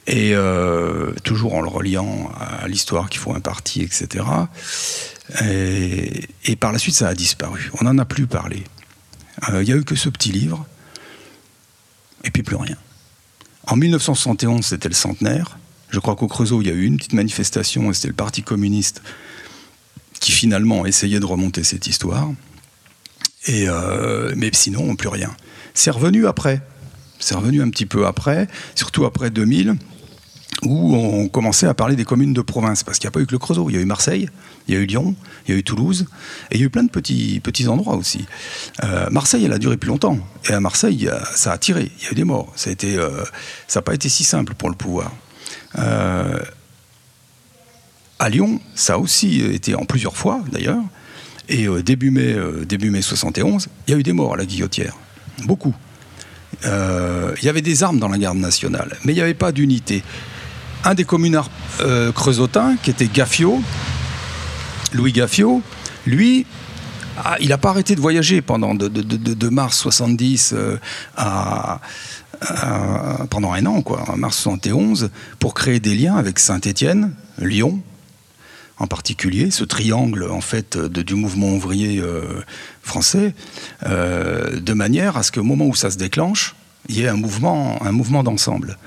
et 0.08 0.34
euh, 0.34 1.12
toujours 1.24 1.54
en 1.54 1.62
le 1.62 1.70
reliant 1.70 2.32
à 2.40 2.68
l'histoire 2.68 3.10
qu'il 3.10 3.20
faut 3.20 3.34
un 3.34 3.40
parti, 3.40 3.82
etc. 3.82 4.26
Et, 5.42 6.56
par 6.56 6.72
la 6.72 6.80
suite, 6.80 6.96
ça 6.96 7.08
a 7.08 7.14
disparu. 7.14 7.72
On 7.80 7.86
n'en 7.86 7.98
a 7.98 8.06
plus 8.06 8.28
parlé. 8.28 8.64
Euh, 9.50 9.64
il 9.64 9.68
n'y 9.68 9.74
a 9.74 9.76
eu 9.76 9.84
que 9.84 9.96
ce 9.96 10.10
petit 10.10 10.32
livre, 10.32 10.66
et 12.24 12.32
puis 12.32 12.44
plus 12.44 12.56
rien. 12.56 12.78
En 13.68 13.76
1971, 13.76 14.66
c'était 14.66 14.90
le 14.90 14.96
centenaire. 14.96 15.58
Je 15.90 16.00
crois 16.00 16.16
qu'au 16.16 16.28
Creusot, 16.28 16.62
il 16.62 16.68
y 16.68 16.72
a 16.72 16.74
eu 16.74 16.86
une 16.86 16.98
petite 16.98 17.14
manifestation, 17.14 17.92
et 17.92 17.94
c'était 17.94 18.08
le 18.10 18.14
Parti 18.14 18.44
communiste 18.44 19.02
qui 20.20 20.32
finalement 20.32 20.86
essayait 20.86 21.20
de 21.20 21.26
remonter 21.26 21.64
cette 21.64 21.88
histoire. 21.88 22.30
Euh, 23.50 24.34
mais 24.36 24.50
sinon, 24.54 24.96
plus 24.96 25.10
rien. 25.10 25.36
C'est 25.74 25.92
revenu 25.92 26.28
après. 26.28 26.62
C'est 27.20 27.36
revenu 27.36 27.62
un 27.62 27.70
petit 27.70 27.86
peu 27.86 28.06
après, 28.06 28.48
surtout 28.76 29.06
après 29.06 29.30
2000, 29.30 29.76
où 30.64 30.96
on 30.96 31.30
commençait 31.30 31.68
à 31.68 31.74
parler 31.74 31.96
des 31.96 32.04
communes 32.04 32.34
de 32.34 32.42
province. 32.42 32.84
Parce 32.84 33.00
qu'il 33.00 33.08
n'y 33.08 33.10
a 33.10 33.12
pas 33.12 33.22
eu 33.22 33.26
que 33.26 33.32
le 33.32 33.40
Creusot. 33.40 33.70
Il 33.70 33.76
y 33.76 33.80
a 33.80 33.82
eu 33.82 33.86
Marseille, 33.86 34.30
il 34.68 34.74
y 34.74 34.78
a 34.78 34.80
eu 34.82 34.86
Lyon, 34.86 35.16
il 35.48 35.54
y 35.54 35.56
a 35.56 35.58
eu 35.58 35.64
Toulouse, 35.64 36.06
et 36.52 36.56
il 36.56 36.60
y 36.60 36.64
a 36.64 36.66
eu 36.66 36.70
plein 36.70 36.84
de 36.84 36.90
petits, 36.90 37.40
petits 37.42 37.68
endroits 37.68 37.96
aussi. 37.96 38.26
Euh, 38.84 39.10
Marseille, 39.10 39.46
elle 39.46 39.54
a 39.54 39.58
duré 39.58 39.78
plus 39.78 39.90
longtemps. 39.90 40.18
Et 40.50 40.54
à 40.54 40.60
Marseille, 40.60 41.10
ça 41.34 41.54
a 41.54 41.58
tiré. 41.58 41.92
Il 42.00 42.04
y 42.04 42.08
a 42.08 42.12
eu 42.12 42.16
des 42.16 42.26
morts. 42.26 42.52
Ça 42.56 42.72
n'a 42.72 42.76
euh, 42.84 43.82
pas 43.86 43.94
été 43.94 44.10
si 44.10 44.24
simple 44.24 44.54
pour 44.54 44.70
le 44.70 44.76
pouvoir. 44.76 45.12
à 48.20 48.30
Lyon, 48.30 48.60
ça 48.76 48.94
a 48.96 48.98
aussi 48.98 49.42
été 49.42 49.76
en 49.76 49.86
plusieurs 49.86 50.18
fois, 50.18 50.42
d'ailleurs. 50.52 50.84
Et 51.50 51.68
euh, 51.68 51.84
début, 51.84 52.12
mai, 52.12 52.34
euh, 52.34 52.66
début 52.66 52.90
mai 52.90 53.02
71, 53.02 53.68
il 53.88 53.92
y 53.92 53.94
a 53.94 54.00
eu 54.00 54.04
des 54.04 54.14
morts 54.14 54.34
à 54.34 54.38
la 54.38 54.46
guillotière. 54.46 54.96
Beaucoup. 55.46 55.76
Euh, 56.66 57.34
il 57.42 57.46
y 57.46 57.50
avait 57.50 57.62
des 57.62 57.84
armes 57.84 58.00
dans 58.00 58.08
la 58.08 58.18
garde 58.18 58.38
nationale, 58.38 58.98
mais 59.04 59.14
il 59.14 59.16
n'y 59.16 59.22
avait 59.22 59.34
pas 59.34 59.52
d'unité. 59.52 60.04
Un 60.86 60.94
des 60.94 61.06
communards 61.06 61.50
creusotins, 62.14 62.76
qui 62.84 62.92
était 62.92 63.08
Gaffio, 63.08 63.62
Louis 64.94 65.14
Gaffio, 65.14 65.62
lui, 66.06 66.46
il 67.40 67.48
n'a 67.48 67.58
pas 67.58 67.70
arrêté 67.70 67.96
de 67.96 68.02
voyager 68.02 68.42
pendant 68.42 68.76
de, 68.76 69.50
mars 69.50 69.78
70 69.78 70.54
à, 71.16 71.80
pendant 73.30 73.54
un 73.54 73.66
an, 73.66 73.82
quoi, 73.82 74.04
mars 74.18 74.38
71, 74.38 75.10
pour 75.40 75.54
créer 75.54 75.80
des 75.80 75.96
liens 75.96 76.18
avec 76.18 76.38
Saint-Étienne, 76.38 77.14
Lyon, 77.40 77.82
en 78.80 78.88
particulier, 78.88 79.52
ce 79.52 79.64
triangle 79.64 80.30
en 80.30 80.42
fait 80.42 80.78
du 80.78 81.16
mouvement 81.16 81.54
ouvrier 81.54 82.00
euh, 82.00 82.42
français, 82.82 83.36
euh, 83.86 84.60
de 84.60 84.74
manière 84.74 85.16
à 85.16 85.24
ce 85.24 85.32
qu'au 85.32 85.44
moment 85.44 85.68
où 85.68 85.76
ça 85.76 85.92
se 85.92 85.98
déclenche, 85.98 86.56
il 86.90 86.98
y 86.98 87.04
ait 87.04 87.08
un 87.08 87.16
mouvement, 87.16 87.82
un 87.84 87.92
mouvement 87.92 88.24
d'ensemble. 88.24 88.78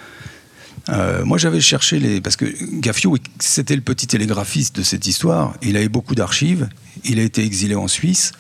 Euh, 0.89 1.24
moi, 1.24 1.39
j'avais 1.39 1.61
cherché 1.61 1.99
les. 1.99 2.20
Parce 2.20 2.37
que 2.37 2.47
Gaffio, 2.78 3.16
c'était 3.39 3.74
le 3.74 3.80
petit 3.80 4.07
télégraphiste 4.07 4.76
de 4.76 4.82
cette 4.82 5.07
histoire. 5.07 5.55
Il 5.62 5.76
avait 5.76 5.89
beaucoup 5.89 6.14
d'archives. 6.14 6.68
Il 7.05 7.18
a 7.18 7.22
été 7.22 7.45
exilé 7.45 7.74
en 7.74 7.89
Suisse. 7.89 8.32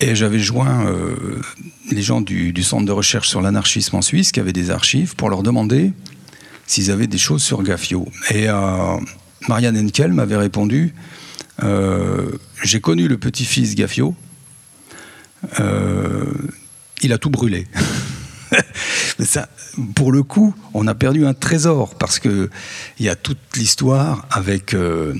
Et 0.00 0.14
j'avais 0.14 0.38
joint 0.38 0.86
les 1.90 2.02
gens 2.02 2.20
du, 2.20 2.62
Centre 2.62 2.84
de 2.84 2.92
recherche 2.92 3.28
sur 3.28 3.40
l'anarchisme 3.40 3.96
en 3.96 4.02
Suisse, 4.02 4.32
qui 4.32 4.40
avaient 4.40 4.52
des 4.52 4.70
archives, 4.70 5.16
pour 5.16 5.30
leur 5.30 5.42
demander 5.42 5.92
s'ils 6.66 6.90
avaient 6.90 7.06
des 7.06 7.18
choses 7.18 7.42
sur 7.42 7.62
Gaffio. 7.62 8.06
Et 8.30 8.48
Marianne 9.48 9.76
Henkel 9.76 10.12
m'avait 10.12 10.36
répondu 10.36 10.94
euh, 11.62 12.30
J'ai 12.62 12.80
connu 12.80 13.08
le 13.08 13.18
petit-fils 13.18 13.74
Gaffio, 13.74 14.14
euh, 15.60 16.24
il 17.02 17.12
a 17.12 17.18
tout 17.18 17.30
brûlé. 17.30 17.66
ça, 19.20 19.48
pour 19.94 20.12
le 20.12 20.22
coup, 20.22 20.54
on 20.72 20.86
a 20.86 20.94
perdu 20.94 21.26
un 21.26 21.34
trésor 21.34 21.94
parce 21.96 22.18
qu'il 22.18 22.48
y 23.00 23.08
a 23.08 23.16
toute 23.16 23.38
l'histoire 23.56 24.26
avec. 24.30 24.74
Euh, 24.74 25.14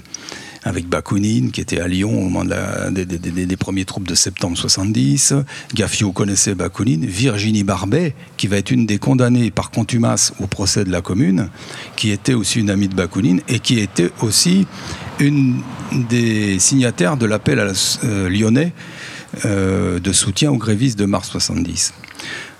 avec 0.64 0.88
Bakounine, 0.88 1.50
qui 1.50 1.60
était 1.60 1.80
à 1.80 1.86
Lyon 1.86 2.10
au 2.10 2.28
moment 2.28 2.44
des, 2.90 3.56
premiers 3.56 3.84
troupes 3.84 4.08
de 4.08 4.14
septembre 4.14 4.56
70. 4.56 5.34
Gaffio 5.74 6.12
connaissait 6.12 6.54
Bakounine. 6.54 7.04
Virginie 7.04 7.64
Barbet, 7.64 8.14
qui 8.36 8.46
va 8.46 8.56
être 8.56 8.70
une 8.70 8.86
des 8.86 8.98
condamnées 8.98 9.50
par 9.50 9.70
contumace 9.70 10.32
au 10.40 10.46
procès 10.46 10.84
de 10.84 10.90
la 10.90 11.02
Commune, 11.02 11.50
qui 11.96 12.10
était 12.10 12.34
aussi 12.34 12.60
une 12.60 12.70
amie 12.70 12.88
de 12.88 12.94
Bakounine 12.94 13.42
et 13.48 13.58
qui 13.58 13.78
était 13.78 14.10
aussi 14.22 14.66
une 15.20 15.60
des 15.92 16.58
signataires 16.58 17.16
de 17.16 17.26
l'appel 17.26 17.60
euh, 18.04 18.28
lyonnais 18.28 18.72
euh, 19.44 20.00
de 20.00 20.12
soutien 20.12 20.50
aux 20.50 20.56
grévistes 20.56 20.98
de 20.98 21.04
mars 21.04 21.28
70. 21.28 21.92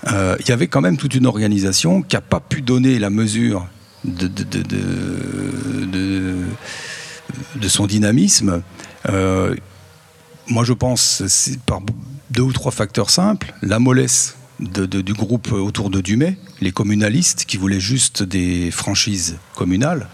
il 0.07 0.47
y 0.47 0.51
avait 0.51 0.67
quand 0.67 0.81
même 0.81 0.97
toute 0.97 1.15
une 1.15 1.25
organisation 1.25 2.03
qui 2.03 2.15
n'a 2.15 2.21
pas 2.21 2.39
pu 2.39 2.61
donner 2.61 2.99
la 2.99 3.09
mesure 3.09 3.67
de, 4.05 4.29
son 7.67 7.87
dynamisme. 7.87 8.61
moi, 9.07 10.63
je 10.63 10.73
pense, 10.73 11.23
par 11.65 11.81
deux 12.29 12.43
ou 12.43 12.53
trois 12.53 12.71
facteurs 12.71 13.09
simples. 13.09 13.53
La 13.61 13.79
mollesse 13.79 14.35
du 14.59 15.13
groupe 15.13 15.51
autour 15.51 15.89
de 15.89 16.01
Dumay, 16.01 16.37
les 16.61 16.71
communalistes 16.71 17.45
qui 17.45 17.57
voulaient 17.57 17.79
juste 17.79 18.23
des 18.23 18.71
franchises 18.71 19.37
communales. 19.55 20.07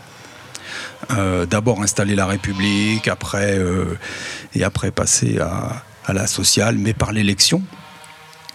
Euh, 1.12 1.46
d'abord 1.46 1.82
installer 1.82 2.16
la 2.16 2.26
République, 2.26 3.08
après, 3.08 3.58
euh, 3.58 3.98
et 4.54 4.64
après 4.64 4.92
passer 4.92 5.40
à, 5.40 5.84
la 6.14 6.28
sociale, 6.28 6.78
mais 6.78 6.94
par 6.94 7.14
l'élection, 7.14 7.62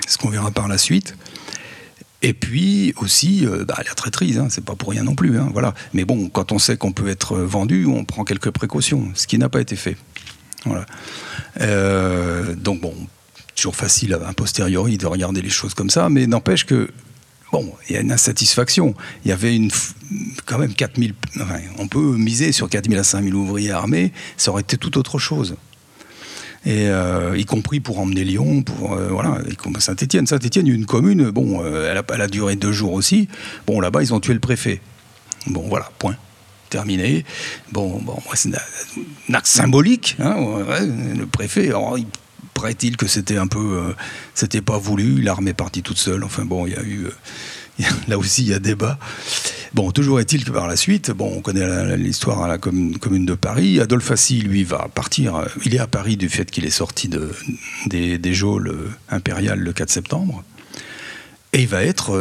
ce 0.06 0.18
qu'on 0.18 0.28
verra 0.28 0.50
par 0.50 0.68
la 0.68 0.76
suite. 0.76 1.16
Et 2.22 2.32
puis 2.32 2.94
aussi, 2.96 3.46
euh, 3.46 3.64
bah, 3.64 3.76
la 3.86 3.94
traîtrise, 3.94 4.38
hein, 4.38 4.48
c'est 4.50 4.64
pas 4.64 4.74
pour 4.74 4.90
rien 4.90 5.04
non 5.04 5.14
plus. 5.14 5.38
Hein, 5.38 5.50
voilà. 5.52 5.74
Mais 5.92 6.04
bon, 6.04 6.28
quand 6.28 6.52
on 6.52 6.58
sait 6.58 6.76
qu'on 6.76 6.92
peut 6.92 7.08
être 7.08 7.36
vendu, 7.36 7.86
on 7.86 8.04
prend 8.04 8.24
quelques 8.24 8.50
précautions, 8.50 9.10
ce 9.14 9.26
qui 9.26 9.38
n'a 9.38 9.48
pas 9.48 9.60
été 9.60 9.76
fait. 9.76 9.96
Voilà. 10.64 10.84
donc 12.56 12.80
bon, 12.80 12.92
toujours 13.54 13.76
facile 13.76 14.14
a 14.14 14.32
posteriori 14.32 14.98
de 14.98 15.06
regarder 15.06 15.40
les 15.40 15.48
choses 15.48 15.74
comme 15.74 15.90
ça, 15.90 16.08
mais 16.08 16.26
n'empêche 16.26 16.66
que 16.66 16.90
bon, 17.52 17.72
il 17.88 17.94
y 17.94 17.96
a 17.96 18.00
une 18.00 18.12
insatisfaction. 18.12 18.94
Il 19.24 19.28
y 19.28 19.32
avait 19.32 19.54
une, 19.56 19.70
quand 20.44 20.58
même 20.58 20.74
4000, 20.74 21.14
enfin, 21.40 21.60
on 21.78 21.88
peut 21.88 22.16
miser 22.16 22.52
sur 22.52 22.68
4000 22.68 22.98
à 22.98 23.04
5000 23.04 23.34
ouvriers 23.34 23.70
armés, 23.70 24.12
ça 24.36 24.50
aurait 24.50 24.62
été 24.62 24.76
tout 24.76 24.98
autre 24.98 25.18
chose. 25.18 25.56
Et 26.64 26.88
euh, 26.88 27.36
y 27.36 27.44
compris 27.44 27.80
pour 27.80 27.98
emmener 27.98 28.24
Lyon, 28.24 28.62
pour 28.62 28.94
euh, 28.94 29.08
voilà, 29.08 29.38
Saint-Étienne. 29.78 30.26
Saint-Étienne, 30.26 30.66
une 30.66 30.86
commune, 30.86 31.30
bon, 31.30 31.62
euh, 31.62 31.90
elle, 31.90 31.98
a, 31.98 32.04
elle, 32.24 32.30
duré 32.30 32.56
deux 32.56 32.72
jours 32.72 32.92
aussi. 32.92 33.28
Bon, 33.66 33.80
là-bas, 33.80 34.02
ils 34.02 34.14
ont 34.14 34.20
tué 34.20 34.34
le 34.34 34.40
préfet. 34.40 34.80
Bon, 35.46 35.64
voilà, 35.68 35.90
point. 35.98 36.16
Terminé. 36.68 37.24
Bon, 37.70 38.00
bon, 38.02 38.18
c'est 38.34 38.50
un 39.28 39.34
acte 39.34 39.46
symbolique. 39.46 40.16
Hein, 40.18 40.34
le 41.16 41.26
préfet, 41.26 41.68
alors, 41.68 41.96
il 41.96 42.06
paraît-il 42.54 42.96
que 42.96 43.06
c'était 43.06 43.36
un 43.36 43.46
peu, 43.46 43.94
c'était 44.34 44.62
pas 44.62 44.76
voulu, 44.76 45.22
l'armée 45.22 45.50
est 45.50 45.54
partie 45.54 45.82
toute 45.82 45.98
seule. 45.98 46.24
Enfin 46.24 46.44
bon, 46.44 46.66
il 46.66 46.72
y 46.72 46.76
a 46.76 46.82
eu, 46.82 47.06
là 48.08 48.18
aussi 48.18 48.42
il 48.42 48.48
y 48.48 48.54
a 48.54 48.58
débat. 48.58 48.98
Bon, 49.74 49.90
toujours 49.90 50.20
est-il 50.20 50.44
que 50.44 50.50
par 50.50 50.66
la 50.66 50.76
suite, 50.76 51.10
bon, 51.10 51.32
on 51.36 51.40
connaît 51.40 51.96
l'histoire 51.96 52.42
à 52.42 52.48
la 52.48 52.56
commune, 52.56 53.26
de 53.26 53.34
Paris. 53.34 53.80
Adolphe 53.80 54.10
Assy, 54.10 54.40
lui, 54.40 54.64
va 54.64 54.88
partir. 54.94 55.36
Euh, 55.36 55.44
il 55.64 55.74
est 55.74 55.78
à 55.78 55.86
Paris 55.86 56.16
du 56.16 56.28
fait 56.28 56.50
qu'il 56.50 56.64
est 56.64 56.70
sorti 56.70 57.08
de, 57.08 57.30
des, 57.86 58.34
geôles 58.34 58.74
impériales 59.10 59.58
le 59.58 59.72
4 59.72 59.90
septembre. 59.90 60.42
Et 61.52 61.62
il 61.62 61.68
va 61.68 61.82
être 61.82 62.16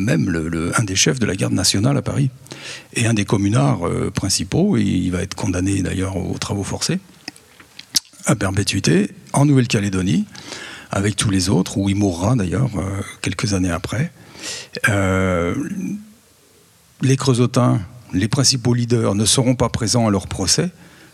même 0.00 0.28
le, 0.28 0.72
un 0.78 0.84
des 0.84 0.96
chefs 0.96 1.18
de 1.18 1.26
la 1.26 1.36
garde 1.36 1.52
nationale 1.52 1.96
à 1.96 2.02
Paris. 2.02 2.30
Et 2.94 3.06
un 3.06 3.14
des 3.14 3.24
communards 3.24 3.88
principaux. 4.14 4.76
Et 4.76 4.82
il 4.82 5.10
va 5.10 5.22
être 5.22 5.34
condamné 5.34 5.82
d'ailleurs 5.82 6.16
aux 6.16 6.38
travaux 6.38 6.64
forcés 6.64 6.98
à 8.26 8.36
perpétuité 8.36 9.10
en 9.32 9.44
Nouvelle-Calédonie, 9.44 10.24
avec 10.90 11.16
tous 11.16 11.30
les 11.30 11.48
autres, 11.48 11.78
où 11.78 11.88
il 11.88 11.96
mourra 11.96 12.34
d'ailleurs 12.36 12.70
euh, 12.76 13.02
quelques 13.20 13.54
années 13.54 13.70
après. 13.70 14.12
Euh, 14.88 15.54
les 17.00 17.16
Creusotins, 17.16 17.80
les 18.12 18.28
principaux 18.28 18.74
leaders, 18.74 19.14
ne 19.14 19.24
seront 19.24 19.54
pas 19.54 19.68
présents 19.68 20.06
à 20.06 20.10
leur 20.10 20.26
procès. 20.26 20.70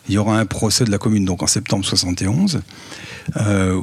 Il 0.08 0.14
y 0.14 0.18
aura 0.18 0.38
un 0.38 0.46
procès 0.46 0.84
de 0.84 0.90
la 0.90 0.98
commune 0.98 1.24
donc 1.24 1.42
en 1.42 1.46
septembre 1.46 1.84
71, 1.84 2.60
euh, 3.36 3.80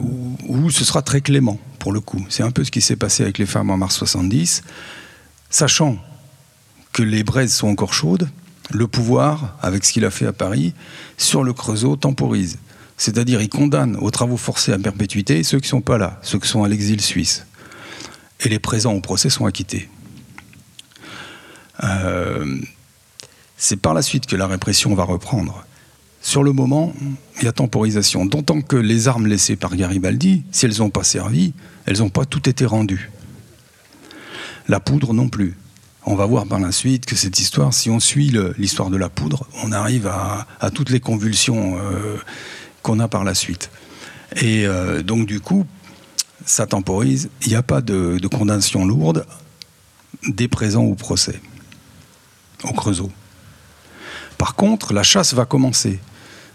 où, 0.48 0.72
ce 0.72 0.84
sera 0.84 1.02
très 1.02 1.22
clément 1.22 1.60
pour 1.78 1.92
le 1.92 2.00
coup. 2.00 2.26
C'est 2.30 2.44
un 2.44 2.52
peu 2.52 2.64
ce 2.64 2.72
qui 2.72 2.82
s'est 2.82 2.96
passé 2.96 3.24
avec 3.24 3.38
les 3.38 3.46
femmes 3.46 3.70
en 3.70 3.78
mars 3.78 3.96
70. 3.96 4.64
Sachant 5.50 5.98
que 6.94 7.04
les 7.04 7.24
braises 7.24 7.54
sont 7.54 7.68
encore 7.68 7.94
chaudes, 7.94 8.30
le 8.72 8.88
pouvoir, 8.88 9.56
avec 9.62 9.86
ce 9.86 9.94
qu'il 9.94 10.06
a 10.06 10.10
fait 10.10 10.26
à 10.26 10.34
Paris, 10.34 10.74
sur 11.18 11.44
le 11.44 11.54
Creusot, 11.54 11.96
temporise. 11.96 12.58
C'est-à-dire, 12.98 13.42
il 13.42 13.50
condamne 13.50 13.98
aux 13.98 14.10
travaux 14.10 14.38
forcés 14.38 14.72
à 14.72 14.80
perpétuité 14.80 15.44
ceux 15.44 15.60
qui 15.60 15.68
ne 15.68 15.70
sont 15.70 15.82
pas 15.82 15.98
là, 15.98 16.20
ceux 16.24 16.40
qui 16.40 16.48
sont 16.48 16.64
à 16.64 16.70
l'exil 16.70 17.02
suisse. 17.02 17.46
Et 18.42 18.50
les 18.50 18.60
présents 18.60 18.94
au 18.94 19.02
procès 19.02 19.30
sont 19.30 19.46
acquittés. 19.46 19.90
Euh, 21.84 22.58
c'est 23.58 23.78
par 23.78 23.94
la 23.94 24.02
suite 24.02 24.26
que 24.26 24.36
la 24.36 24.48
répression 24.48 24.94
va 24.96 25.04
reprendre. 25.04 25.66
Sur 26.22 26.44
le 26.44 26.54
moment, 26.54 26.94
il 27.38 27.46
y 27.46 27.48
a 27.48 27.52
temporisation. 27.52 28.26
D'autant 28.26 28.62
que 28.62 28.76
les 28.76 29.08
armes 29.08 29.28
laissées 29.28 29.56
par 29.56 29.76
Garibaldi, 29.76 30.44
si 30.52 30.66
elles 30.66 30.78
n'ont 30.80 30.90
pas 30.90 31.04
servi, 31.04 31.54
elles 31.86 32.00
n'ont 32.00 32.10
pas 32.10 32.26
toutes 32.26 32.48
été 32.48 32.66
rendues. 32.66 33.12
La 34.68 34.80
poudre 34.80 35.14
non 35.14 35.30
plus. 35.30 35.56
On 36.08 36.16
va 36.16 36.26
voir 36.26 36.46
par 36.46 36.60
la 36.60 36.72
suite 36.72 37.06
que 37.06 37.16
cette 37.16 37.40
histoire, 37.40 37.74
si 37.74 37.90
on 37.90 38.00
suit 38.00 38.34
l'histoire 38.58 38.90
de 38.90 38.98
la 38.98 39.10
poudre, 39.10 39.48
on 39.64 39.72
arrive 39.72 40.08
à, 40.08 40.72
toutes 40.72 40.90
les 40.90 41.00
convulsions 41.00 41.78
euh, 41.78 42.18
qu'on 42.82 43.00
a 43.00 43.08
par 43.08 43.24
la 43.24 43.34
suite. 43.34 43.70
Et 44.36 44.66
euh, 44.66 45.02
donc 45.02 45.26
du 45.26 45.40
coup, 45.40 45.66
ça 46.46 46.66
temporise. 46.66 47.30
Il 47.44 47.50
n'y 47.50 47.56
a 47.56 47.64
pas 47.64 47.82
de, 47.82 48.20
condamnation 48.28 48.86
lourde 48.86 49.26
des 50.28 50.48
présents 50.48 50.84
au 50.84 50.96
procès, 50.96 51.40
au 52.64 52.74
Creusot. 52.74 53.12
Par 54.38 54.56
contre, 54.56 54.94
la 54.94 55.04
chasse 55.04 55.34
va 55.34 55.46
commencer. 55.46 56.00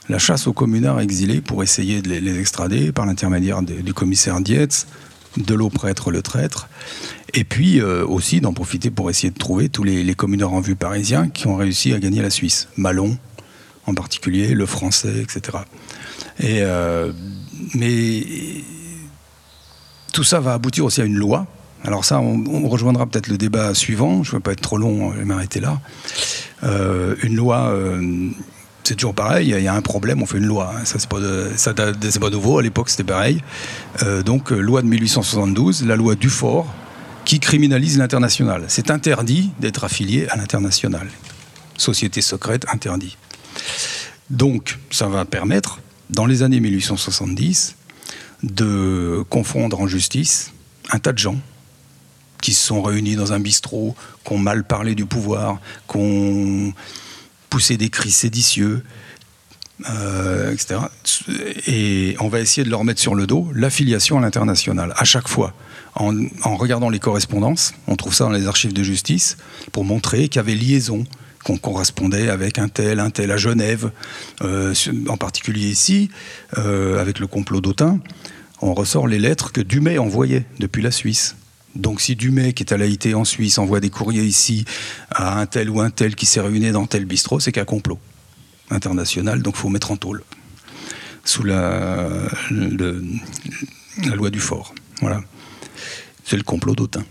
La 0.09 0.19
chasse 0.19 0.47
aux 0.47 0.53
communards 0.53 1.01
exilés 1.01 1.41
pour 1.41 1.63
essayer 1.63 2.03
de 2.03 2.09
les, 2.09 2.41
extrader 2.41 2.93
par 2.93 3.07
l'intermédiaire 3.07 3.63
du 3.63 3.95
commissaire 3.95 4.41
Dietz, 4.41 4.87
de 5.37 5.55
l'eau 5.55 5.71
prêtre 5.71 6.11
le 6.11 6.23
traître, 6.23 6.69
et 7.35 7.45
puis 7.45 7.81
euh, 7.81 8.05
aussi 8.05 8.41
d'en 8.41 8.53
profiter 8.53 8.91
pour 8.91 9.09
essayer 9.09 9.31
de 9.31 9.39
trouver 9.39 9.69
tous 9.69 9.85
les, 9.85 10.03
les, 10.03 10.15
communards 10.15 10.53
en 10.53 10.61
vue 10.61 10.75
parisiens 10.75 11.29
qui 11.29 11.47
ont 11.47 11.55
réussi 11.55 11.93
à 11.93 12.01
gagner 12.01 12.23
la 12.23 12.31
Suisse. 12.31 12.67
Malon 12.77 13.17
en 13.87 13.95
particulier, 13.95 14.55
le 14.55 14.67
français, 14.67 15.23
etc. 15.23 15.59
Et, 16.39 16.61
euh, 16.63 17.13
mais 17.75 18.25
tout 20.13 20.25
ça 20.25 20.41
va 20.41 20.55
aboutir 20.55 20.85
aussi 20.85 21.01
à 21.01 21.05
une 21.05 21.17
loi. 21.17 21.47
Alors 21.85 22.05
ça, 22.05 22.21
on, 22.21 22.69
rejoindra 22.69 23.07
peut-être 23.07 23.29
le 23.29 23.39
débat 23.39 23.75
suivant. 23.75 24.23
Je 24.23 24.31
ne 24.31 24.37
veux 24.37 24.41
pas 24.41 24.53
être 24.53 24.61
trop 24.61 24.77
long, 24.77 25.13
je 25.13 25.19
vais 25.19 25.25
m'arrêter 25.25 25.61
là. 25.61 25.81
Euh, 26.63 27.15
une 27.23 27.37
loi, 27.37 27.71
euh, 27.71 28.29
c'est 28.85 28.97
toujours 28.97 29.15
pareil. 29.15 29.55
Il 29.57 29.63
y 29.63 29.69
a 29.69 29.75
un 29.75 29.81
problème, 29.81 30.23
on 30.23 30.27
fait 30.27 30.39
une 30.39 30.47
loi. 30.47 30.75
Ça, 30.85 30.99
c'est 30.99 31.09
pas, 31.09 31.19
pas 32.21 32.31
nouveau. 32.31 32.59
À 32.59 32.63
l'époque, 32.63 32.91
c'était 32.91 33.05
pareil. 33.05 33.43
donc, 34.25 34.51
loi 34.51 34.83
de 34.83 34.89
1872, 34.89 35.87
la 35.87 35.97
loi 35.97 36.17
Dufort, 36.17 36.67
qui 37.25 37.41
criminalise 37.41 37.99
l'international. 37.99 38.65
C'est 38.69 38.91
interdit 38.91 39.51
d'être 39.61 39.85
affilié 39.85 40.29
à 40.29 40.37
l'international. 40.37 41.09
Société 41.77 42.21
secrète, 42.21 42.67
interdit. 42.73 43.17
Donc, 44.29 44.79
ça 44.91 45.09
va 45.09 45.25
permettre 45.25 45.81
dans 46.11 46.27
les 46.27 46.43
années 46.43 46.61
1870, 46.61 47.77
de 48.43 49.25
confondre 49.29 49.81
en 49.81 49.87
justice 49.87 50.53
un 50.91 50.99
tas 50.99 51.13
de 51.13 51.19
gens 51.19 51.37
qui 52.41 52.55
se 52.55 52.67
sont 52.67 52.83
réunis 52.83 53.17
dans 53.17 53.33
un 53.33 53.41
bistrot, 53.41 53.95
qui 54.25 54.33
ont 54.33 54.39
mal 54.39 54.65
parlé 54.65 54.95
du 54.95 55.05
pouvoir, 55.05 55.61
qui 55.89 55.97
ont 55.99 56.73
poussé 57.51 57.77
des 57.77 57.91
cris 57.91 58.11
séditieux, 58.11 58.83
euh, 59.89 60.53
etc. 60.53 60.81
Et 61.67 62.17
on 62.21 62.29
va 62.29 62.41
essayer 62.41 62.65
de 62.65 62.71
leur 62.71 62.85
mettre 62.85 63.01
sur 63.01 63.15
le 63.15 63.27
dos 63.27 63.49
l'affiliation 63.55 64.19
à 64.19 64.21
l'international, 64.21 64.93
à 64.97 65.05
chaque 65.05 65.29
fois. 65.29 65.55
En, 65.95 66.15
regardant 66.57 66.89
les 66.89 67.01
correspondances, 67.01 67.75
on 67.87 67.97
trouve 67.97 68.15
ça 68.15 68.25
dans 68.25 68.31
les 68.31 68.47
archives 68.47 68.73
de 68.73 68.83
justice, 68.83 69.37
pour 69.73 69.85
montrer 69.85 70.29
qu'il 70.29 70.37
y 70.37 70.39
avait 70.39 70.55
liaison 70.55 71.05
qu'on 71.45 71.57
correspondait 71.57 72.29
avec 72.29 72.59
un 72.59 72.69
tel, 72.69 73.01
un 73.01 73.11
tel 73.11 73.31
à 73.31 73.39
Genève, 73.39 73.91
euh, 74.43 74.75
en 75.09 75.17
particulier 75.17 75.69
ici, 75.69 76.11
euh, 76.59 77.01
avec 77.01 77.19
le 77.19 77.27
complot 77.27 77.61
d'Autun, 77.61 77.99
on 78.63 78.75
ressort 78.75 79.09
les 79.09 79.19
lettres 79.19 79.53
que 79.53 79.61
Dumay 79.61 79.99
envoyait 79.99 80.45
depuis 80.59 80.83
la 80.83 80.91
Suisse. 80.91 81.37
Donc 81.75 82.01
si 82.01 82.17
Dumay, 82.17 82.53
qui 82.53 82.63
est 82.63 82.73
à 82.73 82.77
l'AIT 82.77 83.15
en 83.15 83.25
Suisse, 83.25 83.59
envoie 83.59 83.81
des 83.81 83.91
courriers 83.91 84.25
ici 84.25 84.65
à 85.11 85.41
un 85.41 85.47
tel 85.47 85.71
ou 85.71 85.81
un 85.81 85.91
tel 85.91 86.15
qui 86.15 86.27
s'est 86.27 86.41
réuni 86.41 86.71
dans 86.73 86.87
tel 86.87 87.05
bistrot, 87.05 87.41
c'est 87.41 87.53
qu'un 87.53 87.65
complot 87.65 87.99
international, 88.71 89.43
donc 89.43 89.55
il 89.57 89.61
faut 89.61 89.69
mettre 89.69 89.91
en 89.91 89.97
tôle, 89.97 90.23
sous 91.25 91.43
la, 91.43 92.09
loi 94.15 94.31
du 94.31 94.41
fort. 94.41 94.75
Voilà. 95.01 95.21
C'est 96.25 96.37
le 96.37 96.43
complot 96.43 96.75
d'Autun 96.75 97.05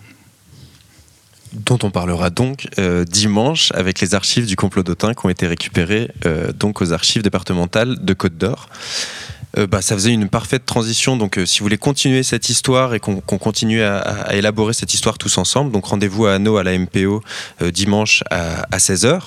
dont 1.51 1.79
on 1.81 1.89
parlera 1.89 2.29
donc 2.29 2.67
euh, 2.77 3.05
dimanche 3.05 3.71
avec 3.73 4.01
les 4.01 4.13
archives 4.13 4.45
du 4.45 4.55
complot 4.55 4.83
d'Autun 4.83 5.15
qui 5.15 5.25
ont 5.25 5.29
été 5.29 5.47
récupérées 5.47 6.11
euh, 6.27 6.51
donc 6.51 6.79
aux 6.79 6.93
archives 6.93 7.23
départementales 7.23 8.05
de 8.05 8.13
Côte 8.13 8.37
d'Or. 8.37 8.69
Euh, 9.57 9.67
bah, 9.67 9.81
ça 9.81 9.95
faisait 9.95 10.13
une 10.13 10.29
parfaite 10.29 10.65
transition. 10.65 11.17
Donc, 11.17 11.39
si 11.45 11.59
vous 11.59 11.65
voulez 11.65 11.77
continuer 11.77 12.23
cette 12.23 12.49
histoire 12.49 12.93
et 12.93 12.99
qu'on 12.99 13.19
continue 13.21 13.81
à, 13.81 14.33
élaborer 14.33 14.73
cette 14.73 14.93
histoire 14.93 15.17
tous 15.17 15.37
ensemble, 15.37 15.71
donc 15.71 15.85
rendez-vous 15.85 16.25
à 16.25 16.33
Hanau 16.33 16.57
à 16.57 16.63
la 16.63 16.77
MPO 16.77 17.21
dimanche 17.71 18.23
à, 18.29 18.77
16h. 18.77 19.21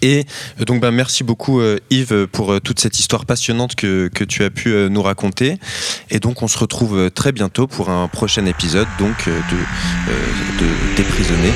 Et 0.00 0.26
donc 0.60 0.80
bah, 0.80 0.92
merci 0.92 1.24
beaucoup 1.24 1.60
Yves 1.90 2.28
pour 2.28 2.60
toute 2.60 2.78
cette 2.78 3.00
histoire 3.00 3.26
passionnante 3.26 3.74
que, 3.74 4.08
que 4.14 4.22
tu 4.22 4.44
as 4.44 4.50
pu 4.50 4.70
nous 4.90 5.02
raconter. 5.02 5.58
Et 6.10 6.20
donc 6.20 6.42
on 6.42 6.48
se 6.48 6.58
retrouve 6.58 7.10
très 7.10 7.32
bientôt 7.32 7.66
pour 7.66 7.90
un 7.90 8.06
prochain 8.06 8.46
épisode 8.46 8.86
donc 8.98 9.26
de, 9.26 10.64
de 10.64 10.96
Déprisonner. 10.96 11.52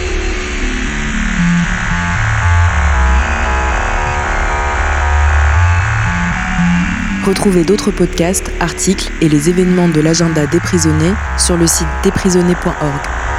Retrouvez 7.25 7.63
d'autres 7.63 7.93
podcasts, 7.93 8.51
articles 8.59 9.13
et 9.21 9.29
les 9.29 9.49
événements 9.49 9.89
de 9.89 10.01
l'agenda 10.01 10.47
des 10.47 10.59
sur 11.39 11.57
le 11.57 11.69
site 11.69 11.87
desprisonniers.org. 12.03 13.32